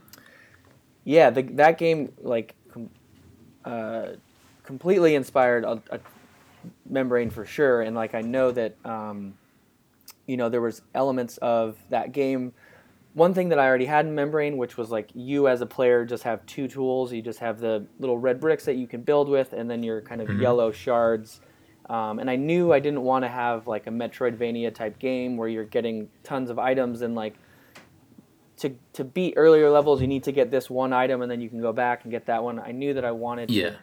yeah, 1.03 1.29
the, 1.31 1.41
that 1.43 1.77
game 1.77 2.13
like 2.21 2.53
com- 2.71 2.89
uh, 3.63 4.07
completely 4.63 5.15
inspired 5.15 5.63
a, 5.63 5.81
a 5.89 5.99
membrane 6.87 7.29
for 7.29 7.45
sure, 7.45 7.81
and 7.81 7.95
like 7.95 8.13
I 8.13 8.21
know 8.21 8.51
that 8.51 8.75
um, 8.85 9.33
you 10.27 10.37
know 10.37 10.49
there 10.49 10.61
was 10.61 10.81
elements 10.93 11.37
of 11.37 11.77
that 11.89 12.11
game. 12.11 12.53
One 13.15 13.33
thing 13.33 13.47
that 13.49 13.59
I 13.59 13.65
already 13.65 13.85
had 13.85 14.05
in 14.05 14.13
membrane, 14.13 14.57
which 14.57 14.75
was 14.75 14.91
like 14.91 15.09
you 15.13 15.47
as 15.47 15.61
a 15.61 15.65
player 15.65 16.03
just 16.03 16.23
have 16.23 16.45
two 16.45 16.67
tools. 16.67 17.13
You 17.13 17.21
just 17.21 17.39
have 17.39 17.61
the 17.61 17.85
little 17.97 18.17
red 18.17 18.41
bricks 18.41 18.65
that 18.65 18.75
you 18.75 18.87
can 18.87 19.03
build 19.03 19.29
with, 19.29 19.53
and 19.53 19.71
then 19.71 19.83
your 19.83 20.01
kind 20.01 20.21
of 20.21 20.27
Mhm. 20.27 20.41
yellow 20.41 20.69
shards. 20.71 21.39
Um, 21.89 22.19
and 22.19 22.29
I 22.29 22.35
knew 22.35 22.73
I 22.73 22.79
didn't 22.79 23.03
want 23.03 23.23
to 23.23 23.29
have 23.29 23.67
like 23.67 23.87
a 23.87 23.89
Metroidvania 23.89 24.73
type 24.75 24.99
game 24.99 25.37
where 25.37 25.47
you're 25.47 25.63
getting 25.63 26.09
tons 26.23 26.49
of 26.49 26.59
items 26.59 27.01
and 27.01 27.15
like 27.15 27.35
to 28.57 28.75
to 28.93 29.05
beat 29.05 29.35
earlier 29.37 29.69
levels, 29.69 30.01
you 30.01 30.07
need 30.07 30.23
to 30.25 30.33
get 30.33 30.51
this 30.51 30.69
one 30.69 30.91
item, 30.91 31.21
and 31.21 31.31
then 31.31 31.39
you 31.39 31.47
can 31.49 31.61
go 31.61 31.71
back 31.71 32.03
and 32.03 32.11
get 32.11 32.25
that 32.25 32.43
one. 32.43 32.59
I 32.59 32.73
knew 32.73 32.93
that 32.93 33.05
I 33.05 33.11
wanted 33.11 33.49
yeah, 33.49 33.69
to 33.69 33.75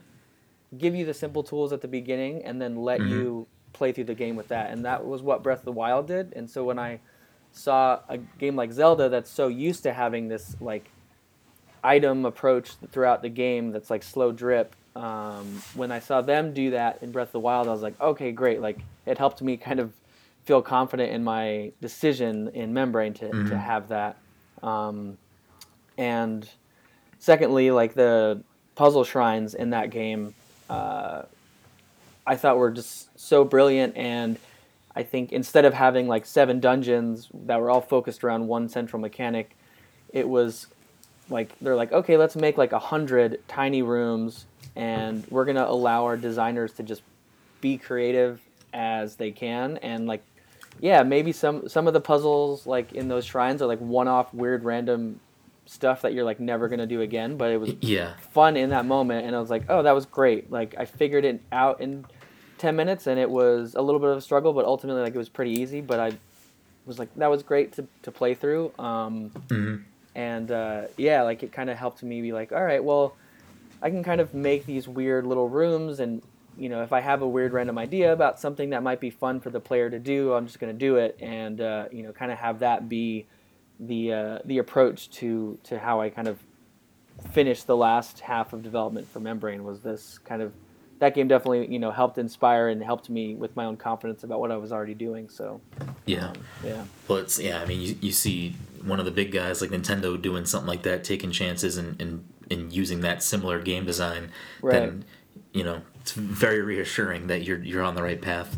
give 0.77 0.95
you 0.95 1.07
the 1.07 1.15
simple 1.15 1.43
tools 1.43 1.73
at 1.73 1.81
the 1.81 1.89
beginning, 1.89 2.45
and 2.45 2.61
then 2.61 2.77
let 2.77 3.01
Mhm. 3.01 3.09
you 3.09 3.47
play 3.73 3.93
through 3.93 4.05
the 4.05 4.15
game 4.15 4.37
with 4.37 4.49
that. 4.49 4.71
And 4.71 4.85
that 4.85 5.07
was 5.07 5.23
what 5.23 5.43
Breath 5.43 5.61
of 5.61 5.65
the 5.65 5.73
Wild 5.73 6.07
did. 6.07 6.35
And 6.37 6.51
so 6.51 6.65
when 6.65 6.79
I 6.79 7.01
saw 7.53 8.01
a 8.09 8.19
game 8.19 8.57
like 8.57 8.73
Zelda 8.73 9.09
that's 9.09 9.31
so 9.31 9.49
used 9.49 9.83
to 9.85 9.93
having 9.93 10.29
this 10.29 10.57
like 10.61 10.91
item 11.85 12.25
approach 12.25 12.73
throughout 12.91 13.23
the 13.23 13.29
game 13.29 13.71
that's 13.73 13.91
like 13.91 14.03
slow 14.03 14.33
drip. 14.33 14.75
Um, 14.95 15.63
when 15.75 15.91
I 15.91 16.01
saw 16.01 16.21
them 16.21 16.53
do 16.53 16.71
that 16.71 17.03
in 17.03 17.13
Breath 17.13 17.29
of 17.29 17.33
the 17.33 17.41
Wild, 17.41 17.69
I 17.69 17.73
was 17.73 17.83
like, 17.83 17.99
okay, 18.01 18.33
great. 18.33 18.61
Like 18.61 18.79
it 19.07 19.19
helped 19.19 19.43
me 19.43 19.57
kind 19.57 19.81
of 19.81 19.93
feel 20.45 20.61
confident 20.63 21.13
in 21.13 21.23
my 21.25 21.73
decision 21.81 22.49
in 22.55 22.73
Membrane 22.75 23.15
to, 23.15 23.29
to 23.29 23.35
Mhm. 23.35 23.61
have 23.61 23.89
that. 23.89 24.17
Um, 24.63 25.19
and 25.99 26.49
secondly, 27.19 27.71
like 27.71 27.95
the 27.95 28.43
puzzle 28.75 29.05
shrines 29.05 29.55
in 29.55 29.71
that 29.71 29.91
game, 29.91 30.35
uh, 30.69 31.23
I 32.27 32.37
thought 32.37 32.57
were 32.59 32.71
just 32.71 33.09
so 33.19 33.45
brilliant. 33.45 33.97
And 33.97 34.39
I 34.95 35.03
think 35.03 35.33
instead 35.33 35.65
of 35.65 35.75
having 35.75 36.07
like 36.07 36.27
seven 36.27 36.61
dungeons 36.61 37.29
that 37.47 37.61
were 37.61 37.71
all 37.71 37.81
focused 37.81 38.25
around 38.25 38.47
one 38.47 38.69
central 38.69 39.01
mechanic, 39.01 39.57
it 40.13 40.29
was 40.29 40.67
like 41.31 41.59
they're 41.61 41.77
like, 41.77 41.93
okay, 41.93 42.17
let's 42.17 42.37
make 42.37 42.59
like 42.59 42.73
a 42.73 42.79
hundred 42.79 43.41
tiny 43.49 43.83
rooms, 43.83 44.47
and 44.77 45.27
we're 45.31 45.45
gonna 45.45 45.67
allow 45.67 46.05
our 46.05 46.17
designers 46.17 46.73
to 46.75 46.83
just 46.83 47.03
be 47.61 47.79
creative 47.79 48.41
as 48.75 49.17
they 49.17 49.31
can, 49.31 49.79
and 49.79 50.07
like, 50.07 50.23
yeah, 50.81 51.03
maybe 51.03 51.33
some 51.33 51.69
some 51.69 51.87
of 51.87 51.95
the 51.95 52.01
puzzles 52.01 52.67
like 52.67 52.93
in 52.93 53.09
those 53.09 53.25
shrines 53.25 53.63
are 53.63 53.67
like 53.67 53.79
one-off 53.79 54.33
weird 54.35 54.65
random 54.65 55.21
stuff 55.65 56.03
that 56.03 56.13
you're 56.13 56.25
like 56.25 56.41
never 56.41 56.69
gonna 56.69 56.87
do 56.87 57.01
again, 57.01 57.37
but 57.37 57.51
it 57.51 57.59
was 57.59 57.73
yeah, 57.81 58.15
fun 58.33 58.57
in 58.57 58.71
that 58.71 58.85
moment 58.85 59.27
and 59.27 59.35
I 59.35 59.41
was 59.41 59.49
like, 59.49 59.65
"Oh, 59.71 59.83
that 59.83 59.93
was 59.93 60.05
great." 60.05 60.51
Like 60.51 60.75
I 60.77 60.85
figured 60.85 61.25
it 61.25 61.41
out 61.51 61.81
in 61.81 62.05
10 62.63 62.77
minutes 62.77 63.07
and 63.07 63.19
it 63.21 63.29
was 63.29 63.75
a 63.75 63.83
little 63.83 64.01
bit 64.01 64.11
of 64.11 64.17
a 64.17 64.21
struggle, 64.21 64.53
but 64.53 64.65
ultimately 64.65 65.03
like 65.03 65.15
it 65.15 65.19
was 65.19 65.29
pretty 65.29 65.53
easy, 65.53 65.81
but 65.81 66.01
I 66.01 66.13
was 66.87 66.99
like 66.99 67.15
that 67.17 67.31
was 67.31 67.43
great 67.43 67.73
to 67.75 67.87
to 68.03 68.11
play 68.11 68.35
through. 68.35 68.73
Um 68.79 69.31
hmm 69.49 69.77
and 70.15 70.51
uh, 70.51 70.83
yeah, 70.97 71.23
like 71.23 71.43
it 71.43 71.53
kind 71.53 71.71
of 71.71 71.79
helped 71.79 72.03
me 72.03 72.21
be 72.21 72.33
like, 72.33 72.53
all 72.53 72.63
right, 72.63 72.83
well, 72.83 73.17
I 73.81 73.91
can 73.91 74.05
kind 74.05 74.21
of 74.21 74.35
make 74.35 74.67
these 74.67 74.87
weird 74.87 75.27
little 75.27 75.49
rooms, 75.49 76.01
and 76.01 76.23
you 76.57 76.69
know, 76.69 76.83
if 76.83 76.93
I 76.93 77.01
have 77.01 77.23
a 77.23 77.29
weird 77.29 77.53
random 77.53 77.79
idea 77.79 78.13
about 78.13 78.39
something 78.39 78.71
that 78.71 78.83
might 78.83 79.01
be 79.01 79.11
fun 79.11 79.41
for 79.41 79.51
the 79.51 79.61
player 79.61 79.89
to 79.89 79.99
do, 79.99 80.35
I'm 80.35 80.47
just 80.47 80.61
gonna 80.61 80.73
do 80.73 80.97
it, 80.97 81.17
and 81.21 81.61
uh, 81.61 81.87
you 81.91 82.03
know, 82.03 82.13
kind 82.13 82.31
of 82.31 82.39
have 82.39 82.59
that 82.61 82.89
be 82.89 83.27
the 83.81 84.13
uh, 84.13 84.39
the 84.45 84.59
approach 84.59 85.11
to 85.11 85.59
to 85.65 85.79
how 85.79 86.01
I 86.01 86.11
kind 86.11 86.29
of 86.29 86.39
finished 87.31 87.67
the 87.67 87.77
last 87.77 88.21
half 88.21 88.53
of 88.53 88.63
development 88.63 89.09
for 89.09 89.21
Membrane 89.21 89.65
was 89.65 89.81
this 89.81 90.19
kind 90.19 90.43
of 90.43 90.53
that 91.03 91.17
game 91.17 91.27
definitely 91.27 91.67
you 91.67 91.81
know 91.81 91.91
helped 91.91 92.17
inspire 92.17 92.69
and 92.69 92.81
helped 92.81 93.11
me 93.11 93.35
with 93.35 93.57
my 93.57 93.65
own 93.65 93.77
confidence 93.77 94.23
about 94.23 94.39
what 94.39 94.53
I 94.53 94.57
was 94.57 94.71
already 94.71 94.95
doing. 94.95 95.29
So 95.29 95.61
yeah. 96.07 96.29
um, 96.29 96.35
yeah, 96.65 96.85
Well, 97.09 97.19
it's 97.19 97.41
yeah. 97.41 97.61
I 97.61 97.65
mean, 97.65 97.81
you, 97.81 97.97
you 98.01 98.13
see 98.13 98.55
one 98.85 99.01
of 99.01 99.05
the 99.05 99.11
big 99.11 99.33
guys 99.33 99.61
like 99.61 99.71
Nintendo 99.71 100.21
doing 100.21 100.45
something 100.45 100.69
like 100.69 100.85
that, 100.85 101.03
taking 101.03 101.33
chances 101.33 101.77
and 101.77 102.01
and, 102.01 102.25
and 102.53 102.73
using 102.73 103.01
that 103.01 103.21
similar 103.25 103.61
game 103.61 103.85
design. 103.85 104.31
Right. 104.63 104.75
Then, 104.75 105.05
you 105.53 105.65
know, 105.65 105.83
it's 106.01 106.13
very 106.13 106.63
reassuring 106.63 107.27
that 107.27 107.43
you're 107.43 107.59
you're 107.59 107.83
on 107.83 107.97
the 107.97 108.03
right 108.05 108.23
path. 108.23 108.57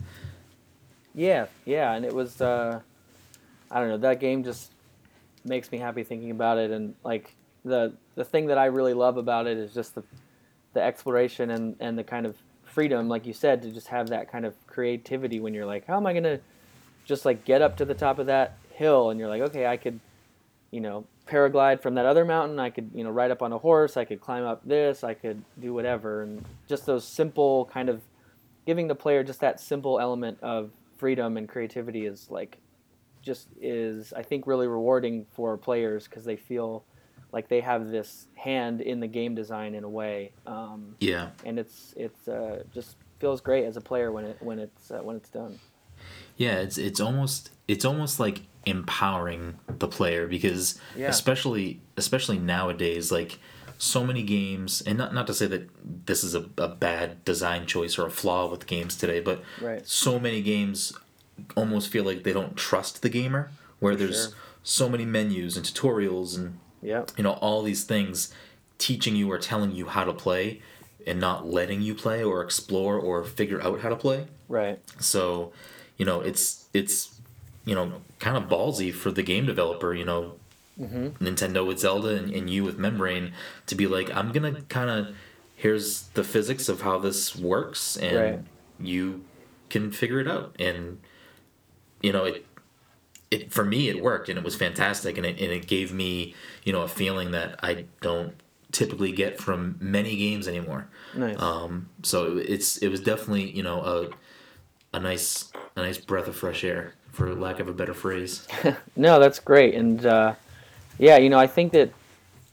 Yeah, 1.15 1.47
yeah, 1.65 1.95
and 1.95 2.05
it 2.05 2.13
was 2.13 2.43
uh 2.43 2.81
I 3.71 3.81
don't 3.81 3.89
know, 3.89 3.97
that 3.97 4.21
game 4.21 4.45
just 4.45 4.71
makes 5.47 5.73
me 5.73 5.79
happy 5.79 6.03
thinking 6.05 6.31
about 6.31 6.59
it 6.59 6.71
and 6.71 6.95
like 7.05 7.35
the 7.65 7.95
the 8.17 8.25
thing 8.25 8.49
that 8.49 8.59
I 8.59 8.67
really 8.67 8.93
love 8.93 9.17
about 9.17 9.47
it 9.47 9.57
is 9.57 9.73
just 9.73 9.95
the 9.95 10.03
the 10.75 10.83
exploration 10.83 11.51
and 11.51 11.77
and 11.81 11.99
the 11.99 12.05
kind 12.05 12.27
of 12.27 12.37
freedom 12.65 13.09
like 13.09 13.25
you 13.25 13.33
said 13.33 13.63
to 13.63 13.71
just 13.71 13.89
have 13.89 14.09
that 14.09 14.31
kind 14.31 14.45
of 14.45 14.55
creativity 14.67 15.41
when 15.41 15.55
you're 15.55 15.67
like 15.67 15.87
how 15.87 15.97
am 15.97 16.07
I 16.07 16.13
going 16.13 16.25
to 16.25 16.41
just 17.05 17.25
like 17.25 17.45
get 17.45 17.63
up 17.63 17.77
to 17.77 17.85
the 17.85 17.95
top 17.95 18.19
of 18.19 18.27
that 18.27 18.57
hill? 18.71 19.11
And 19.11 19.21
you're 19.21 19.29
like 19.29 19.43
okay, 19.43 19.67
I 19.67 19.77
could 19.77 20.01
you 20.75 20.81
know, 20.81 21.05
paraglide 21.29 21.81
from 21.81 21.95
that 21.95 22.05
other 22.05 22.25
mountain, 22.25 22.59
I 22.59 22.69
could, 22.69 22.91
you 22.93 23.05
know, 23.05 23.11
ride 23.11 23.31
up 23.31 23.43
on 23.43 23.53
a 23.53 23.59
horse, 23.59 23.97
I 23.97 24.05
could 24.05 24.21
climb 24.21 24.45
up 24.45 24.61
this, 24.67 25.05
I 25.05 25.15
could 25.15 25.41
do 25.61 25.73
whatever. 25.73 26.25
And 26.25 26.45
just 26.67 26.85
those 26.85 27.07
simple 27.07 27.67
kind 27.67 27.89
of 27.89 28.03
giving 28.67 28.89
the 28.89 28.95
player 28.97 29.23
just 29.23 29.39
that 29.39 29.61
simple 29.61 30.01
element 30.01 30.37
of 30.43 30.73
freedom 30.97 31.37
and 31.37 31.49
creativity 31.49 32.07
is 32.07 32.29
like 32.29 32.59
just 33.23 33.47
is 33.61 34.13
I 34.13 34.25
think 34.25 34.49
really 34.49 34.67
rewarding 34.67 35.27
for 35.31 35.57
players 35.57 36.09
because 36.09 36.25
they 36.25 36.35
feel 36.35 36.83
like 37.35 37.49
they 37.49 37.61
have 37.61 37.91
this 37.91 38.29
hand 38.37 38.81
in 38.81 39.01
the 39.01 39.09
game 39.09 39.35
design 39.35 39.75
in 39.75 39.83
a 39.85 39.89
way, 39.89 40.31
um, 40.47 40.95
Yeah. 41.01 41.31
and 41.45 41.59
it's 41.59 41.93
it's 41.97 42.29
uh, 42.29 42.63
just 42.73 42.97
feels 43.19 43.41
great 43.41 43.65
as 43.65 43.77
a 43.77 43.81
player 43.81 44.13
when 44.13 44.25
it 44.25 44.37
when 44.41 44.59
it's 44.59 44.91
uh, 44.91 45.01
when 45.03 45.17
it's 45.17 45.29
done. 45.31 45.59
Yeah, 46.37 46.57
it's 46.65 46.79
it's 46.79 47.01
almost 47.01 47.51
it's 47.69 47.85
almost 47.85 48.21
like 48.21 48.43
empowering 48.67 49.59
the 49.79 49.89
player 49.89 50.27
because 50.27 50.79
Yeah. 50.97 51.09
especially 51.09 51.81
especially 51.97 52.39
nowadays 52.39 53.11
like 53.13 53.39
so 53.79 54.05
many 54.07 54.23
games, 54.23 54.81
and 54.87 54.97
not 54.97 55.13
not 55.13 55.27
to 55.27 55.35
say 55.35 55.47
that 55.47 55.69
this 56.07 56.23
is 56.23 56.35
a, 56.37 56.45
a 56.59 56.69
bad 56.69 57.25
design 57.25 57.67
choice 57.67 57.99
or 57.99 58.07
a 58.07 58.11
flaw 58.11 58.49
with 58.49 58.67
games 58.69 58.97
today, 58.97 59.21
but 59.21 59.43
Right. 59.61 59.85
so 59.87 60.21
many 60.21 60.41
games 60.41 60.93
almost 61.57 61.89
feel 61.91 62.05
like 62.05 62.23
they 62.23 62.33
don't 62.33 62.57
trust 62.57 63.03
the 63.03 63.09
gamer. 63.09 63.51
Where 63.81 63.97
there's 63.97 64.27
sure. 64.29 64.35
so 64.63 64.89
many 64.89 65.05
menus 65.05 65.57
and 65.57 65.67
tutorials 65.67 66.39
and 66.39 66.59
Yep. 66.85 67.13
you 67.17 67.25
know 67.25 67.33
all 67.33 67.63
these 67.63 67.83
things 67.85 68.33
teaching 68.79 69.17
you 69.17 69.31
or 69.33 69.39
telling 69.39 69.73
you 69.73 69.87
how 69.87 70.05
to 70.05 70.13
play 70.13 70.61
and 71.07 71.19
not 71.21 71.47
letting 71.47 71.81
you 71.83 71.95
play 71.95 72.23
or 72.23 72.43
explore 72.43 72.99
or 72.99 73.25
figure 73.25 73.61
out 73.63 73.81
how 73.81 73.89
to 73.89 73.97
play 73.97 74.27
Right. 74.49 74.79
so 75.01 75.53
you 75.97 76.05
know 76.05 76.21
it's 76.21 76.69
it's 76.75 77.19
you 77.65 77.75
know 77.75 78.03
kind 78.19 78.37
of 78.37 78.45
ballsy 78.45 78.93
for 78.93 79.11
the 79.11 79.23
game 79.23 79.47
developer 79.47 79.95
you 79.95 80.05
know 80.05 80.35
mm-hmm. 80.79 81.09
nintendo 81.25 81.67
with 81.67 81.79
zelda 81.79 82.09
and, 82.17 82.31
and 82.35 82.51
you 82.51 82.63
with 82.65 82.79
membrane 82.79 83.33
to 83.67 83.75
be 83.75 83.87
like 83.87 84.15
i'm 84.15 84.33
gonna 84.33 84.61
kind 84.69 84.91
of 84.91 85.15
here's 85.57 86.03
the 86.09 86.25
physics 86.25 86.69
of 86.69 86.83
how 86.83 86.99
this 86.99 87.35
works 87.37 87.97
and 87.97 88.17
Right. 88.17 88.41
you 88.79 89.25
can 89.71 89.91
figure 89.91 90.21
it 90.21 90.29
out 90.29 90.55
and 90.59 91.01
you 92.03 92.13
know 92.13 92.25
it 92.25 92.45
it 93.31 93.53
for 93.53 93.65
me 93.65 93.89
it 93.89 94.03
worked 94.03 94.29
and 94.29 94.39
it 94.39 94.45
was 94.45 94.55
fantastic 94.55 95.17
and 95.17 95.27
it, 95.27 95.41
and 95.41 95.53
it 95.53 95.67
gave 95.67 95.93
me 95.93 96.35
you 96.65 96.73
know 96.73 96.83
a 96.83 96.89
feeling 96.89 97.31
that 97.33 97.59
i 97.63 97.85
don't 98.01 98.35
typically 98.73 99.13
get 99.13 99.39
from 99.41 99.77
many 99.81 100.17
games 100.17 100.49
anymore 100.49 100.89
Nice. 101.15 101.41
um, 101.41 101.89
so 102.03 102.37
it's 102.39 102.77
it 102.79 102.89
was 102.89 103.01
definitely 103.01 103.51
you 103.51 103.63
know 103.63 103.81
a 103.81 104.97
a 104.97 105.01
nice 105.01 105.53
a 105.77 105.81
nice 105.81 105.99
breath 105.99 106.27
of 106.29 106.37
fresh 106.37 106.65
air 106.65 106.95
for 107.13 107.33
lack 107.35 107.61
of 107.61 107.69
a 107.69 107.73
better 107.73 107.95
phrase 107.95 108.47
No, 108.97 109.21
that's 109.21 109.39
great, 109.39 109.75
and 109.75 110.05
uh, 110.05 110.35
yeah, 110.99 111.17
you 111.19 111.29
know, 111.31 111.39
I 111.39 111.47
think 111.47 111.73
that 111.73 111.91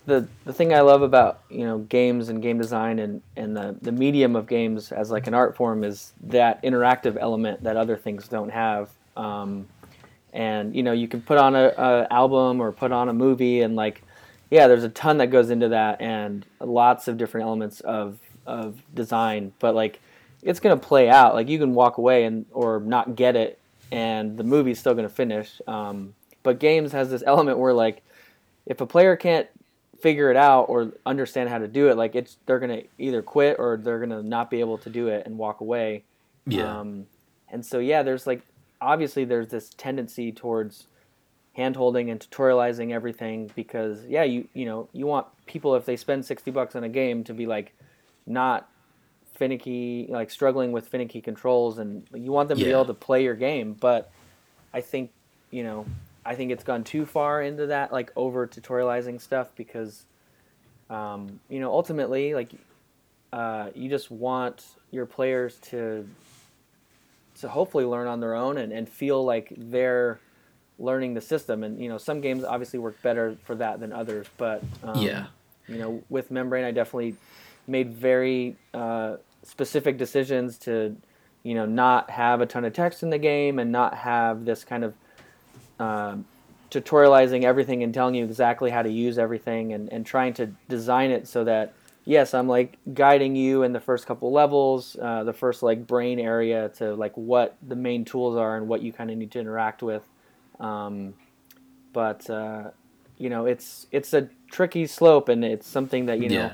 the 0.06 0.28
the 0.46 0.54
thing 0.54 0.74
I 0.74 0.82
love 0.82 1.02
about 1.04 1.42
you 1.50 1.66
know 1.66 1.80
games 1.80 2.30
and 2.30 2.42
game 2.42 2.58
design 2.60 2.98
and 3.00 3.22
and 3.36 3.56
the 3.56 3.76
the 3.82 3.92
medium 3.92 4.36
of 4.36 4.48
games 4.48 4.92
as 4.92 5.12
like 5.12 5.28
an 5.28 5.34
art 5.34 5.56
form 5.56 5.84
is 5.84 6.14
that 6.24 6.62
interactive 6.64 7.18
element 7.20 7.64
that 7.64 7.78
other 7.78 7.96
things 7.98 8.28
don't 8.28 8.50
have. 8.50 8.90
Um, 9.16 9.68
and 10.34 10.76
you 10.76 10.84
know, 10.84 10.92
you 10.92 11.08
can 11.08 11.22
put 11.22 11.38
on 11.38 11.56
a, 11.56 11.74
a 11.78 12.08
album 12.12 12.62
or 12.62 12.72
put 12.72 12.92
on 12.92 13.10
a 13.10 13.14
movie, 13.14 13.62
and 13.62 13.76
like, 13.76 14.02
yeah, 14.50 14.68
there's 14.68 14.84
a 14.84 14.90
ton 14.90 15.18
that 15.18 15.28
goes 15.28 15.50
into 15.50 15.70
that, 15.70 16.02
and 16.02 16.46
lots 16.60 17.08
of 17.08 17.18
different 17.18 17.48
elements 17.48 17.80
of 17.82 18.20
of 18.46 18.82
design. 18.94 19.54
But 19.60 19.76
like, 19.76 20.00
it's 20.42 20.60
gonna 20.60 20.78
play 20.78 21.10
out. 21.10 21.36
Like, 21.36 21.50
you 21.50 21.60
can 21.60 21.74
walk 21.74 21.98
away 21.98 22.24
and 22.24 22.46
or 22.52 22.80
not 22.80 23.16
get 23.16 23.36
it, 23.36 23.60
and 23.92 24.38
the 24.38 24.44
movie's 24.44 24.80
still 24.80 24.94
gonna 24.94 25.10
finish. 25.10 25.62
Um, 25.68 26.16
but 26.44 26.60
games 26.60 26.92
has 26.92 27.10
this 27.10 27.24
element 27.26 27.60
where 27.60 27.74
like, 27.74 28.02
if 28.66 28.82
a 28.82 28.86
player 28.86 29.16
can't 29.16 29.48
figure 30.02 30.32
it 30.32 30.38
out 30.38 30.64
or 30.64 30.92
understand 31.06 31.50
how 31.50 31.60
to 31.60 31.68
do 31.68 31.90
it, 31.90 31.98
like 31.98 32.16
it's 32.16 32.38
they're 32.46 32.60
gonna 32.60 32.82
either 32.98 33.22
quit 33.22 33.58
or 33.60 33.78
they're 33.78 34.00
gonna 34.00 34.24
not 34.24 34.50
be 34.50 34.60
able 34.60 34.78
to 34.80 34.90
do 34.90 35.08
it 35.08 35.26
and 35.26 35.38
walk 35.38 35.62
away. 35.62 36.04
yeah 36.48 36.80
Um, 36.80 37.06
and 37.50 37.66
so 37.66 37.80
yeah, 37.80 38.02
there's 38.02 38.26
like 38.26 38.42
obviously 38.82 39.26
there's 39.26 39.50
this 39.50 39.70
tendency 39.70 40.32
towards 40.32 40.88
handholding 41.58 42.10
and 42.12 42.20
tutorializing 42.20 42.92
everything 42.92 43.52
because 43.56 44.04
yeah, 44.06 44.24
you 44.24 44.48
you 44.54 44.66
know 44.66 44.90
you 44.94 45.06
want 45.06 45.28
people 45.46 45.76
if 45.76 45.86
they 45.86 45.96
spend 45.96 46.26
sixty 46.26 46.52
bucks 46.52 46.76
on 46.76 46.84
a 46.84 46.90
game 46.90 47.24
to 47.26 47.34
be 47.34 47.46
like 47.46 47.74
not 48.26 48.68
finicky 49.36 50.06
like 50.10 50.30
struggling 50.30 50.72
with 50.72 50.88
finicky 50.88 51.20
controls 51.20 51.80
and 51.80 52.06
you 52.14 52.32
want 52.32 52.48
them 52.48 52.58
to 52.58 52.64
be 52.64 52.72
able 52.72 52.86
to 52.86 52.94
play 52.94 53.24
your 53.24 53.36
game. 53.36 53.74
But 53.74 54.12
i 54.74 54.82
think 54.82 55.12
you 55.50 55.64
know 55.64 55.86
i 56.26 56.36
think 56.36 56.52
it's 56.52 56.64
gone 56.64 56.84
too 56.84 57.06
far 57.06 57.42
into 57.42 57.68
that 57.68 57.92
like 57.92 58.12
over 58.16 58.48
tutorializing 58.48 59.20
stuff 59.20 59.50
because 59.56 60.06
um, 60.90 61.40
you 61.50 61.60
know 61.60 61.72
ultimately 61.72 62.34
like 62.34 62.52
uh, 63.34 63.70
you 63.74 63.90
just 63.90 64.12
want 64.12 64.66
your 64.92 65.06
players 65.06 65.58
to 65.60 66.06
to 67.40 67.50
hopefully 67.50 67.86
learn 67.86 68.08
on 68.08 68.20
their 68.20 68.36
own 68.36 68.58
and, 68.58 68.72
and 68.72 68.88
feel 68.88 69.24
like 69.24 69.54
they're 69.58 70.20
learning 70.78 71.14
the 71.14 71.22
system. 71.22 71.64
And 71.64 71.80
you 71.80 71.90
know 71.90 71.98
some 71.98 72.22
games 72.22 72.44
obviously 72.44 72.80
work 72.80 73.02
better 73.02 73.38
for 73.44 73.56
that 73.56 73.80
than 73.80 73.94
others 73.94 74.28
but 74.38 74.64
um, 74.84 75.02
yeah. 75.02 75.28
you 75.68 75.78
know 75.78 76.04
with 76.10 76.32
membrane 76.32 76.64
i 76.64 76.72
definitely 76.72 77.16
made 77.68 77.94
very 77.94 78.56
uh, 78.74 79.18
specific 79.44 79.98
decisions 79.98 80.58
to 80.60 80.96
you 81.44 81.56
know 81.56 81.66
not 81.66 82.10
have 82.10 82.42
a 82.42 82.46
ton 82.46 82.66
of 82.66 82.74
text 82.74 83.04
in 83.04 83.10
the 83.10 83.18
game 83.18 83.60
and 83.60 83.72
not 83.72 83.96
have 83.96 84.46
this 84.46 84.64
kind 84.64 84.84
of 84.84 84.94
um, 85.80 86.26
tutorializing 86.70 87.44
everything 87.44 87.84
and 87.84 87.94
telling 87.94 88.16
you 88.16 88.24
exactly 88.24 88.70
how 88.70 88.82
to 88.82 88.92
use 88.92 89.18
everything 89.18 89.74
and, 89.74 89.92
and 89.92 90.06
trying 90.06 90.34
to 90.34 90.46
design 90.70 91.12
it 91.12 91.28
so 91.28 91.44
that 91.44 91.74
yes 92.06 92.34
i'm 92.34 92.48
like 92.48 92.78
guiding 92.94 93.36
you 93.36 93.64
in 93.64 93.74
the 93.74 93.80
first 93.80 94.06
couple 94.06 94.32
levels 94.32 94.96
uh, 95.02 95.24
the 95.24 95.34
first 95.34 95.62
like 95.64 95.86
brain 95.86 96.20
area 96.20 96.70
to 96.70 96.94
like 96.96 97.16
what 97.16 97.58
the 97.68 97.76
main 97.76 98.04
tools 98.04 98.36
are 98.38 98.58
and 98.58 98.68
what 98.68 98.82
you 98.82 98.92
kind 98.92 99.12
of 99.12 99.18
need 99.18 99.32
to 99.32 99.40
interact 99.40 99.84
with 99.84 100.04
um, 100.60 101.14
but 101.94 102.30
uh, 102.30 102.70
you 103.18 103.30
know 103.30 103.46
it's 103.46 103.88
it's 103.92 104.14
a 104.14 104.30
tricky 104.50 104.86
slope 104.86 105.30
and 105.30 105.44
it's 105.44 105.68
something 105.68 106.06
that 106.06 106.20
you 106.20 106.30
know 106.30 106.36
yeah 106.36 106.54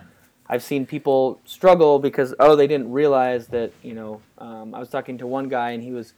I've 0.50 0.64
seen 0.64 0.86
people 0.86 1.40
struggle 1.46 2.00
because 2.00 2.34
oh 2.40 2.56
they 2.56 2.68
didn't 2.68 2.92
realize 2.92 3.48
that 3.48 3.72
you 3.84 3.94
know 3.94 4.22
um, 4.38 4.74
I 4.74 4.80
was 4.80 4.90
talking 4.90 5.18
to 5.20 5.28
one 5.28 5.50
guy 5.50 5.72
and 5.72 5.84
he 5.84 5.92
was 5.92 6.14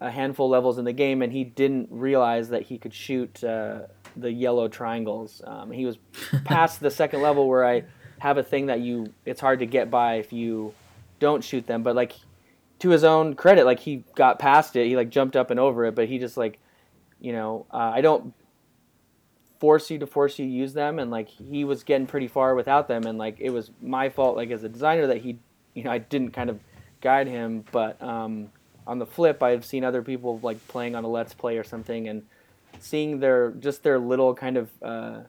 a 0.00 0.10
handful 0.10 0.48
levels 0.48 0.78
in 0.78 0.84
the 0.84 0.92
game 0.92 1.22
and 1.22 1.32
he 1.32 1.44
didn't 1.44 1.88
realize 1.90 2.48
that 2.50 2.62
he 2.62 2.78
could 2.78 2.94
shoot 2.94 3.42
uh, 3.44 3.80
the 4.16 4.32
yellow 4.32 4.68
triangles. 4.68 5.42
Um, 5.44 5.70
he 5.70 5.84
was 5.84 5.98
past 6.44 6.80
the 6.80 6.90
second 6.90 7.20
level 7.20 7.48
where 7.48 7.66
I 7.66 7.84
have 8.18 8.38
a 8.38 8.42
thing 8.42 8.66
that 8.66 8.80
you 8.80 9.12
it's 9.24 9.40
hard 9.40 9.60
to 9.60 9.66
get 9.66 9.90
by 9.90 10.14
if 10.14 10.32
you 10.32 10.74
don't 11.18 11.42
shoot 11.42 11.66
them. 11.66 11.82
But 11.82 11.96
like 11.96 12.14
to 12.80 12.90
his 12.90 13.04
own 13.04 13.34
credit, 13.34 13.64
like 13.64 13.80
he 13.80 14.04
got 14.14 14.38
past 14.38 14.76
it. 14.76 14.86
He 14.86 14.96
like 14.96 15.10
jumped 15.10 15.36
up 15.36 15.50
and 15.50 15.58
over 15.58 15.84
it, 15.84 15.94
but 15.94 16.08
he 16.08 16.18
just 16.18 16.36
like 16.36 16.58
you 17.20 17.32
know 17.32 17.66
uh, 17.70 17.92
I 17.94 18.00
don't 18.00 18.32
force 19.58 19.90
you 19.90 19.98
to 19.98 20.06
force 20.06 20.38
you 20.38 20.46
to 20.46 20.50
use 20.50 20.72
them 20.72 20.98
and 20.98 21.10
like 21.10 21.28
he 21.28 21.64
was 21.64 21.82
getting 21.82 22.06
pretty 22.06 22.28
far 22.28 22.54
without 22.54 22.86
them 22.86 23.04
and 23.06 23.18
like 23.18 23.36
it 23.40 23.50
was 23.50 23.70
my 23.82 24.08
fault 24.08 24.36
like 24.36 24.50
as 24.50 24.62
a 24.62 24.68
designer 24.68 25.08
that 25.08 25.18
he 25.18 25.36
you 25.74 25.82
know 25.82 25.90
I 25.90 25.98
didn't 25.98 26.30
kind 26.30 26.48
of 26.48 26.60
guide 27.00 27.26
him 27.26 27.64
but 27.72 28.00
um, 28.00 28.50
on 28.86 29.00
the 29.00 29.06
flip 29.06 29.42
I've 29.42 29.64
seen 29.64 29.84
other 29.84 30.02
people 30.02 30.38
like 30.42 30.64
playing 30.68 30.94
on 30.94 31.02
a 31.02 31.08
let's 31.08 31.34
play 31.34 31.58
or 31.58 31.64
something 31.64 32.08
and 32.08 32.22
seeing 32.78 33.18
their 33.18 33.50
just 33.50 33.82
their 33.82 33.98
little 33.98 34.34
kind 34.34 34.56
of 34.56 34.70
uh, 34.80 35.20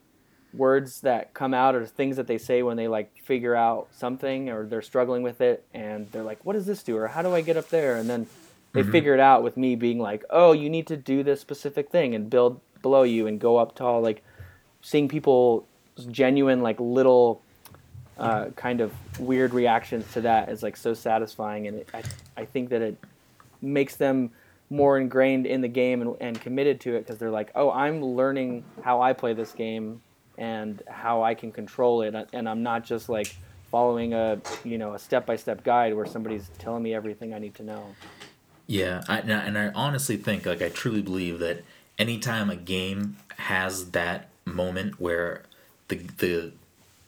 words 0.54 1.02
that 1.02 1.34
come 1.34 1.54
out 1.54 1.76
or 1.76 1.86
things 1.86 2.18
that 2.18 2.28
they 2.28 2.38
say 2.38 2.64
when 2.64 2.76
they 2.76 2.88
like 2.88 3.16
figure 3.24 3.56
out 3.56 3.88
something 3.92 4.50
or 4.50 4.66
they're 4.66 4.82
struggling 4.82 5.22
with 5.22 5.42
it 5.42 5.64
and 5.74 6.12
they're 6.12 6.24
like 6.24 6.44
what 6.44 6.54
does 6.54 6.66
this 6.66 6.82
do? 6.84 6.98
or 6.98 7.08
how 7.08 7.22
do 7.22 7.34
I 7.34 7.42
get 7.42 7.58
up 7.58 7.70
there? 7.70 7.98
and 7.98 8.10
then 8.10 8.28
they 8.74 8.84
figure 8.84 9.14
it 9.14 9.20
out 9.20 9.44
with 9.44 9.58
me 9.58 9.76
being 9.76 10.00
like 10.00 10.24
oh 10.30 10.52
you 10.52 10.70
need 10.70 10.88
to 10.88 10.98
do 10.98 11.24
this 11.24 11.42
specific 11.42 11.90
thing 11.90 12.16
and 12.16 12.30
build 12.30 12.60
below 12.82 13.04
you 13.04 13.28
and 13.28 13.40
go 13.40 13.58
up 13.58 13.76
tall 13.76 14.02
like 14.02 14.24
seeing 14.82 15.08
people 15.08 15.68
genuine 16.10 16.62
like 16.62 16.80
little 16.80 17.42
uh, 18.18 18.50
kind 18.56 18.82
of 18.82 18.92
weird 19.20 19.54
reactions 19.54 20.12
to 20.14 20.22
that 20.22 20.50
is 20.50 20.62
like 20.62 20.76
so 20.76 20.94
satisfying 20.94 21.68
and 21.68 21.78
it, 21.78 21.90
I, 21.94 22.04
I 22.38 22.46
think 22.46 22.70
that 22.70 22.82
it 22.82 22.98
makes 23.62 23.96
them 23.96 24.32
more 24.70 25.00
ingrained 25.00 25.46
in 25.46 25.62
the 25.62 25.68
game 25.68 26.02
and, 26.02 26.16
and 26.22 26.40
committed 26.40 26.80
to 26.82 26.96
it 26.96 27.00
because 27.00 27.18
they're 27.18 27.32
like 27.32 27.52
oh 27.56 27.72
i'm 27.72 28.04
learning 28.04 28.64
how 28.84 29.02
i 29.02 29.14
play 29.14 29.34
this 29.34 29.52
game 29.54 30.02
and 30.40 30.82
how 30.88 31.22
i 31.22 31.36
can 31.36 31.52
control 31.52 32.02
it 32.02 32.16
and 32.34 32.50
i'm 32.50 32.64
not 32.64 32.84
just 32.84 33.10
like 33.10 33.36
following 33.70 34.14
a 34.14 34.42
you 34.64 34.78
know 34.80 34.94
a 34.96 35.00
step-by-step 35.00 35.64
guide 35.64 35.94
where 35.94 36.06
somebody's 36.08 36.50
telling 36.58 36.82
me 36.82 36.94
everything 36.96 37.34
i 37.36 37.40
need 37.40 37.54
to 37.54 37.62
know 37.64 37.84
Yeah, 38.68 39.02
I, 39.08 39.20
and 39.20 39.58
I- 39.58 39.72
honestly 39.74 40.16
think, 40.18 40.46
like, 40.46 40.62
I 40.62 40.70
truly 40.70 41.02
believe 41.02 41.40
that 41.40 41.64
anytime 41.98 42.50
a 42.52 42.56
game 42.56 43.18
has 43.38 43.92
that 43.92 44.30
moment 44.46 45.00
where 45.00 45.42
the 45.90 45.98
the 46.18 46.52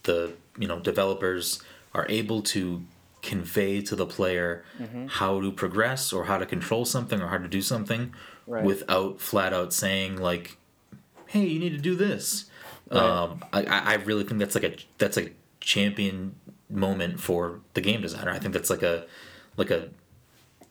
the 0.03 0.33
you 0.57 0.67
know 0.67 0.79
developers 0.79 1.61
are 1.93 2.05
able 2.09 2.41
to 2.55 2.81
convey 3.21 3.79
to 3.81 3.95
the 3.95 4.05
player 4.07 4.63
mm-hmm. 4.79 5.05
how 5.07 5.39
to 5.39 5.51
progress 5.51 6.11
or 6.11 6.25
how 6.25 6.37
to 6.39 6.45
control 6.47 6.83
something 6.85 7.21
or 7.21 7.27
how 7.27 7.37
to 7.37 7.47
do 7.47 7.61
something 7.61 8.13
Right. 8.47 8.65
without 8.65 9.21
flat 9.21 9.53
out 9.53 9.71
saying 9.71 10.17
like, 10.17 10.57
"Hey, 11.27 11.45
you 11.45 11.59
need 11.59 11.71
to 11.73 11.77
do 11.89 11.95
this." 11.95 12.45
Right. 12.91 13.01
Um, 13.01 13.43
I, 13.53 13.63
I 13.63 13.93
really 13.95 14.23
think 14.23 14.39
that's 14.39 14.55
like 14.55 14.63
a 14.65 14.75
that's 14.97 15.17
a 15.17 15.29
champion 15.59 16.35
moment 16.69 17.19
for 17.19 17.59
the 17.73 17.81
game 17.81 18.01
designer. 18.01 18.31
I 18.31 18.39
think 18.39 18.53
that's 18.53 18.69
like 18.69 18.83
a 18.83 19.05
like 19.57 19.71
a 19.71 19.89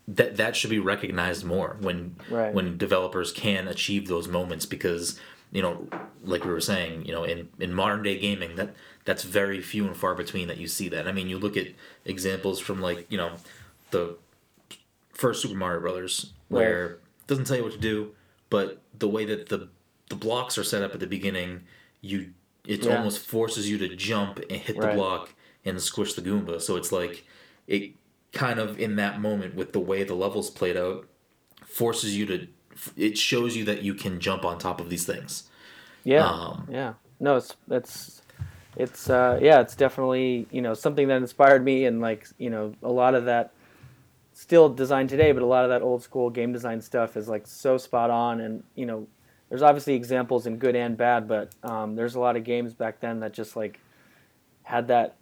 that 0.09 0.37
that 0.37 0.57
should 0.57 0.71
be 0.71 0.79
recognized 0.79 1.45
more 1.45 1.77
when 1.81 2.17
Right. 2.31 2.53
when 2.53 2.77
developers 2.77 3.33
can 3.33 3.69
achieve 3.69 4.09
those 4.09 4.29
moments 4.29 4.67
because 4.67 5.19
you 5.53 5.63
know 5.63 5.87
like 6.25 6.45
we 6.45 6.51
were 6.51 6.61
saying 6.61 7.05
you 7.07 7.13
know 7.13 7.25
in 7.25 7.49
in 7.59 7.73
modern 7.73 8.03
day 8.03 8.19
gaming 8.19 8.57
that 8.57 8.75
that's 9.05 9.23
very 9.23 9.61
few 9.61 9.87
and 9.87 9.97
far 9.97 10.15
between 10.15 10.49
that 10.49 10.59
you 10.59 10.67
see 10.69 10.89
that 10.89 11.09
i 11.09 11.13
mean 11.13 11.29
you 11.29 11.39
look 11.39 11.57
at 11.57 11.67
examples 12.05 12.61
from 12.61 12.81
like 12.81 13.07
you 13.11 13.19
know 13.19 13.33
the 13.91 14.17
first 15.13 15.43
super 15.43 15.57
mario 15.57 15.81
brothers 15.81 16.33
where 16.49 16.85
it 16.87 17.01
doesn't 17.27 17.47
tell 17.47 17.57
you 17.57 17.65
what 17.65 17.73
to 17.73 17.79
do 17.79 18.13
but 18.49 18.81
the 18.99 19.09
way 19.09 19.25
that 19.25 19.49
the 19.49 19.69
the 20.09 20.15
blocks 20.17 20.57
are 20.59 20.65
set 20.65 20.83
up 20.83 20.93
at 20.95 21.01
the 21.01 21.07
beginning 21.07 21.63
you 22.01 22.33
it 22.67 22.85
Yeah. 22.85 22.97
almost 22.97 23.27
forces 23.27 23.71
you 23.71 23.79
to 23.79 23.89
jump 23.97 24.39
and 24.51 24.53
hit 24.61 24.81
the 24.81 24.89
block 24.89 25.35
and 25.65 25.81
squish 25.81 26.15
the 26.15 26.23
Goomba. 26.23 26.61
So 26.61 26.77
it's 26.77 26.93
like 26.93 27.25
it 27.67 27.93
kind 28.33 28.59
of 28.59 28.79
in 28.79 28.97
that 28.97 29.21
moment 29.21 29.55
with 29.55 29.73
the 29.73 29.81
way 29.81 30.05
the 30.05 30.15
levels 30.15 30.51
played 30.51 30.77
out 30.77 31.07
forces 31.67 32.17
you 32.17 32.27
to. 32.27 32.47
It 32.97 33.19
shows 33.19 33.57
you 33.57 33.65
that 33.65 33.83
you 33.83 33.95
can 33.95 34.21
jump 34.21 34.45
on 34.45 34.59
top 34.59 34.81
of 34.81 34.89
these 34.91 35.05
things. 35.05 35.45
Yeah, 36.05 36.27
Um, 36.27 36.67
yeah. 36.71 36.95
No, 37.19 37.37
it's 37.37 37.55
it's 37.71 38.23
it's 38.77 39.11
uh, 39.11 39.39
yeah, 39.43 39.61
it's 39.61 39.75
definitely 39.75 40.47
you 40.51 40.63
know 40.63 40.75
something 40.75 41.09
that 41.09 41.17
inspired 41.19 41.65
me, 41.65 41.85
and 41.85 42.01
like 42.01 42.29
you 42.39 42.51
know 42.51 42.75
a 42.83 42.91
lot 42.91 43.15
of 43.15 43.25
that 43.27 43.53
still 44.33 44.69
designed 44.69 45.09
today, 45.11 45.33
but 45.33 45.43
a 45.43 45.47
lot 45.47 45.65
of 45.65 45.71
that 45.71 45.83
old 45.83 46.03
school 46.03 46.31
game 46.31 46.53
design 46.53 46.81
stuff 46.81 47.17
is 47.17 47.29
like 47.29 47.47
so 47.47 47.77
spot 47.77 48.11
on, 48.11 48.41
and 48.41 48.63
you 48.75 48.87
know 48.87 49.07
there's 49.51 49.61
obviously 49.63 49.95
examples 49.95 50.47
in 50.47 50.57
good 50.57 50.75
and 50.75 50.97
bad, 50.97 51.29
but 51.29 51.51
um, 51.63 51.95
there's 51.97 52.15
a 52.15 52.21
lot 52.21 52.37
of 52.37 52.45
games 52.45 52.73
back 52.73 53.01
then 53.01 53.21
that 53.21 53.35
just 53.35 53.55
like 53.57 53.79
had 54.63 54.89
that 54.89 55.17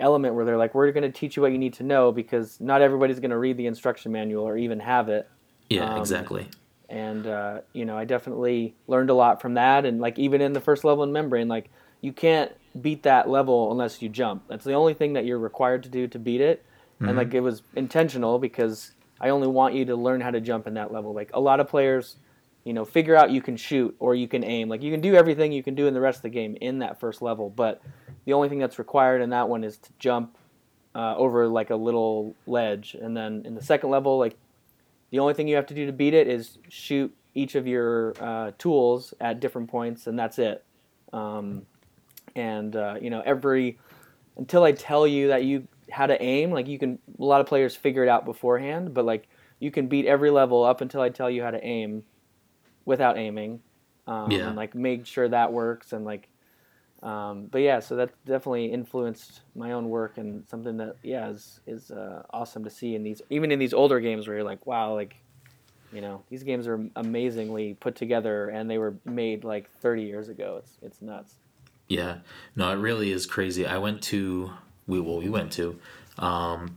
element 0.00 0.34
where 0.34 0.44
they're 0.44 0.56
like, 0.56 0.74
we're 0.74 0.90
going 0.90 1.02
to 1.10 1.16
teach 1.16 1.36
you 1.36 1.42
what 1.42 1.52
you 1.52 1.58
need 1.58 1.74
to 1.74 1.82
know 1.82 2.10
because 2.10 2.60
not 2.60 2.80
everybody's 2.82 3.20
going 3.20 3.30
to 3.30 3.38
read 3.38 3.56
the 3.56 3.66
instruction 3.66 4.10
manual 4.10 4.44
or 4.48 4.56
even 4.56 4.80
have 4.80 5.08
it. 5.08 5.28
Yeah, 5.70 5.92
Um, 5.94 6.00
exactly. 6.00 6.48
and 6.88 7.26
uh, 7.26 7.60
you 7.74 7.84
know 7.84 7.98
i 7.98 8.06
definitely 8.06 8.74
learned 8.86 9.10
a 9.10 9.14
lot 9.14 9.42
from 9.42 9.52
that 9.54 9.84
and 9.84 10.00
like 10.00 10.18
even 10.18 10.40
in 10.40 10.54
the 10.54 10.60
first 10.62 10.82
level 10.82 11.04
in 11.04 11.12
membrane 11.12 11.46
like 11.46 11.68
you 12.00 12.10
can't 12.14 12.50
beat 12.80 13.02
that 13.02 13.28
level 13.28 13.70
unless 13.72 14.00
you 14.00 14.08
jump. 14.08 14.44
That's 14.48 14.64
the 14.64 14.72
only 14.74 14.94
thing 14.94 15.12
that 15.14 15.26
you're 15.26 15.38
required 15.38 15.82
to 15.82 15.88
do 15.90 16.06
to 16.08 16.18
beat 16.18 16.40
it 16.40 16.64
and 17.00 17.16
like 17.16 17.34
it 17.34 17.40
was 17.40 17.62
intentional 17.76 18.38
because 18.38 18.92
i 19.20 19.28
only 19.28 19.46
want 19.48 19.74
you 19.74 19.84
to 19.84 19.94
learn 19.96 20.20
how 20.22 20.30
to 20.30 20.40
jump 20.40 20.66
in 20.66 20.74
that 20.74 20.90
level. 20.92 21.12
Like 21.12 21.30
a 21.34 21.40
lot 21.40 21.60
of 21.60 21.68
players 21.68 22.16
you 22.68 22.74
know 22.74 22.84
figure 22.84 23.16
out 23.16 23.30
you 23.30 23.42
can 23.42 23.56
shoot 23.56 23.94
or 23.98 24.14
you 24.14 24.28
can 24.28 24.44
aim 24.44 24.68
like 24.68 24.82
you 24.82 24.90
can 24.90 25.00
do 25.00 25.14
everything 25.14 25.52
you 25.52 25.62
can 25.62 25.74
do 25.74 25.86
in 25.86 25.94
the 25.94 26.00
rest 26.00 26.18
of 26.18 26.22
the 26.22 26.28
game 26.28 26.56
in 26.60 26.78
that 26.80 27.00
first 27.00 27.22
level 27.22 27.48
but 27.48 27.80
the 28.24 28.32
only 28.32 28.48
thing 28.48 28.58
that's 28.58 28.78
required 28.78 29.22
in 29.22 29.30
that 29.30 29.48
one 29.48 29.64
is 29.64 29.78
to 29.78 29.90
jump 29.98 30.36
uh, 30.94 31.14
over 31.16 31.46
like 31.48 31.70
a 31.70 31.76
little 31.76 32.34
ledge 32.46 32.94
and 33.00 33.16
then 33.16 33.42
in 33.44 33.54
the 33.54 33.62
second 33.62 33.90
level 33.90 34.18
like 34.18 34.36
the 35.10 35.18
only 35.18 35.34
thing 35.34 35.48
you 35.48 35.56
have 35.56 35.66
to 35.66 35.74
do 35.74 35.86
to 35.86 35.92
beat 35.92 36.14
it 36.14 36.28
is 36.28 36.58
shoot 36.68 37.14
each 37.34 37.54
of 37.54 37.66
your 37.66 38.14
uh, 38.20 38.50
tools 38.58 39.14
at 39.20 39.40
different 39.40 39.68
points, 39.68 40.06
and 40.06 40.18
that's 40.18 40.38
it. 40.38 40.64
Um, 41.12 41.62
and 42.34 42.74
uh, 42.76 42.96
you 43.00 43.10
know, 43.10 43.22
every 43.24 43.78
until 44.36 44.64
I 44.64 44.72
tell 44.72 45.06
you 45.06 45.28
that 45.28 45.44
you 45.44 45.66
how 45.90 46.06
to 46.06 46.20
aim, 46.22 46.50
like 46.50 46.66
you 46.66 46.78
can. 46.78 46.98
A 47.18 47.24
lot 47.24 47.40
of 47.40 47.46
players 47.46 47.74
figure 47.74 48.02
it 48.02 48.08
out 48.08 48.24
beforehand, 48.24 48.92
but 48.92 49.04
like 49.04 49.28
you 49.60 49.70
can 49.70 49.88
beat 49.88 50.06
every 50.06 50.30
level 50.30 50.64
up 50.64 50.80
until 50.80 51.00
I 51.00 51.08
tell 51.08 51.30
you 51.30 51.42
how 51.42 51.50
to 51.50 51.64
aim 51.64 52.04
without 52.88 53.18
aiming. 53.18 53.60
Um, 54.06 54.30
Yeah. 54.30 54.48
And 54.48 54.56
like 54.56 54.74
make 54.74 55.06
sure 55.06 55.28
that 55.28 55.52
works, 55.52 55.92
and 55.92 56.04
like. 56.04 56.28
Um, 57.00 57.46
but 57.46 57.58
yeah, 57.58 57.78
so 57.78 57.94
that 57.94 58.10
definitely 58.26 58.72
influenced 58.72 59.42
my 59.54 59.70
own 59.70 59.88
work 59.88 60.18
and 60.18 60.44
something 60.48 60.78
that 60.78 60.96
yeah 61.04 61.28
is 61.28 61.60
is 61.64 61.92
uh, 61.92 62.24
awesome 62.30 62.64
to 62.64 62.70
see 62.70 62.96
in 62.96 63.04
these 63.04 63.22
even 63.30 63.52
in 63.52 63.60
these 63.60 63.72
older 63.72 64.00
games 64.00 64.26
where 64.26 64.38
you're 64.38 64.44
like 64.44 64.66
wow 64.66 64.94
like 64.94 65.14
you 65.92 66.00
know 66.00 66.24
these 66.28 66.42
games 66.42 66.66
are 66.66 66.80
amazingly 66.96 67.74
put 67.78 67.94
together 67.94 68.48
and 68.48 68.68
they 68.68 68.78
were 68.78 68.94
made 69.04 69.44
like 69.44 69.70
30 69.80 70.02
years 70.02 70.28
ago. 70.28 70.56
It's 70.58 70.72
it's 70.82 71.00
nuts. 71.00 71.34
Yeah, 71.86 72.18
no, 72.56 72.68
it 72.72 72.76
really 72.76 73.12
is 73.12 73.26
crazy. 73.26 73.64
I 73.64 73.78
went 73.78 74.02
to 74.10 74.50
we 74.88 74.98
well 75.00 75.18
we 75.18 75.28
went 75.28 75.52
to 75.52 75.78
um, 76.18 76.74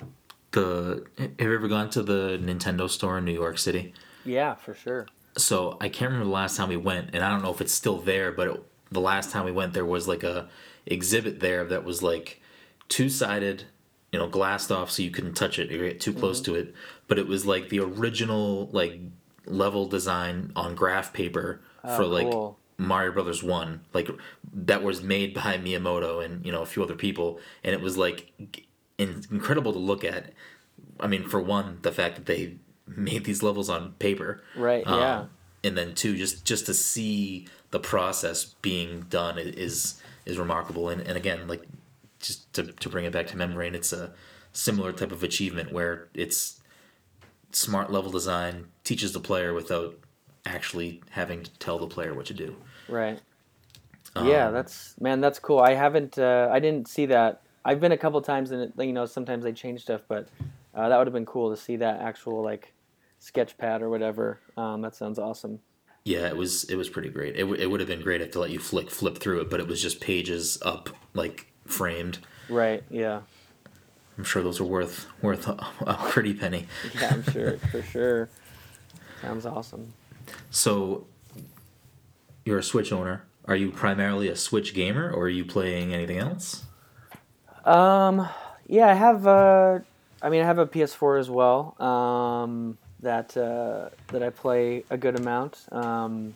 the. 0.52 1.04
Have 1.18 1.32
you 1.40 1.56
ever 1.56 1.68
gone 1.68 1.90
to 1.92 2.04
the 2.04 2.40
Nintendo 2.40 2.88
store 2.88 3.18
in 3.18 3.26
New 3.26 3.34
York 3.34 3.58
City? 3.58 3.94
Yeah, 4.24 4.54
for 4.54 4.76
sure. 4.76 5.08
So 5.38 5.78
I 5.80 5.90
can't 5.90 6.12
remember 6.12 6.26
the 6.26 6.32
last 6.32 6.58
time 6.58 6.70
we 6.70 6.78
went, 6.78 7.12
and 7.14 7.24
I 7.24 7.30
don't 7.30 7.42
know 7.42 7.52
if 7.52 7.62
it's 7.62 7.74
still 7.74 7.98
there, 7.98 8.32
but 8.32 8.48
it, 8.48 8.64
the 8.92 9.02
last 9.02 9.32
time 9.32 9.46
we 9.46 9.52
went, 9.52 9.74
there 9.74 9.86
was 9.86 10.08
like 10.08 10.24
a 10.24 10.50
exhibit 10.86 11.40
there 11.40 11.66
that 11.66 11.84
was 11.84 12.04
like 12.04 12.42
two 12.90 13.10
sided, 13.10 13.64
you 14.12 14.20
know, 14.20 14.28
glassed 14.28 14.72
off 14.72 14.92
so 14.92 15.02
you 15.02 15.12
couldn't 15.12 15.36
touch 15.36 15.58
it 15.58 15.72
or 15.72 15.78
get 15.78 16.02
too 16.02 16.14
close 16.14 16.42
mm-hmm. 16.42 16.54
to 16.54 16.60
it. 16.60 16.76
But 17.08 17.20
it 17.20 17.28
was 17.28 17.46
like 17.46 17.70
the 17.70 17.80
original 17.80 18.70
like 18.72 19.00
level 19.46 19.86
design 19.86 20.52
on 20.56 20.76
graph 20.76 21.14
paper 21.14 21.62
ah, 21.84 21.96
for 21.96 22.06
like 22.06 22.30
cool. 22.30 22.58
Mario 22.78 23.14
Brothers 23.14 23.44
One, 23.44 23.82
like 23.94 24.10
that 24.54 24.84
was 24.84 25.02
made 25.02 25.34
by 25.34 25.58
Miyamoto 25.58 26.24
and 26.24 26.46
you 26.46 26.52
know 26.52 26.62
a 26.62 26.66
few 26.66 26.84
other 26.84 26.96
people, 26.96 27.40
and 27.64 27.74
it 27.74 27.82
was 27.82 27.98
like 27.98 28.34
in- 28.98 29.24
incredible 29.32 29.74
to 29.74 29.80
look 29.80 30.04
at. 30.04 30.34
I 31.00 31.08
mean, 31.08 31.28
for 31.28 31.40
one, 31.40 31.80
the 31.82 31.92
fact 31.92 32.16
that 32.16 32.26
they 32.26 32.58
made 32.96 33.26
these 33.26 33.42
levels 33.44 33.70
on 33.70 33.94
paper, 33.94 34.42
Right, 34.56 34.86
um, 34.88 35.00
yeah. 35.00 35.26
and 35.64 35.78
then 35.78 35.94
two, 35.96 36.16
just 36.18 36.46
just 36.46 36.66
to 36.68 36.74
see 36.74 37.48
the 37.72 37.80
process 37.80 38.44
being 38.62 39.02
done 39.10 39.38
is 39.38 40.02
is 40.26 40.38
remarkable, 40.38 40.90
and 40.90 41.02
and 41.02 41.18
again, 41.18 41.48
like 41.48 41.64
just 42.20 42.52
to 42.54 42.64
to 42.64 42.90
bring 42.90 43.06
it 43.06 43.12
back 43.14 43.28
to 43.28 43.38
Membrane, 43.38 43.76
it's 43.76 43.94
a 43.94 44.12
similar 44.54 44.92
type 44.92 45.12
of 45.12 45.24
achievement 45.24 45.72
where 45.72 46.08
it's 46.14 46.60
smart 47.52 47.92
level 47.92 48.12
design 48.12 48.66
teaches 48.84 49.12
the 49.14 49.20
player 49.20 49.54
without 49.54 49.96
actually 50.46 51.02
having 51.12 51.44
to 51.44 51.52
tell 51.60 51.78
the 51.80 51.88
player 51.88 52.14
what 52.14 52.26
to 52.26 52.34
do. 52.34 52.56
Right. 52.90 53.20
yeah, 54.16 54.48
Um, 54.48 54.54
that's 54.54 54.96
man, 55.00 55.22
that's 55.22 55.40
cool. 55.40 55.60
I 55.60 55.74
haven't, 55.74 56.18
uh, 56.18 56.50
I 56.52 56.60
didn't 56.60 56.88
see 56.88 57.06
that. 57.08 57.42
I've 57.64 57.80
been 57.80 57.92
a 57.92 57.98
couple 57.98 58.20
times, 58.22 58.52
and 58.52 58.62
it, 58.64 58.74
you 58.86 58.92
know, 58.94 59.06
sometimes 59.06 59.44
they 59.44 59.52
change 59.54 59.82
stuff, 59.82 60.02
but 60.08 60.28
uh, 60.74 60.90
that 60.90 60.98
would 60.98 61.08
have 61.08 61.14
been 61.14 61.26
cool 61.26 61.50
to 61.56 61.62
see 61.62 61.76
that 61.78 62.02
actual 62.02 62.42
like 62.42 62.74
sketch 63.22 63.58
pad 63.58 63.82
or 63.82 63.90
whatever. 63.90 64.40
Um, 64.58 64.82
that 64.82 64.96
sounds 64.96 65.20
awesome. 65.20 65.60
Yeah, 66.04 66.28
it 66.28 66.36
was 66.36 66.64
it 66.66 66.76
was 66.76 66.90
pretty 66.90 67.10
great. 67.10 67.36
It, 67.36 67.42
w- 67.42 67.62
it 67.62 67.68
would 67.70 67.80
have 67.80 67.88
been 67.88 68.02
great 68.02 68.22
if 68.22 68.32
to 68.32 68.40
let 68.40 68.50
you 68.50 68.60
flick 68.60 68.90
flip 68.90 69.20
through 69.20 69.42
it, 69.42 69.50
but 69.50 69.60
it 69.60 69.68
was 69.68 69.82
just 69.82 70.02
pages 70.02 70.58
up 70.64 70.90
like 71.14 71.46
framed. 71.66 72.18
Right. 72.50 72.84
Yeah. 72.90 73.22
I'm 74.18 74.24
sure 74.24 74.42
those 74.44 74.60
are 74.60 74.66
worth 74.66 75.06
worth 75.22 75.48
a, 75.48 75.66
a 75.82 75.94
pretty 76.10 76.34
penny. 76.34 76.68
Yeah, 77.00 77.10
I'm 77.14 77.24
sure 77.24 77.58
for 77.58 77.82
sure. 77.84 78.30
Sounds 79.22 79.46
awesome. 79.46 79.94
So, 80.50 81.06
you're 82.44 82.58
a 82.60 82.64
Switch 82.64 82.92
owner. 82.92 83.24
Are 83.46 83.56
you 83.56 83.72
primarily 83.72 84.28
a 84.28 84.36
Switch 84.36 84.74
gamer, 84.74 85.12
or 85.12 85.24
are 85.26 85.30
you 85.30 85.46
playing 85.46 85.94
anything 85.94 86.18
else? 86.18 86.64
Um, 87.66 88.28
yeah, 88.68 88.88
I 88.90 88.94
have. 88.94 89.28
Uh, 89.28 89.80
I 90.22 90.30
mean, 90.30 90.42
I 90.42 90.46
have 90.46 90.58
a 90.58 90.66
PS4 90.68 91.20
as 91.20 91.30
well. 91.30 91.76
Um, 91.82 92.78
that 93.02 93.36
uh, 93.38 93.90
that 94.08 94.24
I 94.24 94.30
play 94.30 94.84
a 94.90 94.98
good 94.98 95.20
amount. 95.20 95.66
Um, 95.72 96.36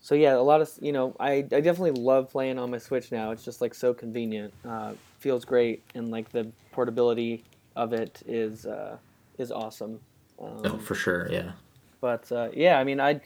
so 0.00 0.14
yeah, 0.14 0.34
a 0.34 0.38
lot 0.42 0.60
of 0.60 0.70
you 0.80 0.92
know, 0.92 1.14
I, 1.20 1.32
I 1.32 1.60
definitely 1.60 1.92
love 1.92 2.30
playing 2.30 2.58
on 2.58 2.70
my 2.70 2.78
Switch 2.78 3.12
now. 3.12 3.30
It's 3.30 3.44
just 3.44 3.60
like 3.60 3.74
so 3.74 3.94
convenient. 3.94 4.52
Uh, 4.68 4.94
feels 5.20 5.44
great, 5.44 5.82
and 5.94 6.10
like 6.10 6.30
the 6.32 6.50
portability 6.72 7.44
of 7.76 7.92
it 7.92 8.22
is 8.26 8.66
uh, 8.66 8.96
is 9.38 9.52
awesome. 9.52 10.00
Um, 10.40 10.62
Oh, 10.64 10.78
for 10.78 10.94
sure. 10.94 11.28
Yeah. 11.30 11.52
but 12.00 12.30
uh, 12.32 12.48
yeah, 12.52 12.78
I 12.78 12.84
mean, 12.84 13.00
I 13.00 13.20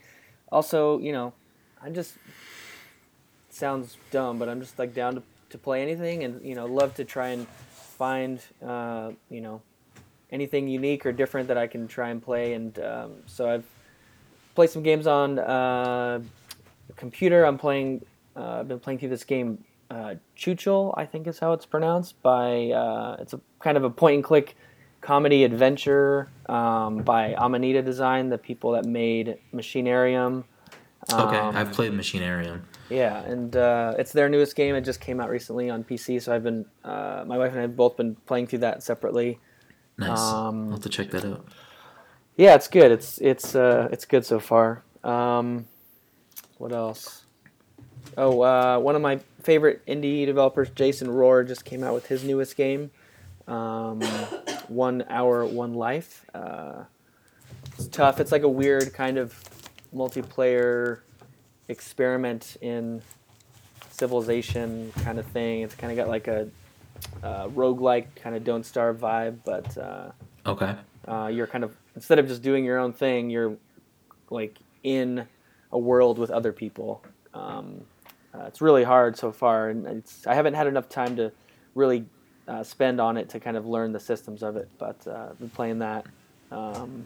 also, 0.53 0.99
you 0.99 1.13
know, 1.13 1.33
I 1.83 1.89
just 1.91 2.15
sounds 3.49 3.97
dumb, 4.11 4.39
but 4.39 4.49
I'm 4.49 4.61
just 4.61 4.79
like 4.79 4.93
down 4.95 5.15
to, 5.15 5.23
to 5.51 5.59
play 5.59 5.81
anything, 5.83 6.25
and 6.25 6.45
you 6.45 6.55
know, 6.55 6.67
love 6.67 6.95
to 6.97 7.05
try 7.05 7.29
and 7.29 7.47
find, 7.71 8.41
uh, 8.63 9.13
you 9.31 9.41
know, 9.41 9.63
anything 10.31 10.69
unique 10.69 11.07
or 11.07 11.13
different 11.13 11.49
that 11.49 11.59
I 11.59 11.67
can 11.67 11.87
try 11.89 12.09
and 12.11 12.23
play. 12.23 12.55
And 12.55 12.79
um, 12.81 13.13
so 13.27 13.49
I've 13.49 13.65
played 14.55 14.71
some 14.71 14.83
games 14.83 15.07
on 15.07 15.39
uh, 15.39 16.21
the 16.87 16.93
computer. 16.95 17.45
I'm 17.45 17.59
playing. 17.59 18.05
Uh, 18.37 18.61
I've 18.61 18.69
been 18.69 18.81
playing 18.81 18.99
through 18.99 19.09
this 19.09 19.25
game, 19.25 19.65
uh, 19.91 20.15
Chuchel, 20.37 20.93
I 20.97 21.07
think 21.07 21.27
is 21.27 21.39
how 21.39 21.53
it's 21.53 21.65
pronounced. 21.65 22.21
By 22.23 22.71
uh, 22.71 23.17
it's 23.21 23.33
a 23.33 23.41
kind 23.61 23.77
of 23.77 23.85
a 23.85 23.91
point 23.91 24.17
and 24.17 24.25
click 24.25 24.57
comedy 25.01 25.45
adventure 25.45 26.29
um, 26.49 26.99
by 26.99 27.35
Amanita 27.39 27.81
Design, 27.83 28.29
the 28.29 28.39
people 28.39 28.73
that 28.73 28.85
made 28.85 29.39
Machinarium. 29.55 30.45
Okay, 31.13 31.39
Um, 31.39 31.57
I've 31.57 31.71
played 31.73 31.93
Machinarium. 31.93 32.63
yeah, 32.91 33.23
and 33.23 33.55
uh, 33.55 33.95
it's 33.99 34.11
their 34.13 34.29
newest 34.29 34.57
game. 34.57 34.75
It 34.75 34.81
just 34.81 35.01
came 35.01 35.21
out 35.21 35.31
recently 35.31 35.71
on 35.71 35.85
PC, 35.85 36.21
so 36.21 36.35
I've 36.35 36.43
been, 36.43 36.67
uh, 36.85 37.23
my 37.27 37.39
wife 37.39 37.51
and 37.51 37.59
I 37.59 37.63
have 37.63 37.77
both 37.77 37.97
been 37.97 38.17
playing 38.27 38.49
through 38.49 38.61
that 38.61 38.83
separately. 38.83 39.39
Nice. 39.99 40.19
um, 40.19 40.67
I'll 40.67 40.71
have 40.73 40.81
to 40.83 40.89
check 40.89 41.11
that 41.11 41.25
out. 41.25 41.47
Yeah, 42.37 42.55
it's 42.55 42.69
good. 42.69 42.93
It's 42.93 43.19
it's 43.19 43.55
uh, 43.55 43.89
it's 43.91 44.05
good 44.05 44.27
so 44.27 44.39
far. 44.39 44.83
Um, 45.03 45.67
what 46.59 46.73
else? 46.73 47.25
Oh, 48.19 48.43
uh, 48.43 48.79
one 48.79 48.95
of 48.95 49.03
my 49.03 49.21
favorite 49.43 49.85
indie 49.87 50.27
developers, 50.27 50.71
Jason 50.71 51.09
Rohrer, 51.09 51.47
just 51.47 51.65
came 51.65 51.83
out 51.83 51.95
with 51.95 52.07
his 52.07 52.25
newest 52.25 52.57
game, 52.57 52.91
um, 53.47 54.01
One 54.69 55.05
Hour, 55.09 55.45
One 55.47 55.75
Life. 55.75 56.25
Uh, 56.35 56.85
it's 57.75 57.89
tough. 57.89 58.21
It's 58.21 58.33
like 58.33 58.43
a 58.43 58.49
weird 58.49 58.93
kind 58.93 59.19
of 59.19 59.39
multiplayer 59.95 61.01
experiment 61.69 62.57
in 62.61 63.03
civilization 63.91 64.93
kind 65.03 65.19
of 65.19 65.27
thing. 65.27 65.63
It's 65.63 65.75
kind 65.75 65.91
of 65.91 65.97
got 65.97 66.09
like 66.09 66.29
a 66.29 66.49
uh, 67.23 67.49
roguelike 67.49 68.07
kind 68.17 68.35
of 68.37 68.45
Don't 68.45 68.65
Starve 68.65 68.99
vibe, 68.99 69.39
but. 69.45 69.77
Uh, 69.79 70.11
Okay. 70.49 70.77
uh, 71.09 71.27
you're 71.27 71.49
kind 71.49 71.65
of 71.65 71.77
instead 71.97 72.21
of 72.21 72.29
just 72.29 72.41
doing 72.41 72.65
your 72.65 72.79
own 72.79 72.93
thing, 72.93 73.31
you're 73.31 73.57
like 74.31 74.57
in 74.85 75.27
a 75.73 75.79
world 75.79 76.19
with 76.19 76.31
other 76.31 76.53
people. 76.53 77.03
Um, 77.35 77.81
uh, 78.33 78.45
it's 78.47 78.61
really 78.61 78.85
hard 78.85 79.17
so 79.17 79.33
far, 79.33 79.71
and 79.71 79.85
it's 79.89 80.25
I 80.25 80.35
haven't 80.35 80.55
had 80.55 80.69
enough 80.69 80.89
time 80.89 81.17
to 81.17 81.33
really 81.75 82.05
uh, 82.47 82.63
spend 82.63 83.01
on 83.01 83.17
it 83.17 83.29
to 83.31 83.41
kind 83.41 83.57
of 83.57 83.67
learn 83.67 83.91
the 83.91 83.99
systems 83.99 84.45
of 84.45 84.55
it. 84.57 84.69
But 84.79 85.05
uh, 85.07 85.31
I've 85.31 85.39
been 85.41 85.51
playing 85.51 85.81
that. 85.81 86.07
Um, 86.53 87.05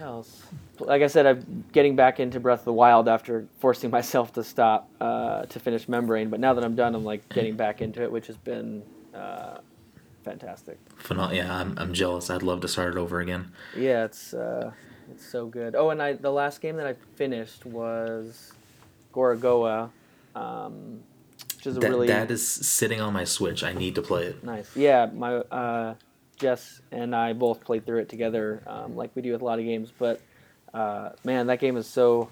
else? 0.00 0.42
Like 0.78 1.02
I 1.02 1.06
said, 1.06 1.26
I'm 1.26 1.64
getting 1.72 1.96
back 1.96 2.20
into 2.20 2.40
Breath 2.40 2.60
of 2.60 2.64
the 2.66 2.72
Wild 2.72 3.08
after 3.08 3.46
forcing 3.58 3.90
myself 3.98 4.32
to 4.34 4.44
stop 4.44 4.88
uh, 5.00 5.42
to 5.46 5.60
finish 5.60 5.88
Membrane. 5.88 6.30
But 6.30 6.40
now 6.40 6.54
that 6.54 6.64
I'm 6.64 6.74
done, 6.76 6.94
I'm 6.94 7.04
like 7.04 7.28
getting 7.28 7.56
back 7.56 7.80
into 7.82 8.02
it, 8.02 8.10
which 8.12 8.26
has 8.28 8.36
been 8.36 8.82
uh, 9.14 9.58
fantastic. 10.24 10.78
Phenom- 11.02 11.34
yeah, 11.34 11.54
I'm, 11.54 11.76
I'm 11.78 11.92
jealous. 11.92 12.30
I'd 12.30 12.42
love 12.42 12.60
to 12.62 12.68
start 12.68 12.94
it 12.94 12.98
over 12.98 13.20
again. 13.20 13.52
Yeah, 13.76 14.04
it's 14.04 14.34
uh, 14.34 14.72
it's 15.10 15.24
so 15.24 15.46
good. 15.46 15.74
Oh, 15.74 15.90
and 15.90 16.02
I 16.02 16.12
the 16.14 16.30
last 16.32 16.60
game 16.60 16.76
that 16.76 16.86
I 16.86 16.94
finished 17.16 17.64
was 17.66 18.52
Gorogoa, 19.12 19.90
um, 20.34 21.00
which 21.56 21.66
is 21.66 21.76
a 21.76 21.80
That, 21.80 21.88
really 21.90 22.06
that 22.08 22.30
is 22.30 22.46
sitting 22.46 23.00
on 23.00 23.12
my 23.12 23.24
Switch. 23.24 23.64
I 23.64 23.72
need 23.72 23.94
to 23.96 24.02
play 24.02 24.24
it. 24.26 24.44
nice. 24.44 24.76
Yeah, 24.76 25.06
my 25.12 25.36
uh, 25.36 25.94
Jess 26.38 26.80
and 26.90 27.14
I 27.14 27.32
both 27.32 27.64
played 27.64 27.84
through 27.84 27.98
it 28.00 28.08
together, 28.08 28.62
um, 28.66 28.96
like 28.96 29.10
we 29.14 29.22
do 29.22 29.32
with 29.32 29.42
a 29.42 29.44
lot 29.44 29.58
of 29.58 29.64
games. 29.64 29.92
But 29.98 30.20
uh, 30.72 31.10
man, 31.24 31.48
that 31.48 31.60
game 31.60 31.76
is 31.76 31.86
so 31.86 32.30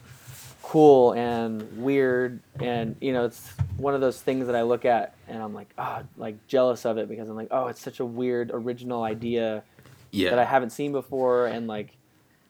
cool 0.63 1.13
and 1.13 1.83
weird, 1.83 2.41
and 2.61 2.97
you 3.01 3.13
know, 3.13 3.25
it's 3.25 3.49
one 3.77 3.95
of 3.95 4.01
those 4.01 4.21
things 4.21 4.47
that 4.47 4.57
I 4.57 4.63
look 4.63 4.85
at 4.85 5.15
and 5.29 5.43
I'm 5.43 5.55
like, 5.55 5.69
ah, 5.79 6.03
like 6.17 6.47
jealous 6.49 6.85
of 6.85 6.99
it 6.99 7.09
because 7.09 7.29
I'm 7.29 7.37
like, 7.37 7.49
oh, 7.51 7.67
it's 7.69 7.81
such 7.81 8.01
a 8.01 8.05
weird 8.05 8.51
original 8.53 9.03
idea 9.03 9.63
Yeah. 10.11 10.31
that 10.31 10.39
I 10.39 10.45
haven't 10.45 10.71
seen 10.71 10.93
before, 10.93 11.47
and 11.47 11.67
like 11.67 11.97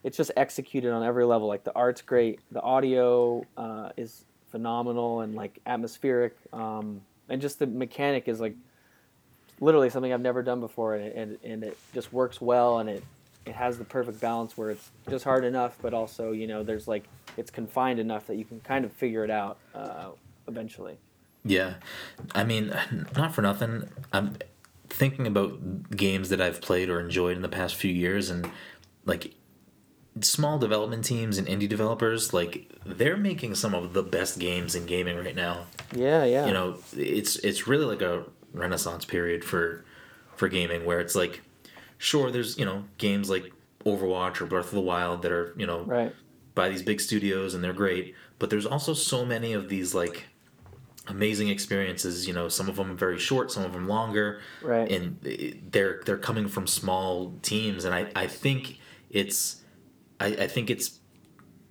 it's 0.05 0.17
just 0.17 0.31
executed 0.37 0.93
on 0.93 1.03
every 1.03 1.25
level. 1.25 1.49
Like 1.49 1.65
the 1.65 1.75
art's 1.75 2.01
great, 2.03 2.41
the 2.53 2.63
audio 2.63 3.45
uh, 3.57 3.91
is 3.97 4.25
phenomenal 4.51 5.21
and 5.21 5.35
like 5.35 5.59
atmospheric, 5.67 6.37
um, 6.53 7.03
and 7.29 7.41
just 7.43 7.59
the 7.59 7.67
mechanic 7.67 8.29
is 8.29 8.41
like 8.41 8.55
literally 9.61 9.91
something 9.91 10.13
I've 10.13 10.21
never 10.21 10.43
done 10.43 10.61
before, 10.61 10.95
and 10.95 11.05
it, 11.05 11.17
and, 11.17 11.39
and 11.45 11.65
it 11.65 11.79
just 11.93 12.13
works 12.13 12.41
well, 12.41 12.79
and 12.79 12.89
it 12.89 13.05
it 13.47 13.55
has 13.55 13.79
the 13.79 13.85
perfect 13.85 14.21
balance 14.21 14.59
where 14.59 14.71
it's 14.71 14.91
just 15.09 15.25
hard 15.25 15.45
enough, 15.45 15.77
but 15.81 15.95
also 15.95 16.33
you 16.33 16.47
know 16.47 16.63
there's 16.63 16.89
like 16.89 17.05
it's 17.37 17.51
confined 17.51 17.99
enough 17.99 18.27
that 18.27 18.37
you 18.37 18.45
can 18.45 18.61
kind 18.61 18.85
of 18.85 18.93
figure 18.93 19.25
it 19.25 19.31
out 19.31 19.59
uh, 19.75 20.09
eventually. 20.49 20.99
Yeah, 21.45 21.75
I 22.35 22.45
mean, 22.45 22.77
not 23.17 23.35
for 23.35 23.43
nothing. 23.43 23.89
I'm 24.13 24.37
thinking 24.89 25.27
about 25.27 25.97
games 25.97 26.29
that 26.31 26.41
I've 26.41 26.61
played 26.61 26.89
or 26.89 27.01
enjoyed 27.01 27.37
in 27.37 27.43
the 27.43 27.49
past 27.49 27.77
few 27.77 27.93
years, 27.93 28.31
and 28.31 28.51
like 29.05 29.35
small 30.21 30.59
development 30.59 31.05
teams 31.05 31.39
and 31.39 31.47
indie 31.47 31.69
developers, 31.69 32.33
like 32.33 32.71
they're 32.85 33.17
making 33.17 33.55
some 33.55 33.75
of 33.75 33.93
the 33.93 34.03
best 34.03 34.39
games 34.39 34.75
in 34.75 34.87
gaming 34.87 35.17
right 35.17 35.37
now. 35.37 35.67
Yeah, 35.95 36.25
yeah. 36.25 36.47
You 36.47 36.53
know, 36.53 36.79
it's 36.97 37.37
it's 37.37 37.67
really 37.67 37.85
like 37.85 38.03
a 38.03 38.25
renaissance 38.53 39.05
period 39.05 39.45
for 39.45 39.85
for 40.37 40.49
gaming, 40.49 40.85
where 40.85 41.01
it's 41.01 41.15
like, 41.15 41.43
sure, 41.99 42.31
there's 42.31 42.59
you 42.59 42.65
know 42.65 42.85
games 42.99 43.29
like 43.31 43.53
Overwatch 43.85 44.41
or 44.41 44.47
Breath 44.47 44.67
of 44.67 44.73
the 44.75 44.81
Wild 44.81 45.23
that 45.23 45.33
are 45.33 45.55
you 45.57 45.67
know 45.67 45.83
right. 45.85 46.15
by 46.55 46.69
these 46.69 46.83
big 46.83 47.01
studios 47.01 47.55
and 47.55 47.63
they're 47.63 47.73
great 47.73 48.15
but 48.39 48.51
there's 48.51 48.67
also 48.67 48.93
so 48.95 49.25
many 49.25 49.53
of 49.53 49.69
these 49.69 49.95
like 49.95 50.27
amazing 51.09 51.49
experiences 51.49 52.27
you 52.27 52.35
know 52.35 52.49
some 52.49 52.69
of 52.69 52.75
them 52.77 52.97
very 52.97 53.19
short 53.19 53.53
some 53.53 53.63
of 53.65 53.73
them 53.73 53.87
longer 53.87 54.41
Right. 54.61 54.91
and 54.91 55.19
they're 55.71 56.03
they're 56.05 56.19
coming 56.19 56.49
from 56.49 56.67
small 56.67 57.33
teams 57.43 57.85
and 57.85 57.95
i 57.95 58.11
i 58.17 58.27
think 58.27 58.79
it's 59.09 59.63
i 60.19 60.27
i 60.27 60.47
think 60.49 60.69
it's 60.69 60.99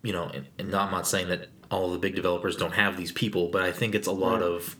you 0.04 0.14
know 0.14 0.24
and, 0.34 0.48
and 0.58 0.70
not, 0.72 0.86
i'm 0.88 0.92
not 0.92 1.06
saying 1.08 1.28
that 1.28 1.50
all 1.70 1.92
the 1.92 2.00
big 2.00 2.16
developers 2.16 2.56
don't 2.56 2.74
have 2.76 2.96
these 2.96 3.12
people 3.12 3.50
but 3.50 3.62
i 3.62 3.72
think 3.74 3.94
it's 3.94 4.08
a 4.08 4.12
lot 4.14 4.36
Right. 4.40 4.44
of 4.44 4.76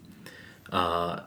uh 0.72 1.20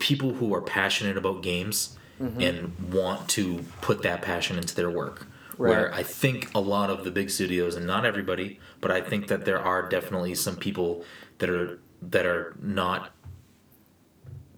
people 0.00 0.34
who 0.34 0.52
are 0.52 0.60
passionate 0.62 1.16
about 1.16 1.42
games 1.42 1.96
Mm-hmm. 2.20 2.40
and 2.42 2.92
want 2.92 3.30
to 3.30 3.64
put 3.80 4.02
that 4.02 4.20
passion 4.20 4.58
into 4.58 4.74
their 4.74 4.90
work 4.90 5.26
where 5.56 5.94
I 5.94 6.02
think 6.02 6.50
a 6.54 6.60
lot 6.60 6.90
of 6.90 7.02
the 7.02 7.10
big 7.10 7.30
studios, 7.30 7.76
and 7.76 7.86
not 7.86 8.04
everybody, 8.04 8.60
but 8.82 8.90
I 8.90 9.00
think 9.00 9.28
that 9.28 9.46
there 9.46 9.58
are 9.58 9.88
definitely 9.88 10.34
some 10.34 10.56
people 10.56 11.02
that 11.38 11.48
are 11.48 11.78
that 12.02 12.26
are 12.26 12.54
not 12.60 13.10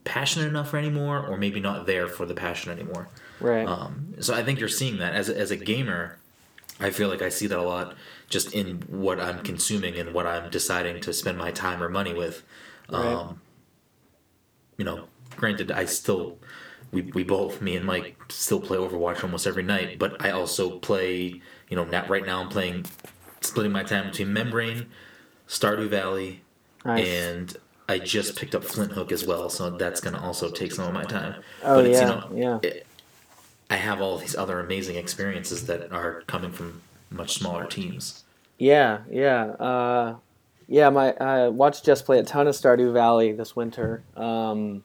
passionate 0.05 0.49
enough 0.49 0.75
anymore, 0.75 1.25
or 1.25 1.37
maybe 1.37 1.61
not 1.61 1.87
there 1.87 2.09
for 2.09 2.27
the 2.27 2.35
passion 2.35 2.73
anymore. 2.73 3.09
Right. 3.41 3.65
Um, 3.65 4.15
so 4.19 4.35
I 4.35 4.43
think 4.43 4.59
you're 4.59 4.69
seeing 4.69 4.99
that 4.99 5.15
as 5.15 5.29
a, 5.29 5.39
as 5.39 5.53
a 5.53 5.57
gamer. 5.57 6.19
I 6.81 6.91
feel 6.91 7.09
like 7.09 7.23
I 7.23 7.29
see 7.29 7.47
that 7.47 7.59
a 7.59 7.63
lot 7.63 7.95
just 8.29 8.53
in 8.55 8.83
what 8.89 9.21
I'm 9.21 9.39
consuming 9.45 9.95
and 9.97 10.13
what 10.13 10.27
I'm 10.27 10.51
deciding 10.51 11.01
to 11.03 11.13
spend 11.13 11.39
my 11.39 11.53
time 11.53 11.81
or 11.81 11.89
money 11.89 12.13
with. 12.13 12.43
Um, 12.89 13.05
Right. 13.05 13.29
You 14.79 14.85
know, 14.87 15.05
granted, 15.37 15.71
I 15.71 15.85
still 15.85 16.39
we, 16.93 17.03
we 17.03 17.25
both 17.25 17.61
me 17.61 17.77
and 17.77 17.87
Mike 17.87 18.17
still 18.29 18.61
play 18.61 18.77
Overwatch 18.79 19.23
almost 19.25 19.47
every 19.47 19.63
night, 19.63 19.99
but 19.99 20.23
I 20.25 20.31
also 20.31 20.79
play. 20.79 21.41
You 21.69 21.77
know, 21.77 21.85
now, 21.85 22.07
right 22.07 22.25
now 22.25 22.41
I'm 22.43 22.49
playing, 22.49 22.85
splitting 23.41 23.73
my 23.73 23.83
time 23.83 24.11
between 24.11 24.33
Membrane, 24.33 24.87
Stardew 25.49 25.89
Valley, 25.89 26.43
nice. 26.85 27.07
and 27.07 27.57
I 27.89 27.99
just 27.99 28.37
picked 28.37 28.55
up 28.55 28.63
Flinthook 28.63 29.11
as 29.11 29.27
well, 29.27 29.49
so 29.49 29.71
that's 29.71 30.01
gonna 30.01 30.21
also 30.23 30.51
take 30.51 30.73
some 30.73 30.87
of 30.87 30.93
my 30.93 31.05
time. 31.05 31.43
Oh, 31.63 31.77
but 31.77 31.87
it's, 31.87 31.99
yeah, 32.01 32.09
you 32.31 32.37
know, 32.37 32.61
yeah. 32.63 32.71
it- 32.71 32.87
I 33.71 33.77
have 33.77 34.03
all 34.03 34.19
these 34.19 34.37
other 34.37 34.61
amazing 34.61 34.97
experiences 34.97 35.65
that 35.65 35.91
are 35.91 36.25
coming 36.27 36.53
from 36.53 36.83
much 37.09 37.33
smaller 37.39 37.65
teams. 37.65 38.23
Yeah, 38.59 38.99
yeah, 39.11 39.45
uh, 39.45 40.17
yeah. 40.69 40.91
My 40.91 41.13
I 41.13 41.49
watched 41.49 41.87
Jess 41.87 42.03
play 42.03 42.19
a 42.19 42.23
ton 42.23 42.47
of 42.47 42.55
Stardew 42.55 42.93
Valley 42.93 43.33
this 43.33 43.57
winter, 43.57 44.03
um, 44.15 44.85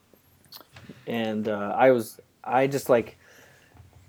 and 1.06 1.48
uh, 1.48 1.74
I 1.76 1.90
was 1.90 2.20
I 2.44 2.66
just 2.66 2.88
like 2.88 3.18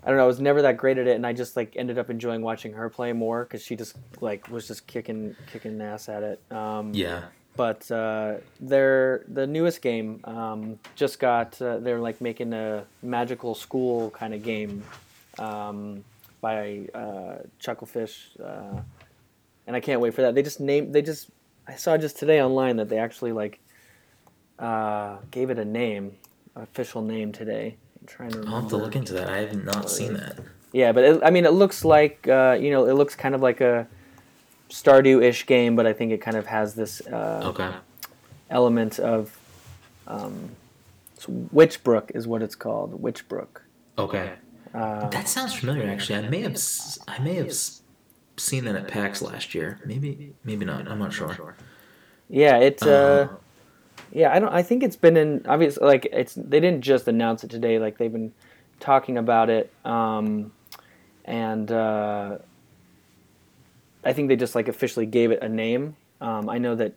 I 0.02 0.08
don't 0.08 0.16
know. 0.16 0.24
I 0.24 0.26
was 0.26 0.40
never 0.40 0.62
that 0.62 0.78
great 0.78 0.96
at 0.96 1.06
it, 1.06 1.16
and 1.16 1.26
I 1.26 1.32
just 1.32 1.56
like 1.56 1.76
ended 1.76 1.98
up 1.98 2.08
enjoying 2.08 2.40
watching 2.42 2.72
her 2.72 2.88
play 2.88 3.12
more 3.12 3.44
because 3.44 3.62
she 3.62 3.76
just 3.76 3.96
like 4.20 4.48
was 4.48 4.66
just 4.66 4.86
kicking 4.86 5.36
kicking 5.52 5.80
ass 5.82 6.08
at 6.08 6.22
it. 6.22 6.40
Um, 6.50 6.94
Yeah, 6.94 7.24
but 7.56 7.90
uh, 7.90 8.36
their 8.60 9.24
the 9.28 9.46
newest 9.46 9.82
game 9.82 10.20
um, 10.24 10.78
just 10.96 11.20
got 11.20 11.60
uh, 11.60 11.78
they're 11.78 12.00
like 12.00 12.20
making 12.20 12.52
a 12.54 12.84
magical 13.02 13.54
school 13.54 14.10
kind 14.10 14.32
of 14.32 14.42
game 14.42 14.82
um, 15.38 16.02
by 16.40 16.88
uh, 16.94 17.36
Chucklefish, 17.60 18.40
uh, 18.42 18.80
and 19.66 19.76
I 19.76 19.80
can't 19.80 20.00
wait 20.00 20.14
for 20.14 20.22
that. 20.22 20.34
They 20.34 20.42
just 20.42 20.60
named 20.60 20.94
they 20.94 21.02
just 21.02 21.28
I 21.68 21.74
saw 21.74 21.98
just 21.98 22.18
today 22.18 22.42
online 22.42 22.76
that 22.76 22.88
they 22.88 22.98
actually 22.98 23.32
like 23.32 23.60
uh, 24.58 25.18
gave 25.30 25.50
it 25.50 25.58
a 25.58 25.64
name, 25.64 26.16
official 26.56 27.02
name 27.02 27.32
today. 27.32 27.76
I'm 28.00 28.06
trying 28.06 28.30
to 28.30 28.38
remember. 28.38 28.54
I'll 28.56 28.60
have 28.62 28.70
to 28.70 28.76
look 28.76 28.96
into 28.96 29.12
that. 29.14 29.28
I 29.28 29.38
have 29.38 29.64
not 29.64 29.90
seen 29.90 30.14
that. 30.14 30.38
Yeah, 30.72 30.92
but 30.92 31.04
it, 31.04 31.20
I 31.24 31.30
mean, 31.30 31.44
it 31.44 31.52
looks 31.52 31.84
like 31.84 32.26
uh, 32.28 32.56
you 32.60 32.70
know, 32.70 32.86
it 32.86 32.94
looks 32.94 33.14
kind 33.16 33.34
of 33.34 33.40
like 33.42 33.60
a 33.60 33.86
Stardew-ish 34.70 35.46
game, 35.46 35.74
but 35.76 35.86
I 35.86 35.92
think 35.92 36.12
it 36.12 36.18
kind 36.20 36.36
of 36.36 36.46
has 36.46 36.74
this 36.74 37.00
uh, 37.08 37.42
Okay. 37.46 37.70
element 38.50 38.98
of 39.00 39.36
um, 40.06 40.50
it's 41.16 41.26
Witchbrook 41.26 42.12
is 42.14 42.26
what 42.26 42.42
it's 42.42 42.54
called. 42.54 43.02
Witchbrook. 43.02 43.62
Okay. 43.98 44.32
Uh, 44.72 45.08
That 45.08 45.28
sounds 45.28 45.54
familiar. 45.54 45.88
Actually, 45.90 46.24
I 46.24 46.28
may 46.28 46.40
have 46.42 46.56
I 47.08 47.18
may 47.18 47.34
have 47.34 47.52
seen 48.36 48.64
that 48.64 48.76
at 48.76 48.88
PAX 48.88 49.20
last 49.20 49.54
year. 49.54 49.80
Maybe 49.84 50.32
maybe 50.44 50.64
not. 50.64 50.88
I'm 50.88 50.98
not 51.00 51.12
sure. 51.12 51.56
yeah, 52.28 52.58
it's 52.58 52.82
uh, 52.84 53.28
Uh, 53.30 53.36
yeah. 54.12 54.32
I 54.34 54.38
don't. 54.38 54.52
I 54.52 54.62
think 54.62 54.82
it's 54.82 54.96
been 54.96 55.16
in 55.16 55.44
obviously 55.48 55.86
like 55.86 56.06
it's 56.12 56.34
they 56.34 56.60
didn't 56.60 56.82
just 56.82 57.08
announce 57.08 57.44
it 57.44 57.50
today. 57.50 57.78
Like 57.78 57.98
they've 57.98 58.12
been 58.12 58.32
talking 58.78 59.18
about 59.18 59.50
it, 59.50 59.72
um, 59.84 60.52
and 61.24 61.70
uh, 61.70 62.38
I 64.04 64.12
think 64.12 64.28
they 64.28 64.36
just 64.36 64.54
like 64.54 64.68
officially 64.68 65.06
gave 65.06 65.30
it 65.30 65.42
a 65.42 65.48
name. 65.48 65.96
Um, 66.20 66.48
I 66.48 66.58
know 66.58 66.74
that 66.74 66.94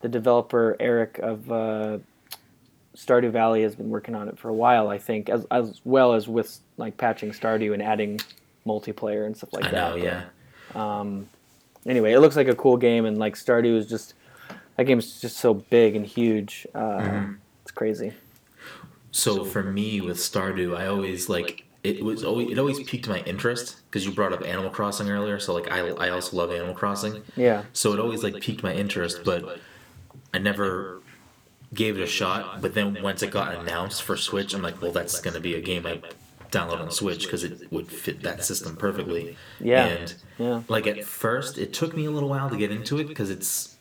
the 0.00 0.08
developer 0.08 0.76
Eric 0.80 1.18
of 1.18 1.50
uh, 1.50 1.98
Stardew 2.96 3.30
Valley 3.30 3.62
has 3.62 3.74
been 3.74 3.90
working 3.90 4.14
on 4.14 4.28
it 4.28 4.38
for 4.38 4.48
a 4.48 4.54
while. 4.54 4.88
I 4.88 4.98
think 4.98 5.28
as 5.28 5.46
as 5.50 5.80
well 5.84 6.14
as 6.14 6.28
with 6.28 6.58
like 6.76 6.96
patching 6.96 7.30
Stardew 7.30 7.72
and 7.72 7.82
adding 7.82 8.20
multiplayer 8.66 9.26
and 9.26 9.36
stuff 9.36 9.52
like 9.52 9.66
I 9.66 9.70
that. 9.70 9.96
know. 9.96 9.96
Yeah. 9.96 10.24
Um, 10.74 11.28
anyway, 11.86 12.12
it 12.12 12.20
looks 12.20 12.36
like 12.36 12.48
a 12.48 12.54
cool 12.54 12.76
game, 12.76 13.04
and 13.04 13.18
like 13.18 13.34
Stardew 13.34 13.76
is 13.76 13.88
just 13.88 14.14
that 14.80 14.84
game's 14.86 15.20
just 15.20 15.36
so 15.36 15.52
big 15.52 15.94
and 15.94 16.06
huge. 16.06 16.66
Uh, 16.74 16.78
Mm-hmm. 16.78 17.32
It's 17.60 17.70
crazy. 17.70 18.14
So 19.10 19.44
for 19.44 19.62
me 19.62 20.00
with 20.00 20.16
Stardew, 20.16 20.74
I 20.74 20.86
always 20.86 21.28
like 21.28 21.64
it 21.84 22.02
was 22.02 22.24
always 22.24 22.50
it 22.50 22.58
always 22.58 22.82
piqued 22.84 23.06
my 23.06 23.18
interest 23.20 23.76
because 23.84 24.06
you 24.06 24.12
brought 24.12 24.32
up 24.32 24.42
Animal 24.42 24.70
Crossing 24.70 25.10
earlier. 25.10 25.38
So 25.38 25.52
like 25.52 25.70
I 25.70 25.80
I 25.88 26.08
also 26.08 26.34
love 26.38 26.50
Animal 26.50 26.74
Crossing. 26.74 27.22
Yeah, 27.36 27.64
So 27.74 27.92
it 27.92 28.00
always 28.00 28.22
like 28.24 28.40
piqued 28.40 28.62
my 28.62 28.72
interest, 28.72 29.20
but 29.22 29.58
I 30.32 30.38
never 30.38 31.02
gave 31.74 31.98
it 31.98 32.02
a 32.02 32.06
shot. 32.06 32.62
But 32.62 32.72
then 32.72 33.02
once 33.02 33.22
it 33.22 33.30
got 33.30 33.54
announced 33.54 34.02
for 34.02 34.16
Switch, 34.16 34.54
I'm 34.54 34.62
like, 34.62 34.80
well, 34.80 34.92
that's 34.92 35.20
gonna 35.20 35.40
be 35.40 35.56
a 35.56 35.60
game 35.60 35.84
I 35.86 36.00
download 36.50 36.80
on 36.80 36.90
Switch 36.90 37.24
because 37.24 37.44
it 37.44 37.70
would 37.70 37.88
fit 37.88 38.22
that 38.22 38.46
system 38.46 38.76
perfectly. 38.76 39.36
Yeah. 39.60 39.84
And 39.84 40.14
yeah, 40.38 40.62
like 40.68 40.86
at 40.86 41.04
first, 41.04 41.58
it 41.58 41.74
took 41.74 41.94
me 41.94 42.06
a 42.06 42.10
little 42.10 42.30
while 42.30 42.48
to 42.48 42.56
get 42.56 42.70
into 42.72 42.98
it 42.98 43.06
because 43.08 43.28
it's 43.28 43.76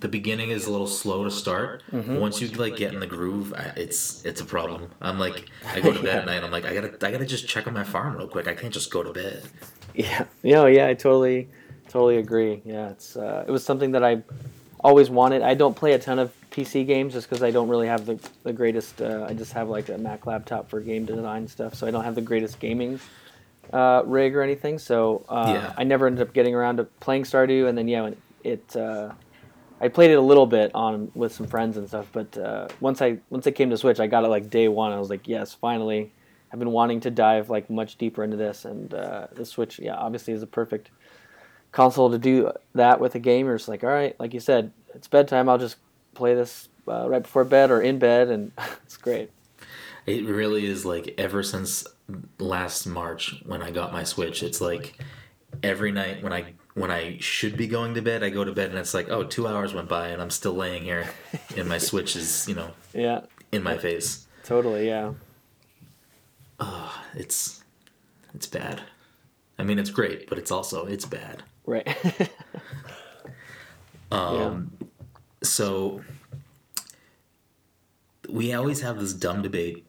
the 0.00 0.08
beginning 0.08 0.50
is 0.50 0.66
a 0.66 0.70
little 0.70 0.86
slow 0.86 1.24
to 1.24 1.30
start. 1.30 1.82
Mm-hmm. 1.92 2.16
Once 2.16 2.40
you 2.40 2.48
like 2.48 2.76
get 2.76 2.92
in 2.92 3.00
the 3.00 3.06
groove, 3.06 3.52
I, 3.54 3.72
it's 3.76 4.24
it's 4.24 4.40
a 4.40 4.44
problem. 4.44 4.90
I'm 5.00 5.18
like, 5.18 5.48
I 5.66 5.80
go 5.80 5.92
to 5.92 6.02
bed 6.02 6.18
at 6.18 6.26
night. 6.32 6.42
I'm 6.42 6.50
like, 6.50 6.64
I 6.64 6.74
gotta 6.74 7.06
I 7.06 7.10
gotta 7.10 7.26
just 7.26 7.48
check 7.48 7.66
on 7.66 7.74
my 7.74 7.84
farm 7.84 8.16
real 8.16 8.28
quick. 8.28 8.48
I 8.48 8.54
can't 8.54 8.72
just 8.72 8.90
go 8.90 9.02
to 9.02 9.12
bed. 9.12 9.42
Yeah, 9.94 10.24
know, 10.42 10.66
yeah, 10.66 10.88
I 10.88 10.94
totally, 10.94 11.48
totally 11.88 12.16
agree. 12.16 12.62
Yeah, 12.64 12.90
it's 12.90 13.16
uh, 13.16 13.44
it 13.46 13.50
was 13.50 13.64
something 13.64 13.92
that 13.92 14.02
I 14.02 14.22
always 14.80 15.10
wanted. 15.10 15.42
I 15.42 15.54
don't 15.54 15.76
play 15.76 15.92
a 15.92 15.98
ton 15.98 16.18
of 16.18 16.32
PC 16.50 16.86
games 16.86 17.12
just 17.12 17.28
because 17.28 17.42
I 17.42 17.50
don't 17.50 17.68
really 17.68 17.86
have 17.86 18.06
the 18.06 18.18
the 18.42 18.52
greatest. 18.52 19.00
Uh, 19.00 19.26
I 19.28 19.34
just 19.34 19.52
have 19.52 19.68
like 19.68 19.88
a 19.88 19.98
Mac 19.98 20.26
laptop 20.26 20.68
for 20.68 20.80
game 20.80 21.04
design 21.04 21.46
stuff, 21.46 21.74
so 21.74 21.86
I 21.86 21.90
don't 21.90 22.04
have 22.04 22.16
the 22.16 22.20
greatest 22.22 22.58
gaming 22.58 22.98
uh, 23.72 24.02
rig 24.04 24.34
or 24.34 24.42
anything. 24.42 24.78
So 24.78 25.24
uh, 25.28 25.52
Yeah. 25.54 25.72
I 25.76 25.84
never 25.84 26.06
ended 26.06 26.26
up 26.26 26.34
getting 26.34 26.54
around 26.54 26.78
to 26.78 26.84
playing 26.84 27.22
Stardew, 27.24 27.68
and 27.68 27.78
then 27.78 27.88
yeah, 27.88 28.02
when 28.02 28.16
it. 28.42 28.76
Uh, 28.76 29.12
I 29.80 29.88
played 29.88 30.10
it 30.10 30.14
a 30.14 30.20
little 30.20 30.46
bit 30.46 30.70
on 30.74 31.10
with 31.14 31.32
some 31.32 31.46
friends 31.46 31.76
and 31.76 31.88
stuff, 31.88 32.08
but 32.12 32.36
uh, 32.38 32.68
once 32.80 33.02
I 33.02 33.18
once 33.30 33.46
it 33.46 33.52
came 33.52 33.70
to 33.70 33.76
Switch, 33.76 34.00
I 34.00 34.06
got 34.06 34.24
it 34.24 34.28
like 34.28 34.50
day 34.50 34.68
one. 34.68 34.92
I 34.92 34.98
was 34.98 35.10
like, 35.10 35.26
yes, 35.28 35.54
finally. 35.54 36.12
I've 36.52 36.60
been 36.60 36.70
wanting 36.70 37.00
to 37.00 37.10
dive 37.10 37.50
like 37.50 37.68
much 37.68 37.96
deeper 37.96 38.22
into 38.22 38.36
this, 38.36 38.64
and 38.64 38.94
uh, 38.94 39.26
the 39.32 39.44
Switch, 39.44 39.80
yeah, 39.80 39.96
obviously 39.96 40.32
is 40.34 40.42
a 40.42 40.46
perfect 40.46 40.90
console 41.72 42.08
to 42.10 42.18
do 42.18 42.52
that 42.76 43.00
with 43.00 43.16
a 43.16 43.18
game. 43.18 43.46
You're 43.46 43.56
just 43.56 43.68
like, 43.68 43.82
all 43.82 43.90
right, 43.90 44.14
like 44.20 44.32
you 44.32 44.38
said, 44.38 44.72
it's 44.94 45.08
bedtime. 45.08 45.48
I'll 45.48 45.58
just 45.58 45.78
play 46.14 46.34
this 46.36 46.68
uh, 46.86 47.08
right 47.08 47.22
before 47.22 47.42
bed 47.42 47.72
or 47.72 47.82
in 47.82 47.98
bed, 47.98 48.28
and 48.28 48.52
it's 48.84 48.96
great. 48.96 49.30
It 50.06 50.24
really 50.24 50.64
is 50.66 50.84
like 50.84 51.14
ever 51.18 51.42
since 51.42 51.84
last 52.38 52.86
March 52.86 53.42
when 53.44 53.60
I 53.60 53.72
got 53.72 53.92
my 53.92 54.04
Switch. 54.04 54.44
It's 54.44 54.60
like 54.60 54.96
every 55.62 55.90
night 55.90 56.22
when 56.22 56.32
I 56.32 56.54
when 56.74 56.90
I 56.90 57.18
should 57.20 57.56
be 57.56 57.66
going 57.66 57.94
to 57.94 58.02
bed, 58.02 58.22
I 58.24 58.30
go 58.30 58.44
to 58.44 58.52
bed 58.52 58.70
and 58.70 58.78
it's 58.78 58.94
like, 58.94 59.08
oh, 59.10 59.24
two 59.24 59.46
hours 59.46 59.72
went 59.72 59.88
by 59.88 60.08
and 60.08 60.20
I'm 60.20 60.30
still 60.30 60.54
laying 60.54 60.82
here, 60.84 61.06
and 61.56 61.68
my 61.68 61.78
Switch 61.78 62.16
is 62.16 62.46
you 62.48 62.54
know 62.54 62.70
Yeah, 62.92 63.20
in 63.52 63.62
my 63.62 63.78
face. 63.78 64.26
totally. 64.44 64.86
Yeah, 64.88 65.12
Oh, 66.60 67.02
It's 67.14 67.62
it's 68.34 68.46
bad. 68.46 68.82
I 69.58 69.62
mean, 69.62 69.78
it's 69.78 69.90
great, 69.90 70.28
but 70.28 70.38
it's 70.38 70.50
also 70.50 70.84
it's 70.86 71.04
bad. 71.06 71.42
right. 71.66 71.86
Um, 74.12 74.70
So 75.42 76.02
we 78.28 78.52
always 78.52 78.80
have 78.80 78.98
this 79.00 79.12
dumb 79.12 79.42
debate, 79.42 79.84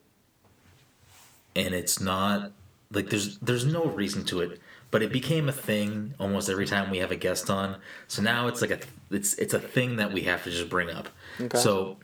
and 1.54 1.74
it's 1.74 2.00
not 2.00 2.52
like 2.92 3.08
there's 3.10 3.38
there's 3.38 3.64
no 3.64 3.84
reason 3.86 4.24
to 4.26 4.40
it, 4.40 4.60
but 4.96 5.02
it 5.02 5.12
became 5.12 5.46
a 5.46 5.52
thing 5.52 6.14
almost 6.18 6.48
every 6.48 6.64
time 6.64 6.90
we 6.90 6.96
have 6.96 7.10
a 7.10 7.16
guest 7.16 7.50
on. 7.50 7.76
So 8.08 8.22
now 8.22 8.46
it's 8.46 8.62
like 8.62 8.70
a 8.70 8.78
it's 9.10 9.34
it's 9.34 9.52
a 9.52 9.58
thing 9.60 9.96
that 9.96 10.10
we 10.10 10.22
have 10.22 10.42
to 10.44 10.50
just 10.50 10.70
bring 10.70 10.88
up. 10.88 11.10
Okay. 11.38 11.58
So, 11.58 11.98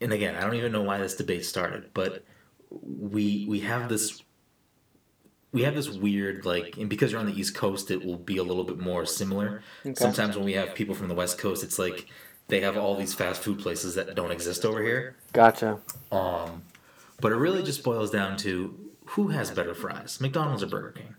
and 0.00 0.12
again, 0.12 0.36
I 0.36 0.42
don't 0.42 0.54
even 0.54 0.70
know 0.70 0.82
why 0.82 0.98
this 0.98 1.16
debate 1.16 1.44
started, 1.44 1.90
but 1.94 2.24
we 2.70 3.44
we 3.48 3.58
have 3.58 3.88
this 3.88 4.22
we 5.50 5.62
have 5.62 5.74
this 5.74 5.88
weird 5.90 6.46
like 6.46 6.76
and 6.76 6.88
because 6.88 7.10
you're 7.10 7.18
on 7.18 7.26
the 7.26 7.36
east 7.36 7.56
coast 7.56 7.90
it 7.90 8.04
will 8.04 8.18
be 8.18 8.36
a 8.36 8.44
little 8.44 8.62
bit 8.62 8.78
more 8.78 9.04
similar 9.04 9.62
Okay. 9.84 9.94
sometimes 9.96 10.36
when 10.36 10.44
we 10.44 10.52
have 10.52 10.76
people 10.76 10.94
from 10.94 11.08
the 11.08 11.14
west 11.14 11.38
coast 11.38 11.64
it's 11.64 11.76
like 11.76 12.06
they 12.46 12.60
have 12.60 12.76
all 12.76 12.94
these 12.94 13.14
fast 13.14 13.42
food 13.42 13.58
places 13.58 13.96
that 13.96 14.14
don't 14.14 14.30
exist 14.30 14.64
over 14.64 14.80
here 14.80 15.16
gotcha. 15.32 15.78
um 16.12 16.62
but 17.20 17.32
it 17.32 17.36
really 17.36 17.64
just 17.64 17.82
boils 17.82 18.10
down 18.12 18.36
to 18.38 18.78
who 19.06 19.28
has 19.28 19.50
better 19.50 19.74
fries 19.74 20.18
mcdonald's 20.22 20.62
or 20.62 20.68
burger 20.68 20.92
king 20.92 21.14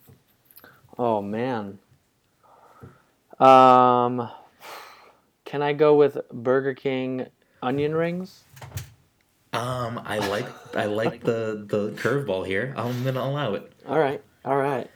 Oh 0.98 1.22
man. 1.22 1.80
Um, 3.40 4.30
can 5.46 5.62
I 5.62 5.74
go 5.74 5.96
with 5.96 6.18
Burger 6.32 6.74
King 6.74 7.28
onion 7.62 7.96
rings? 7.96 8.44
um 9.54 10.02
i 10.06 10.18
like 10.18 10.48
i 10.76 10.86
like 10.86 11.24
the 11.24 11.64
the 11.68 11.92
curveball 11.92 12.44
here 12.44 12.74
i'm 12.76 13.04
gonna 13.04 13.20
allow 13.22 13.54
it 13.54 13.72
All 13.88 14.00
right, 14.00 14.20
all 14.44 14.58
right. 14.58 14.90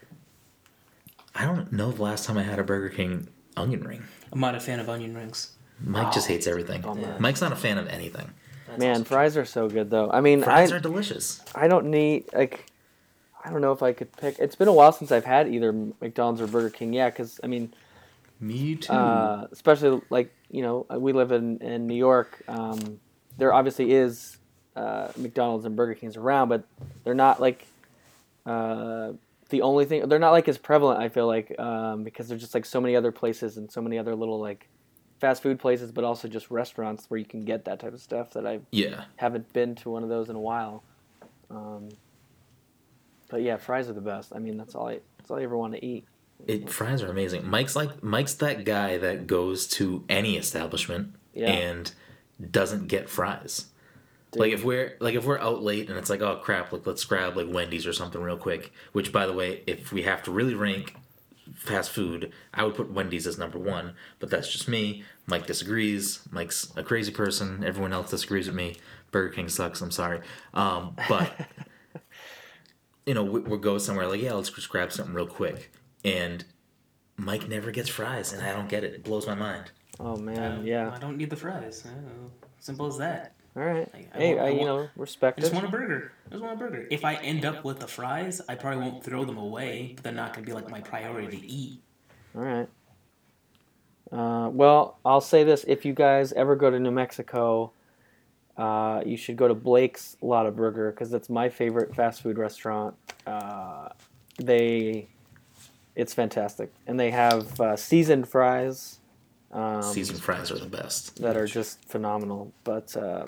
i 1.36 1.46
don't 1.46 1.72
know 1.72 1.92
the 1.92 2.02
last 2.02 2.26
time 2.26 2.40
i 2.40 2.42
had 2.44 2.58
a 2.58 2.64
burger 2.64 2.90
king 2.90 3.28
onion 3.56 3.84
ring 3.84 4.04
I'm 4.34 4.40
not 4.40 4.56
a 4.56 4.60
fan 4.60 4.80
of 4.80 4.90
onion 4.90 5.14
rings. 5.16 5.52
mike 5.80 6.12
just 6.12 6.28
hates 6.28 6.48
everything 6.48 6.82
Bummer. 6.82 7.18
mike's 7.20 7.40
not 7.40 7.52
a 7.52 7.56
fan 7.56 7.78
of 7.78 7.88
anything 7.88 8.32
Man, 8.80 9.04
fries 9.04 9.38
are 9.38 9.46
so 9.46 9.70
good 9.70 9.92
though. 9.92 10.10
I 10.12 10.22
mean, 10.22 10.42
fries 10.42 10.72
I 10.72 10.78
are 10.78 10.80
delicious 10.80 11.40
I 11.54 11.68
don't 11.68 11.92
need 11.92 12.26
like 12.34 12.66
I 13.48 13.50
don't 13.50 13.62
know 13.62 13.72
if 13.72 13.82
I 13.82 13.94
could 13.94 14.12
pick. 14.18 14.40
It's 14.40 14.56
been 14.56 14.68
a 14.68 14.74
while 14.74 14.92
since 14.92 15.10
I've 15.12 15.24
had 15.24 15.48
either 15.48 15.72
McDonald's 15.72 16.42
or 16.42 16.48
Burger 16.48 16.70
King. 16.70 16.92
Yeah, 16.92 17.10
because 17.10 17.40
I 17.42 17.48
mean, 17.48 17.74
me 18.42 18.76
too 18.76 18.92
uh, 18.92 19.48
especially 19.52 20.02
like 20.10 20.34
you 20.52 20.62
know 20.62 20.86
we 20.90 21.14
live 21.14 21.32
in 21.32 21.60
in 21.60 21.88
New 21.88 21.96
York. 21.96 22.44
Um, 22.50 23.00
there 23.38 23.54
obviously 23.54 23.94
is 23.94 24.38
uh, 24.76 25.12
McDonald's 25.16 25.66
and 25.66 25.78
Burger 25.78 25.94
Kings 25.94 26.18
around, 26.18 26.50
but 26.50 26.66
they're 27.06 27.14
not 27.14 27.40
like 27.40 27.66
uh, 28.46 29.14
the 29.50 29.62
only 29.62 29.86
thing. 29.86 30.10
They're 30.10 30.20
not 30.20 30.32
like 30.32 30.50
as 30.50 30.58
prevalent. 30.58 31.00
I 31.00 31.08
feel 31.08 31.28
like 31.28 31.58
um, 31.58 32.04
because 32.04 32.28
there's 32.28 32.42
just 32.42 32.54
like 32.54 32.66
so 32.66 32.82
many 32.82 32.98
other 32.98 33.14
places 33.14 33.56
and 33.56 33.72
so 33.72 33.82
many 33.82 33.98
other 33.98 34.14
little 34.14 34.42
like 34.42 34.68
fast 35.22 35.42
food 35.42 35.58
places, 35.58 35.94
but 35.94 36.04
also 36.04 36.28
just 36.28 36.52
restaurants 36.52 37.10
where 37.10 37.18
you 37.18 37.26
can 37.26 37.46
get 37.46 37.64
that 37.66 37.80
type 37.80 37.94
of 37.94 38.02
stuff 38.02 38.34
that 38.34 38.46
I 38.46 38.60
yeah 38.72 39.06
haven't 39.16 39.54
been 39.54 39.76
to 39.76 39.90
one 39.90 40.04
of 40.04 40.10
those 40.10 40.30
in 40.30 40.36
a 40.36 40.42
while. 40.42 40.84
Um, 41.50 41.90
but 43.30 43.42
yeah, 43.42 43.58
fries 43.58 43.90
are 43.90 43.94
the 43.94 44.02
best. 44.02 44.32
I 44.36 44.40
mean, 44.40 44.58
that's 44.58 44.76
all 44.76 44.88
I 44.88 45.00
that's 45.18 45.30
all 45.32 45.38
I 45.38 45.44
ever 45.44 45.58
want 45.58 45.74
to 45.74 45.86
eat. 45.86 46.06
It 46.46 46.70
fries 46.70 47.02
are 47.02 47.10
amazing. 47.10 47.48
Mike's 47.50 47.76
like 47.76 48.04
Mike's 48.04 48.36
that 48.36 48.64
guy 48.64 48.98
that 48.98 49.26
goes 49.28 49.68
to 49.70 50.04
any 50.08 50.38
establishment 50.38 51.16
Yeah. 51.34 51.48
and 51.52 51.92
doesn't 52.52 52.88
get 52.88 53.10
fries. 53.10 53.68
Like 54.36 54.52
if 54.52 54.64
we're 54.64 54.96
like 55.00 55.16
if 55.16 55.26
we're 55.26 55.40
out 55.40 55.64
late 55.64 55.90
and 55.90 55.98
it's 55.98 56.10
like 56.12 56.22
oh 56.22 56.36
crap 56.44 56.72
like 56.72 56.86
let's 56.86 57.04
grab 57.06 57.36
like 57.36 57.48
Wendy's 57.52 57.88
or 57.88 57.94
something 57.94 58.22
real 58.22 58.38
quick. 58.38 58.72
Which 58.92 59.12
by 59.12 59.26
the 59.26 59.34
way, 59.34 59.64
if 59.66 59.92
we 59.92 60.04
have 60.04 60.22
to 60.24 60.32
really 60.32 60.54
rank 60.54 60.96
fast 61.56 61.90
food, 61.92 62.32
I 62.54 62.64
would 62.64 62.76
put 62.76 62.92
Wendy's 62.92 63.26
as 63.26 63.38
number 63.40 63.58
one. 63.58 63.94
But 64.20 64.30
that's 64.30 64.52
just 64.52 64.68
me. 64.68 65.04
Mike 65.26 65.48
disagrees. 65.48 66.20
Mike's 66.30 66.72
a 66.76 66.84
crazy 66.84 67.12
person. 67.12 67.64
Everyone 67.64 67.94
else 67.94 68.12
disagrees 68.12 68.48
with 68.48 68.56
me. 68.56 68.76
Burger 69.12 69.30
King 69.34 69.50
sucks. 69.50 69.82
I'm 69.82 69.92
sorry. 69.92 70.20
Um, 70.54 70.96
but 71.10 71.32
you 73.08 73.14
know 73.16 73.24
we, 73.24 73.40
we'll 73.40 73.58
go 73.58 73.80
somewhere 73.80 74.08
like 74.08 74.22
yeah 74.22 74.34
let's 74.34 74.50
just 74.52 74.70
grab 74.70 74.92
something 74.92 75.16
real 75.16 75.26
quick 75.26 75.72
and 76.06 76.46
Mike 77.18 77.48
never 77.50 77.72
gets 77.72 77.90
fries 77.90 78.32
and 78.34 78.44
I 78.44 78.54
don't 78.54 78.70
get 78.70 78.84
it. 78.84 78.94
It 78.94 79.04
blows 79.04 79.26
my 79.26 79.34
mind. 79.34 79.72
Oh 80.00 80.16
man, 80.18 80.60
Uh, 80.60 80.62
yeah. 80.62 80.92
I 80.94 81.00
don't 81.00 81.18
need 81.18 81.32
the 81.32 81.36
fries. 81.36 81.84
Simple 82.60 82.86
as 82.86 82.98
that. 83.00 83.34
All 83.56 83.64
right. 83.64 83.90
I- 83.92 83.98
I 84.14 84.18
Hey, 84.20 84.36
want- 84.36 84.40
I, 84.42 84.46
I 84.46 84.50
you 84.52 84.56
want- 84.58 84.68
know, 84.68 84.90
respect 84.96 85.40
I 85.40 85.42
just 85.42 85.52
it. 85.52 85.56
want 85.56 85.68
a 85.68 85.72
burger. 85.72 86.12
I 86.28 86.30
just 86.30 86.44
want 86.44 86.54
a 86.54 86.58
burger. 86.58 86.88
If 86.92 87.04
I 87.04 87.16
end 87.16 87.44
up 87.44 87.64
with 87.64 87.80
the 87.80 87.88
fries, 87.88 88.40
I 88.48 88.54
probably 88.54 88.82
won't 88.88 89.04
throw 89.04 89.26
them 89.26 89.38
away, 89.40 89.94
but 89.96 90.04
they're 90.04 90.14
not 90.14 90.34
gonna 90.36 90.46
be 90.46 90.54
like 90.54 90.70
my 90.70 90.82
priority 90.82 91.38
to 91.40 91.48
eat. 91.48 91.82
All 92.36 92.44
right. 92.44 92.70
Uh, 94.12 94.50
well, 94.54 95.00
I'll 95.04 95.20
say 95.22 95.44
this: 95.44 95.66
if 95.68 95.86
you 95.86 95.94
guys 95.94 96.32
ever 96.34 96.56
go 96.56 96.70
to 96.70 96.80
New 96.80 96.92
Mexico, 96.92 97.72
uh, 98.58 99.02
you 99.06 99.18
should 99.18 99.38
go 99.38 99.48
to 99.48 99.54
Blake's 99.54 100.18
Lotta 100.22 100.52
Burger 100.52 100.92
because 100.92 101.10
that's 101.10 101.30
my 101.30 101.50
favorite 101.50 101.96
fast 101.96 102.22
food 102.22 102.38
restaurant. 102.38 102.96
Uh, 103.26 103.90
they, 104.40 105.08
it's 105.96 106.14
fantastic, 106.14 106.72
and 106.88 107.00
they 107.00 107.12
have 107.12 107.60
uh, 107.60 107.76
seasoned 107.76 108.28
fries. 108.28 109.00
Um, 109.52 109.82
Seasoned 109.82 110.20
fries 110.22 110.52
are 110.52 110.60
the 110.60 110.66
best. 110.66 111.22
that 111.22 111.38
are 111.38 111.46
just 111.48 111.84
phenomenal. 111.86 112.52
But 112.66 112.96
uh, 112.98 113.26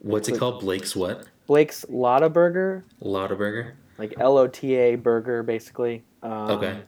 What's 0.00 0.28
it 0.28 0.38
called? 0.38 0.60
Blake's 0.60 0.94
what? 0.94 1.24
Blake's 1.46 1.86
Lotta 1.88 2.28
Burger, 2.28 2.84
Lotta 3.00 3.34
Burger. 3.34 3.74
like 3.98 4.14
L 4.18 4.36
O 4.38 4.46
T 4.46 4.74
A 4.74 4.96
burger, 4.96 5.42
basically. 5.42 6.04
Um, 6.22 6.50
Okay. 6.50 6.80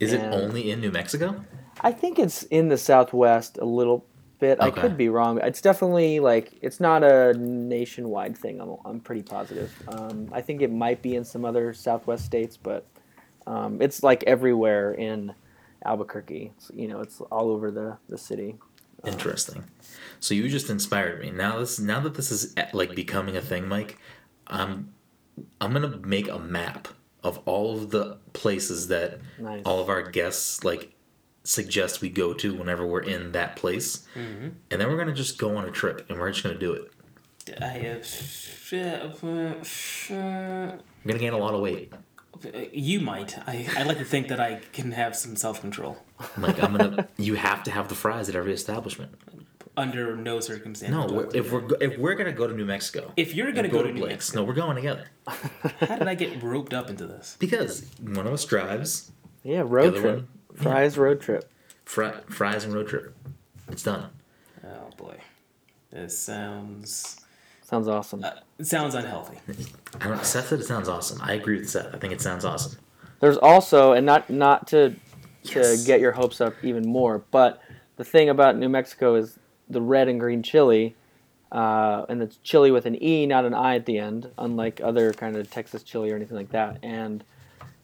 Is 0.00 0.12
it 0.14 0.20
only 0.32 0.70
in 0.70 0.80
New 0.80 0.90
Mexico? 0.90 1.44
I 1.82 1.92
think 1.92 2.18
it's 2.18 2.42
in 2.44 2.68
the 2.68 2.78
Southwest 2.78 3.58
a 3.58 3.64
little 3.66 4.06
bit. 4.38 4.58
I 4.60 4.70
could 4.70 4.96
be 4.96 5.08
wrong. 5.08 5.38
It's 5.42 5.60
definitely 5.60 6.20
like 6.20 6.52
it's 6.62 6.80
not 6.80 7.02
a 7.02 7.34
nationwide 7.34 8.36
thing. 8.36 8.60
I'm, 8.60 8.76
I'm 8.84 9.00
pretty 9.00 9.22
positive. 9.22 9.72
Um, 9.88 10.28
I 10.32 10.40
think 10.40 10.62
it 10.62 10.72
might 10.72 11.02
be 11.02 11.14
in 11.16 11.24
some 11.24 11.44
other 11.44 11.72
Southwest 11.72 12.24
states, 12.24 12.56
but 12.56 12.86
um, 13.46 13.80
it's 13.80 14.02
like 14.02 14.22
everywhere 14.24 14.92
in 14.92 15.34
Albuquerque. 15.84 16.52
It's, 16.56 16.70
you 16.74 16.88
know, 16.88 17.00
it's 17.00 17.20
all 17.20 17.50
over 17.50 17.70
the 17.70 17.98
the 18.08 18.18
city. 18.18 18.56
Interesting. 19.04 19.64
So 20.20 20.34
you 20.34 20.48
just 20.48 20.70
inspired 20.70 21.20
me. 21.20 21.30
Now 21.30 21.58
this 21.58 21.78
now 21.78 22.00
that 22.00 22.14
this 22.14 22.30
is 22.30 22.54
eh, 22.56 22.66
like 22.72 22.94
becoming 22.94 23.36
a 23.36 23.40
thing, 23.42 23.68
Mike, 23.68 23.98
I'm 24.46 24.94
I'm 25.60 25.72
gonna 25.72 25.96
make 25.98 26.28
a 26.28 26.38
map 26.38 26.88
of 27.22 27.38
all 27.46 27.74
of 27.74 27.90
the 27.90 28.18
places 28.32 28.88
that 28.88 29.18
Nice. 29.38 29.62
all 29.64 29.80
of 29.80 29.88
our 29.88 30.02
guests 30.02 30.62
like 30.64 30.93
suggest 31.44 32.00
we 32.00 32.08
go 32.08 32.34
to 32.34 32.54
whenever 32.54 32.84
we're 32.86 33.02
in 33.02 33.32
that 33.32 33.54
place, 33.56 34.06
Mm-hmm. 34.16 34.48
and 34.70 34.80
then 34.80 34.88
we're 34.88 34.96
gonna 34.98 35.14
just 35.14 35.38
go 35.38 35.56
on 35.56 35.64
a 35.64 35.70
trip 35.70 36.04
and 36.08 36.18
we're 36.18 36.30
just 36.32 36.42
gonna 36.42 36.58
do 36.58 36.72
it. 36.72 36.90
I 37.60 37.66
have. 37.66 38.06
We're 40.10 40.78
gonna 41.06 41.18
gain 41.18 41.32
a 41.32 41.38
lot 41.38 41.54
of 41.54 41.60
weight. 41.60 41.92
You 42.72 43.00
might. 43.00 43.38
I, 43.46 43.68
I 43.76 43.82
like 43.84 43.98
to 43.98 44.04
think 44.04 44.28
that 44.28 44.40
I 44.40 44.60
can 44.72 44.92
have 44.92 45.14
some 45.16 45.36
self 45.36 45.60
control. 45.60 45.98
Like 46.36 46.62
I'm 46.62 46.76
gonna, 46.76 47.08
you 47.16 47.34
have 47.34 47.62
to 47.64 47.70
have 47.70 47.88
the 47.88 47.94
fries 47.94 48.28
at 48.28 48.34
every 48.34 48.52
establishment. 48.52 49.12
Under 49.76 50.16
no 50.16 50.38
circumstance. 50.40 50.92
No, 50.92 51.08
do 51.08 51.14
we're- 51.14 51.30
if 51.34 51.50
we're 51.52 51.68
if 51.80 51.98
we're 51.98 52.14
gonna 52.14 52.32
go 52.32 52.46
to 52.46 52.54
New 52.54 52.64
Mexico, 52.64 53.12
If 53.16 53.34
you're 53.34 53.50
gonna 53.52 53.64
and 53.68 53.72
go 53.72 53.82
to 53.82 53.88
to 53.88 53.94
New 53.94 54.00
Blake's, 54.00 54.14
Mexico, 54.32 54.40
no, 54.40 54.44
we're 54.46 54.54
going 54.54 54.76
together 54.76 55.04
how 55.26 55.96
did 55.98 56.06
I 56.08 56.14
get 56.14 56.42
roped 56.42 56.72
up 56.74 56.90
into 56.90 57.06
this? 57.06 57.36
because 57.40 57.84
one 58.00 58.26
of 58.26 58.32
us 58.32 58.44
drives, 58.44 59.10
Yeah, 59.42 59.62
road 59.66 59.96
trip. 59.96 60.14
one- 60.16 60.28
Fries 60.54 60.96
road 60.98 61.20
trip. 61.20 61.50
fri- 61.84 62.12
fries 62.28 62.64
and 62.64 62.72
road 62.74 62.88
trip. 62.88 63.14
It's 63.68 63.82
done. 63.82 64.08
Oh 64.64 64.90
boy, 64.96 65.16
this 65.90 66.18
sounds 66.18 67.20
Sounds 67.62 67.88
awesome. 67.88 68.22
uh, 68.22 68.30
it 68.58 68.66
sounds 68.66 68.94
unhealthy. 68.94 69.38
I 70.00 70.08
don't. 70.08 70.24
Seth 70.24 70.48
said 70.48 70.60
it 70.60 70.64
sounds 70.66 70.88
awesome. 70.88 71.18
I 71.22 71.32
agree 71.34 71.58
with 71.58 71.68
Seth. 71.70 71.94
I 71.94 71.98
think 71.98 72.12
it 72.12 72.20
sounds 72.20 72.44
awesome. 72.44 72.78
There's 73.20 73.38
also, 73.38 73.92
and 73.92 74.04
not 74.04 74.28
not 74.30 74.66
to 74.68 74.94
to 75.44 75.76
get 75.86 76.00
your 76.00 76.12
hopes 76.12 76.40
up 76.40 76.54
even 76.62 76.86
more, 76.86 77.24
but 77.30 77.60
the 77.96 78.04
thing 78.04 78.28
about 78.28 78.56
New 78.56 78.68
Mexico 78.68 79.14
is 79.14 79.38
the 79.68 79.80
red 79.80 80.08
and 80.08 80.20
green 80.20 80.42
chile, 80.42 80.94
uh, 81.52 82.04
and 82.08 82.22
it's 82.22 82.36
chile 82.38 82.70
with 82.70 82.84
an 82.86 83.02
E, 83.02 83.26
not 83.26 83.44
an 83.46 83.54
I 83.54 83.76
at 83.76 83.86
the 83.86 83.98
end, 83.98 84.30
unlike 84.38 84.80
other 84.82 85.12
kind 85.14 85.36
of 85.36 85.50
Texas 85.50 85.82
chili 85.82 86.10
or 86.10 86.16
anything 86.16 86.36
like 86.36 86.50
that. 86.50 86.78
And 86.82 87.24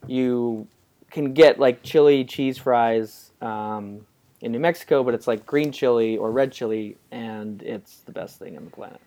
you 0.07 0.69
can 1.11 1.33
get 1.35 1.59
like 1.59 1.83
chili 1.83 2.25
cheese 2.25 2.59
fries 2.59 3.31
um, 3.41 4.07
in 4.41 4.53
New 4.53 4.61
Mexico, 4.61 5.03
but 5.03 5.15
it's 5.15 5.27
like 5.27 5.45
green 5.47 5.73
chili 5.73 6.17
or 6.17 6.31
red 6.31 6.53
chili, 6.53 6.97
and 7.11 7.63
it's 7.63 7.97
the 8.01 8.13
best 8.13 8.39
thing 8.39 8.57
on 8.57 8.65
the 8.65 8.71
planet. 8.71 9.01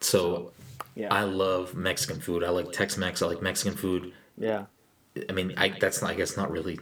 So 0.00 0.52
Yeah, 0.94 1.12
I 1.12 1.24
love 1.24 1.74
Mexican 1.74 2.20
food. 2.20 2.44
I 2.44 2.50
like 2.50 2.72
Tex-Mex. 2.72 3.22
I 3.22 3.26
like 3.26 3.42
Mexican 3.42 3.76
food. 3.76 4.12
yeah, 4.36 4.64
I 5.28 5.32
mean, 5.32 5.54
I 5.56 5.70
that's 5.70 6.02
not, 6.02 6.10
I 6.10 6.14
guess 6.14 6.36
not 6.36 6.50
really 6.50 6.78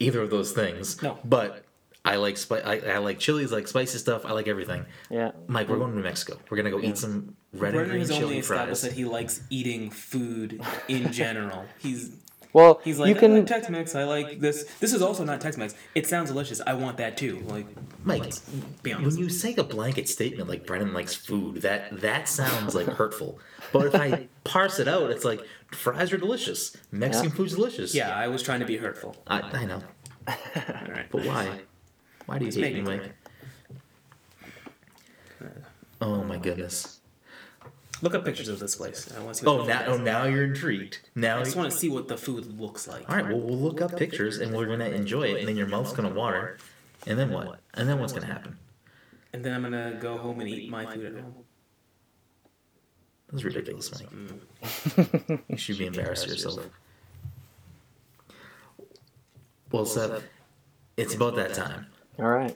either 0.00 0.22
of 0.22 0.30
those 0.30 0.52
things. 0.52 1.02
No. 1.02 1.18
But 1.24 1.64
I 2.04 2.16
like 2.16 2.36
spi- 2.36 2.60
I, 2.60 2.78
I 2.94 2.98
like 2.98 3.18
chilies, 3.18 3.52
I 3.52 3.56
like 3.56 3.68
spicy 3.68 3.98
stuff. 3.98 4.24
I 4.26 4.32
like 4.32 4.48
everything. 4.48 4.84
yeah. 5.10 5.32
Mike, 5.46 5.68
we're 5.68 5.76
going 5.78 5.90
to 5.90 5.96
New 5.96 6.02
Mexico. 6.02 6.38
We're 6.50 6.56
gonna 6.58 6.70
go 6.70 6.80
eat 6.80 6.98
some 6.98 7.36
red 7.52 7.74
and 7.74 7.88
green 7.88 8.00
has 8.00 8.10
only 8.10 8.20
chili 8.20 8.38
established 8.38 8.82
fries. 8.82 8.82
that 8.82 8.92
he 8.92 9.04
likes 9.04 9.40
eating 9.50 9.90
food 9.90 10.60
in 10.88 11.12
general. 11.22 11.64
He's 11.78 12.16
Well, 12.54 12.80
he's 12.84 12.98
like 13.00 13.08
you 13.10 13.16
I 13.16 13.18
can. 13.18 13.34
like 13.36 13.46
Tex-Mex. 13.46 13.94
I 13.94 14.04
like 14.04 14.38
this. 14.40 14.64
This 14.80 14.94
is 14.94 15.02
also 15.02 15.24
not 15.24 15.40
Tex-Mex. 15.40 15.74
It 15.94 16.06
sounds 16.06 16.30
delicious. 16.30 16.60
I 16.66 16.72
want 16.74 16.96
that 16.98 17.16
too. 17.18 17.40
Like 17.46 17.66
Mike, 18.04 18.32
be 18.82 18.92
when 18.94 19.16
you 19.18 19.28
say 19.28 19.54
a 19.56 19.64
blanket 19.64 20.08
statement 20.08 20.48
like 20.48 20.64
Brennan 20.64 20.92
likes 20.94 21.14
food, 21.14 21.62
that 21.62 22.00
that 22.00 22.28
sounds 22.28 22.74
like 22.74 22.86
hurtful. 22.86 23.38
But 23.72 23.86
if 23.86 23.94
I 23.96 24.28
parse 24.44 24.78
it 24.78 24.86
out, 24.88 25.10
it's 25.10 25.24
like 25.24 25.40
fries 25.72 26.12
are 26.12 26.16
delicious. 26.16 26.76
Mexican 26.92 27.30
Yeah. 27.30 27.36
food's 27.36 27.54
delicious. 27.56 27.94
yeah, 27.94 28.16
I 28.16 28.28
was 28.28 28.42
trying 28.42 28.60
to 28.60 28.66
be 28.66 28.76
hurtful. 28.76 29.16
I, 29.26 29.40
I 29.40 29.64
know. 29.66 29.82
All 30.28 30.34
right. 30.88 31.06
But 31.10 31.24
why? 31.26 31.60
Why 32.26 32.38
do 32.38 32.44
you 32.46 32.50
Let's 32.52 32.56
hate 32.56 32.74
me, 32.76 32.80
Mike? 32.82 33.12
Oh 36.00 36.22
my 36.24 36.36
goodness. 36.38 36.93
Look 38.04 38.14
up 38.14 38.22
pictures 38.26 38.50
of 38.50 38.58
this 38.58 38.76
place. 38.76 39.10
I 39.16 39.22
want 39.22 39.34
to 39.34 39.40
see. 39.40 39.46
Oh, 39.46 39.56
what 39.56 39.62
Oh 39.62 39.66
now, 39.66 39.84
oh 39.86 39.96
now 39.96 40.24
you're 40.24 40.44
intrigued. 40.44 40.98
Now, 41.14 41.38
I 41.40 41.42
just 41.42 41.56
want 41.56 41.72
to 41.72 41.76
see 41.76 41.88
what 41.88 42.06
the 42.06 42.18
food 42.18 42.60
looks 42.60 42.86
like. 42.86 43.08
all 43.08 43.16
right. 43.16 43.26
Well, 43.26 43.40
we'll 43.40 43.56
look 43.56 43.80
up 43.80 43.96
pictures 43.96 44.40
and 44.40 44.54
we're 44.54 44.66
gonna 44.66 44.90
enjoy 44.90 45.22
it, 45.22 45.38
and 45.38 45.48
then 45.48 45.56
your 45.56 45.68
mouth's 45.68 45.94
gonna 45.94 46.10
water, 46.10 46.58
and 47.06 47.18
then 47.18 47.30
what? 47.30 47.60
And 47.72 47.88
then 47.88 47.98
what's 47.98 48.12
gonna 48.12 48.26
happen? 48.26 48.58
And 49.32 49.42
then 49.42 49.54
I'm 49.54 49.62
gonna 49.62 49.96
go 49.98 50.18
home 50.18 50.38
and 50.40 50.50
eat 50.50 50.70
my 50.70 50.84
food 50.84 51.06
at 51.06 51.22
home. 51.22 51.34
That's 53.32 53.42
ridiculous, 53.42 53.90
Mike. 53.90 54.10
Mm. 54.10 55.40
you 55.48 55.56
should 55.56 55.78
be 55.78 55.86
embarrassed 55.86 56.26
yourself. 56.28 56.60
Well, 59.72 59.86
Seth, 59.86 60.22
it's 60.98 61.14
about 61.14 61.36
that 61.36 61.54
time. 61.54 61.86
All 62.18 62.26
right. 62.26 62.54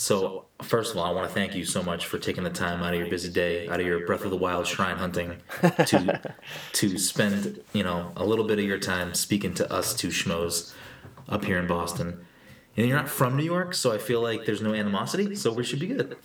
So, 0.00 0.46
first 0.62 0.92
of 0.92 0.96
all, 0.96 1.04
I 1.04 1.10
want 1.10 1.28
to 1.28 1.34
thank 1.34 1.54
you 1.54 1.66
so 1.66 1.82
much 1.82 2.06
for 2.06 2.18
taking 2.18 2.42
the 2.42 2.48
time 2.48 2.82
out 2.82 2.94
of 2.94 2.98
your 2.98 3.10
busy 3.10 3.30
day, 3.30 3.68
out 3.68 3.80
of 3.80 3.86
your 3.86 4.06
Breath 4.06 4.24
of 4.24 4.30
the 4.30 4.36
Wild 4.38 4.66
shrine 4.66 4.96
hunting, 4.96 5.36
to 5.60 6.34
to 6.72 6.96
spend 6.96 7.60
you 7.74 7.82
know 7.82 8.10
a 8.16 8.24
little 8.24 8.46
bit 8.46 8.58
of 8.58 8.64
your 8.64 8.78
time 8.78 9.12
speaking 9.12 9.52
to 9.52 9.70
us 9.70 9.92
two 9.92 10.08
schmoes 10.08 10.72
up 11.28 11.44
here 11.44 11.58
in 11.58 11.66
Boston. 11.66 12.24
And 12.78 12.88
you're 12.88 12.96
not 12.96 13.10
from 13.10 13.36
New 13.36 13.44
York, 13.44 13.74
so 13.74 13.92
I 13.92 13.98
feel 13.98 14.22
like 14.22 14.46
there's 14.46 14.62
no 14.62 14.72
animosity, 14.72 15.34
so 15.34 15.52
we 15.52 15.64
should 15.64 15.80
be 15.80 15.88
good. 15.88 16.16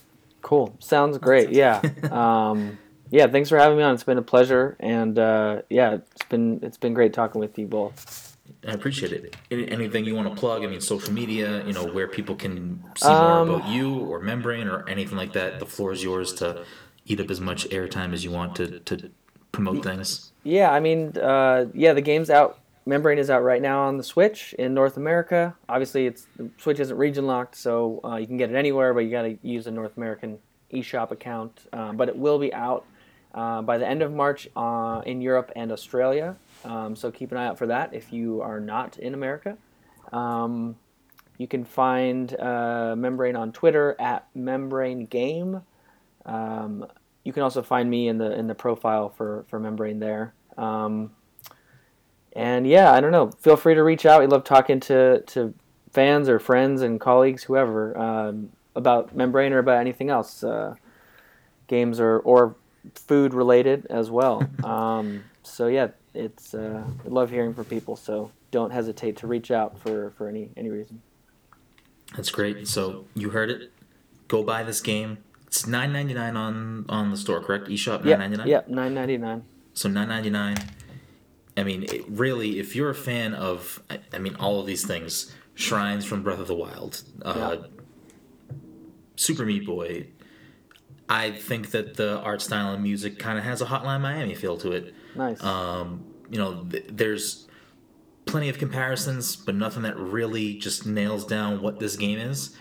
Cool. 0.42 0.74
Sounds 0.80 1.18
great. 1.18 1.50
Yeah. 1.50 1.82
Um, 2.10 2.78
yeah. 3.12 3.28
Thanks 3.28 3.50
for 3.50 3.58
having 3.58 3.78
me 3.78 3.84
on. 3.84 3.94
It's 3.94 4.06
been 4.06 4.18
a 4.18 4.22
pleasure, 4.22 4.78
and 4.80 5.20
uh, 5.20 5.64
yeah, 5.70 5.96
it's 5.96 6.26
been 6.30 6.62
it's 6.64 6.78
been 6.78 6.94
great 6.94 7.12
talking 7.12 7.42
with 7.42 7.60
you 7.60 7.68
both. 7.68 8.25
I 8.68 8.72
appreciate 8.72 9.12
it. 9.12 9.36
Any- 9.52 9.70
Anything 9.70 10.06
you 10.06 10.16
want 10.16 10.30
to 10.30 10.36
plug? 10.36 10.64
I 10.64 10.68
mean, 10.68 10.82
social 10.82 11.14
media, 11.14 11.66
you 11.66 11.74
know, 11.74 11.86
where 11.86 12.08
people 12.08 12.36
can 12.36 12.84
see 12.98 13.08
Um, 13.08 13.48
more 13.48 13.58
about 13.58 13.70
you 13.70 13.94
or 14.00 14.20
Membrane 14.20 14.68
or 14.68 14.88
anything 14.90 15.18
like 15.18 15.34
that. 15.34 15.60
The 15.60 15.66
floor 15.66 15.92
is 15.92 16.04
yours 16.04 16.34
to 16.36 16.64
eat 17.06 17.20
up 17.20 17.30
as 17.30 17.40
much 17.40 17.68
airtime 17.70 18.14
as 18.14 18.24
you 18.24 18.32
want 18.32 18.56
to, 18.56 18.80
to 18.80 19.12
promote 19.52 19.84
things. 19.84 20.32
Yeah. 20.44 20.72
I 20.72 20.80
mean, 20.80 21.18
uh, 21.18 21.66
yeah, 21.74 21.94
the 21.94 22.02
game's 22.02 22.30
out. 22.30 22.60
Membrane 22.88 23.18
is 23.18 23.30
out 23.32 23.44
right 23.44 23.62
now 23.62 23.82
on 23.88 23.98
the 23.98 24.04
Switch 24.04 24.54
in 24.60 24.74
North 24.76 24.96
America. 24.96 25.56
Obviously, 25.68 26.06
it's 26.06 26.28
the 26.38 26.50
Switch 26.60 26.80
isn't 26.80 26.96
region 26.98 27.26
locked, 27.26 27.56
so 27.56 28.00
uh, 28.04 28.16
you 28.18 28.28
can 28.28 28.38
get 28.38 28.52
it 28.52 28.56
anywhere, 28.56 28.94
but 28.94 29.00
you 29.02 29.10
got 29.10 29.24
to 29.24 29.38
use 29.42 29.66
a 29.66 29.72
North 29.72 29.98
American 29.98 30.38
eShop 30.72 31.10
account. 31.10 31.62
Um, 31.74 31.98
but 31.98 32.10
it 32.10 32.16
will 32.16 32.38
be 32.38 32.54
out 32.54 32.86
uh, 33.34 33.64
by 33.64 33.80
the 33.80 33.88
end 33.88 34.04
of 34.04 34.14
March 34.14 34.48
uh, 34.56 35.02
in 35.06 35.20
Europe 35.20 35.52
and 35.56 35.72
Australia. 35.72 36.36
Um, 36.66 36.96
so 36.96 37.12
keep 37.12 37.32
an 37.32 37.38
eye 37.38 37.46
out 37.46 37.58
for 37.58 37.68
that 37.68 37.94
if 37.94 38.12
you 38.12 38.42
are 38.42 38.60
not 38.60 38.98
in 38.98 39.14
America. 39.14 39.58
Um, 40.12 40.76
you 41.38 41.48
can 41.48 41.64
find 41.64 42.34
uh, 42.40 42.96
Membrane 42.98 43.36
on 43.36 43.52
Twitter 43.52 43.96
at 44.00 44.28
Membrane 44.34 45.06
Game. 45.06 45.62
Um, 46.26 46.86
you 47.24 47.34
can 47.34 47.44
also 47.44 47.62
find 47.62 47.90
me 47.90 48.08
in 48.08 48.18
the 48.18 48.32
in 48.38 48.48
the 48.48 48.56
profile 48.56 49.10
for 49.10 49.46
for 49.48 49.60
Membrane 49.60 50.00
there. 50.00 50.34
Um, 50.58 51.12
and 52.34 52.68
yeah, 52.68 52.92
I 52.92 53.02
don't 53.02 53.12
know. 53.12 53.32
Feel 53.32 53.58
free 53.58 53.76
to 53.76 53.84
reach 53.84 54.06
out. 54.06 54.22
We 54.22 54.28
love 54.28 54.44
talking 54.44 54.80
to 54.82 55.22
to 55.22 55.54
fans 55.92 56.30
or 56.30 56.40
friends 56.40 56.82
and 56.82 57.00
colleagues, 57.00 57.44
whoever, 57.44 57.98
um, 57.98 58.50
about 58.76 59.16
Membrane 59.16 59.54
or 59.54 59.60
about 59.60 59.80
anything 59.80 60.10
else, 60.10 60.44
uh, 60.44 60.76
games 61.68 62.00
or 62.00 62.20
or 62.20 62.56
food 62.94 63.34
related 63.34 63.88
as 63.90 64.10
well. 64.10 64.48
um, 64.64 65.24
so 65.44 65.68
yeah, 65.68 65.90
it's 66.16 66.54
uh, 66.54 66.84
I 67.06 67.08
love 67.08 67.30
hearing 67.30 67.54
from 67.54 67.66
people. 67.66 67.96
So 67.96 68.32
don't 68.52 68.72
hesitate 68.72 69.18
to 69.18 69.28
reach 69.28 69.52
out 69.52 69.78
for 69.80 70.12
for 70.12 70.28
any 70.28 70.50
any 70.58 70.70
reason. 70.70 71.02
That's 72.16 72.30
great. 72.32 72.68
So 72.68 73.06
you 73.16 73.30
heard 73.32 73.50
it. 73.50 73.72
Go 74.28 74.44
buy 74.44 74.64
this 74.64 74.82
game. 74.82 75.20
It's 75.48 75.68
nine 75.68 75.94
ninety 75.94 76.14
nine 76.14 76.36
on 76.36 76.86
on 76.90 77.12
the 77.12 77.18
store, 77.18 77.42
correct? 77.42 77.68
eShop 77.68 78.00
nine 78.00 78.08
Yeah, 78.08 78.16
ninety 78.18 78.38
nine. 78.38 78.48
yeah, 78.48 78.62
nine 78.68 78.94
ninety 78.94 79.18
nine. 79.18 79.44
So 79.74 79.90
nine 79.90 80.08
ninety 80.08 80.30
nine. 80.30 80.58
I 81.58 81.64
mean, 81.64 81.84
it, 81.84 82.04
really, 82.10 82.60
if 82.60 82.76
you're 82.76 82.90
a 82.90 82.96
fan 82.96 83.34
of, 83.34 83.82
I, 83.90 84.00
I 84.14 84.20
mean, 84.20 84.36
all 84.36 84.60
of 84.60 84.66
these 84.66 84.86
things, 84.86 85.34
shrines 85.54 86.04
from 86.04 86.22
Breath 86.22 86.40
of 86.40 86.48
the 86.48 86.56
Wild, 86.56 87.02
uh, 87.22 87.58
Super 89.16 89.46
Meat 89.46 89.66
Boy. 89.66 90.08
I 91.08 91.32
think 91.32 91.72
that 91.72 91.96
the 91.96 92.20
art 92.20 92.42
style 92.42 92.74
and 92.74 92.84
music 92.84 93.20
kind 93.20 93.38
of 93.38 93.46
has 93.46 93.62
a 93.62 93.66
Hotline 93.68 94.02
Miami 94.02 94.34
feel 94.36 94.58
to 94.58 94.72
it. 94.74 94.94
Nice. 95.16 95.42
Um, 95.44 96.06
you 96.30 96.38
know, 96.38 96.66
th- 96.70 96.86
there's 96.90 97.48
plenty 98.26 98.50
of 98.50 98.58
comparisons, 98.58 99.36
but 99.36 99.56
nothing 99.56 99.84
that 99.84 99.98
really 99.98 100.56
just 100.56 100.86
nails 100.86 101.26
down 101.26 101.62
what 101.62 101.80
this 101.80 101.96
game 101.96 102.18
is. 102.20 102.56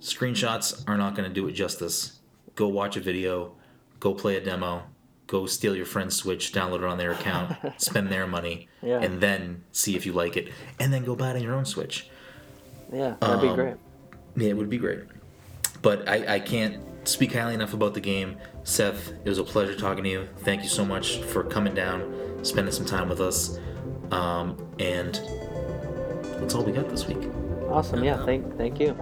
Screenshots 0.00 0.82
are 0.88 0.96
not 0.96 1.14
going 1.14 1.28
to 1.28 1.34
do 1.34 1.46
it 1.48 1.52
justice. 1.52 2.20
Go 2.54 2.68
watch 2.68 2.96
a 2.96 3.00
video, 3.00 3.54
go 3.98 4.14
play 4.14 4.36
a 4.36 4.40
demo, 4.44 4.82
go 5.26 5.46
steal 5.46 5.76
your 5.76 5.86
friend's 5.86 6.16
Switch, 6.16 6.52
download 6.52 6.76
it 6.78 6.84
on 6.84 6.98
their 6.98 7.12
account, 7.12 7.56
spend 7.80 8.08
their 8.08 8.26
money, 8.26 8.68
Yeah. 8.82 9.00
and 9.00 9.20
then 9.20 9.64
see 9.72 9.96
if 9.96 10.06
you 10.06 10.12
like 10.12 10.36
it, 10.36 10.48
and 10.78 10.92
then 10.92 11.04
go 11.04 11.14
buy 11.14 11.30
it 11.30 11.36
on 11.36 11.42
your 11.42 11.54
own 11.54 11.64
Switch. 11.64 12.08
yeah, 12.92 13.16
that'd 13.20 13.40
be 13.40 13.48
um, 13.48 13.54
great. 13.56 13.74
Yeah, 14.36 14.48
it 14.50 14.56
would 14.56 14.70
be 14.70 14.78
great. 14.78 15.00
But 15.82 16.08
I, 16.08 16.36
I 16.36 16.40
can't 16.40 16.82
speak 17.08 17.32
highly 17.32 17.54
enough 17.54 17.72
about 17.74 17.94
the 17.94 18.00
game. 18.00 18.36
Seth, 18.64 19.12
it 19.24 19.28
was 19.28 19.38
a 19.38 19.44
pleasure 19.44 19.74
talking 19.74 20.04
to 20.04 20.10
you. 20.10 20.28
Thank 20.38 20.62
you 20.62 20.68
so 20.68 20.84
much 20.84 21.18
for 21.18 21.44
coming 21.44 21.74
down, 21.74 22.44
spending 22.44 22.72
some 22.72 22.86
time 22.86 23.08
with 23.08 23.20
us. 23.20 23.58
Um, 24.10 24.56
and 24.78 25.14
that's 26.40 26.54
all 26.54 26.64
we 26.64 26.72
got 26.72 26.88
this 26.88 27.06
week. 27.06 27.30
Awesome. 27.68 28.02
Yeah. 28.02 28.24
Thank 28.24 28.56
thank 28.56 28.80
you. 28.80 28.96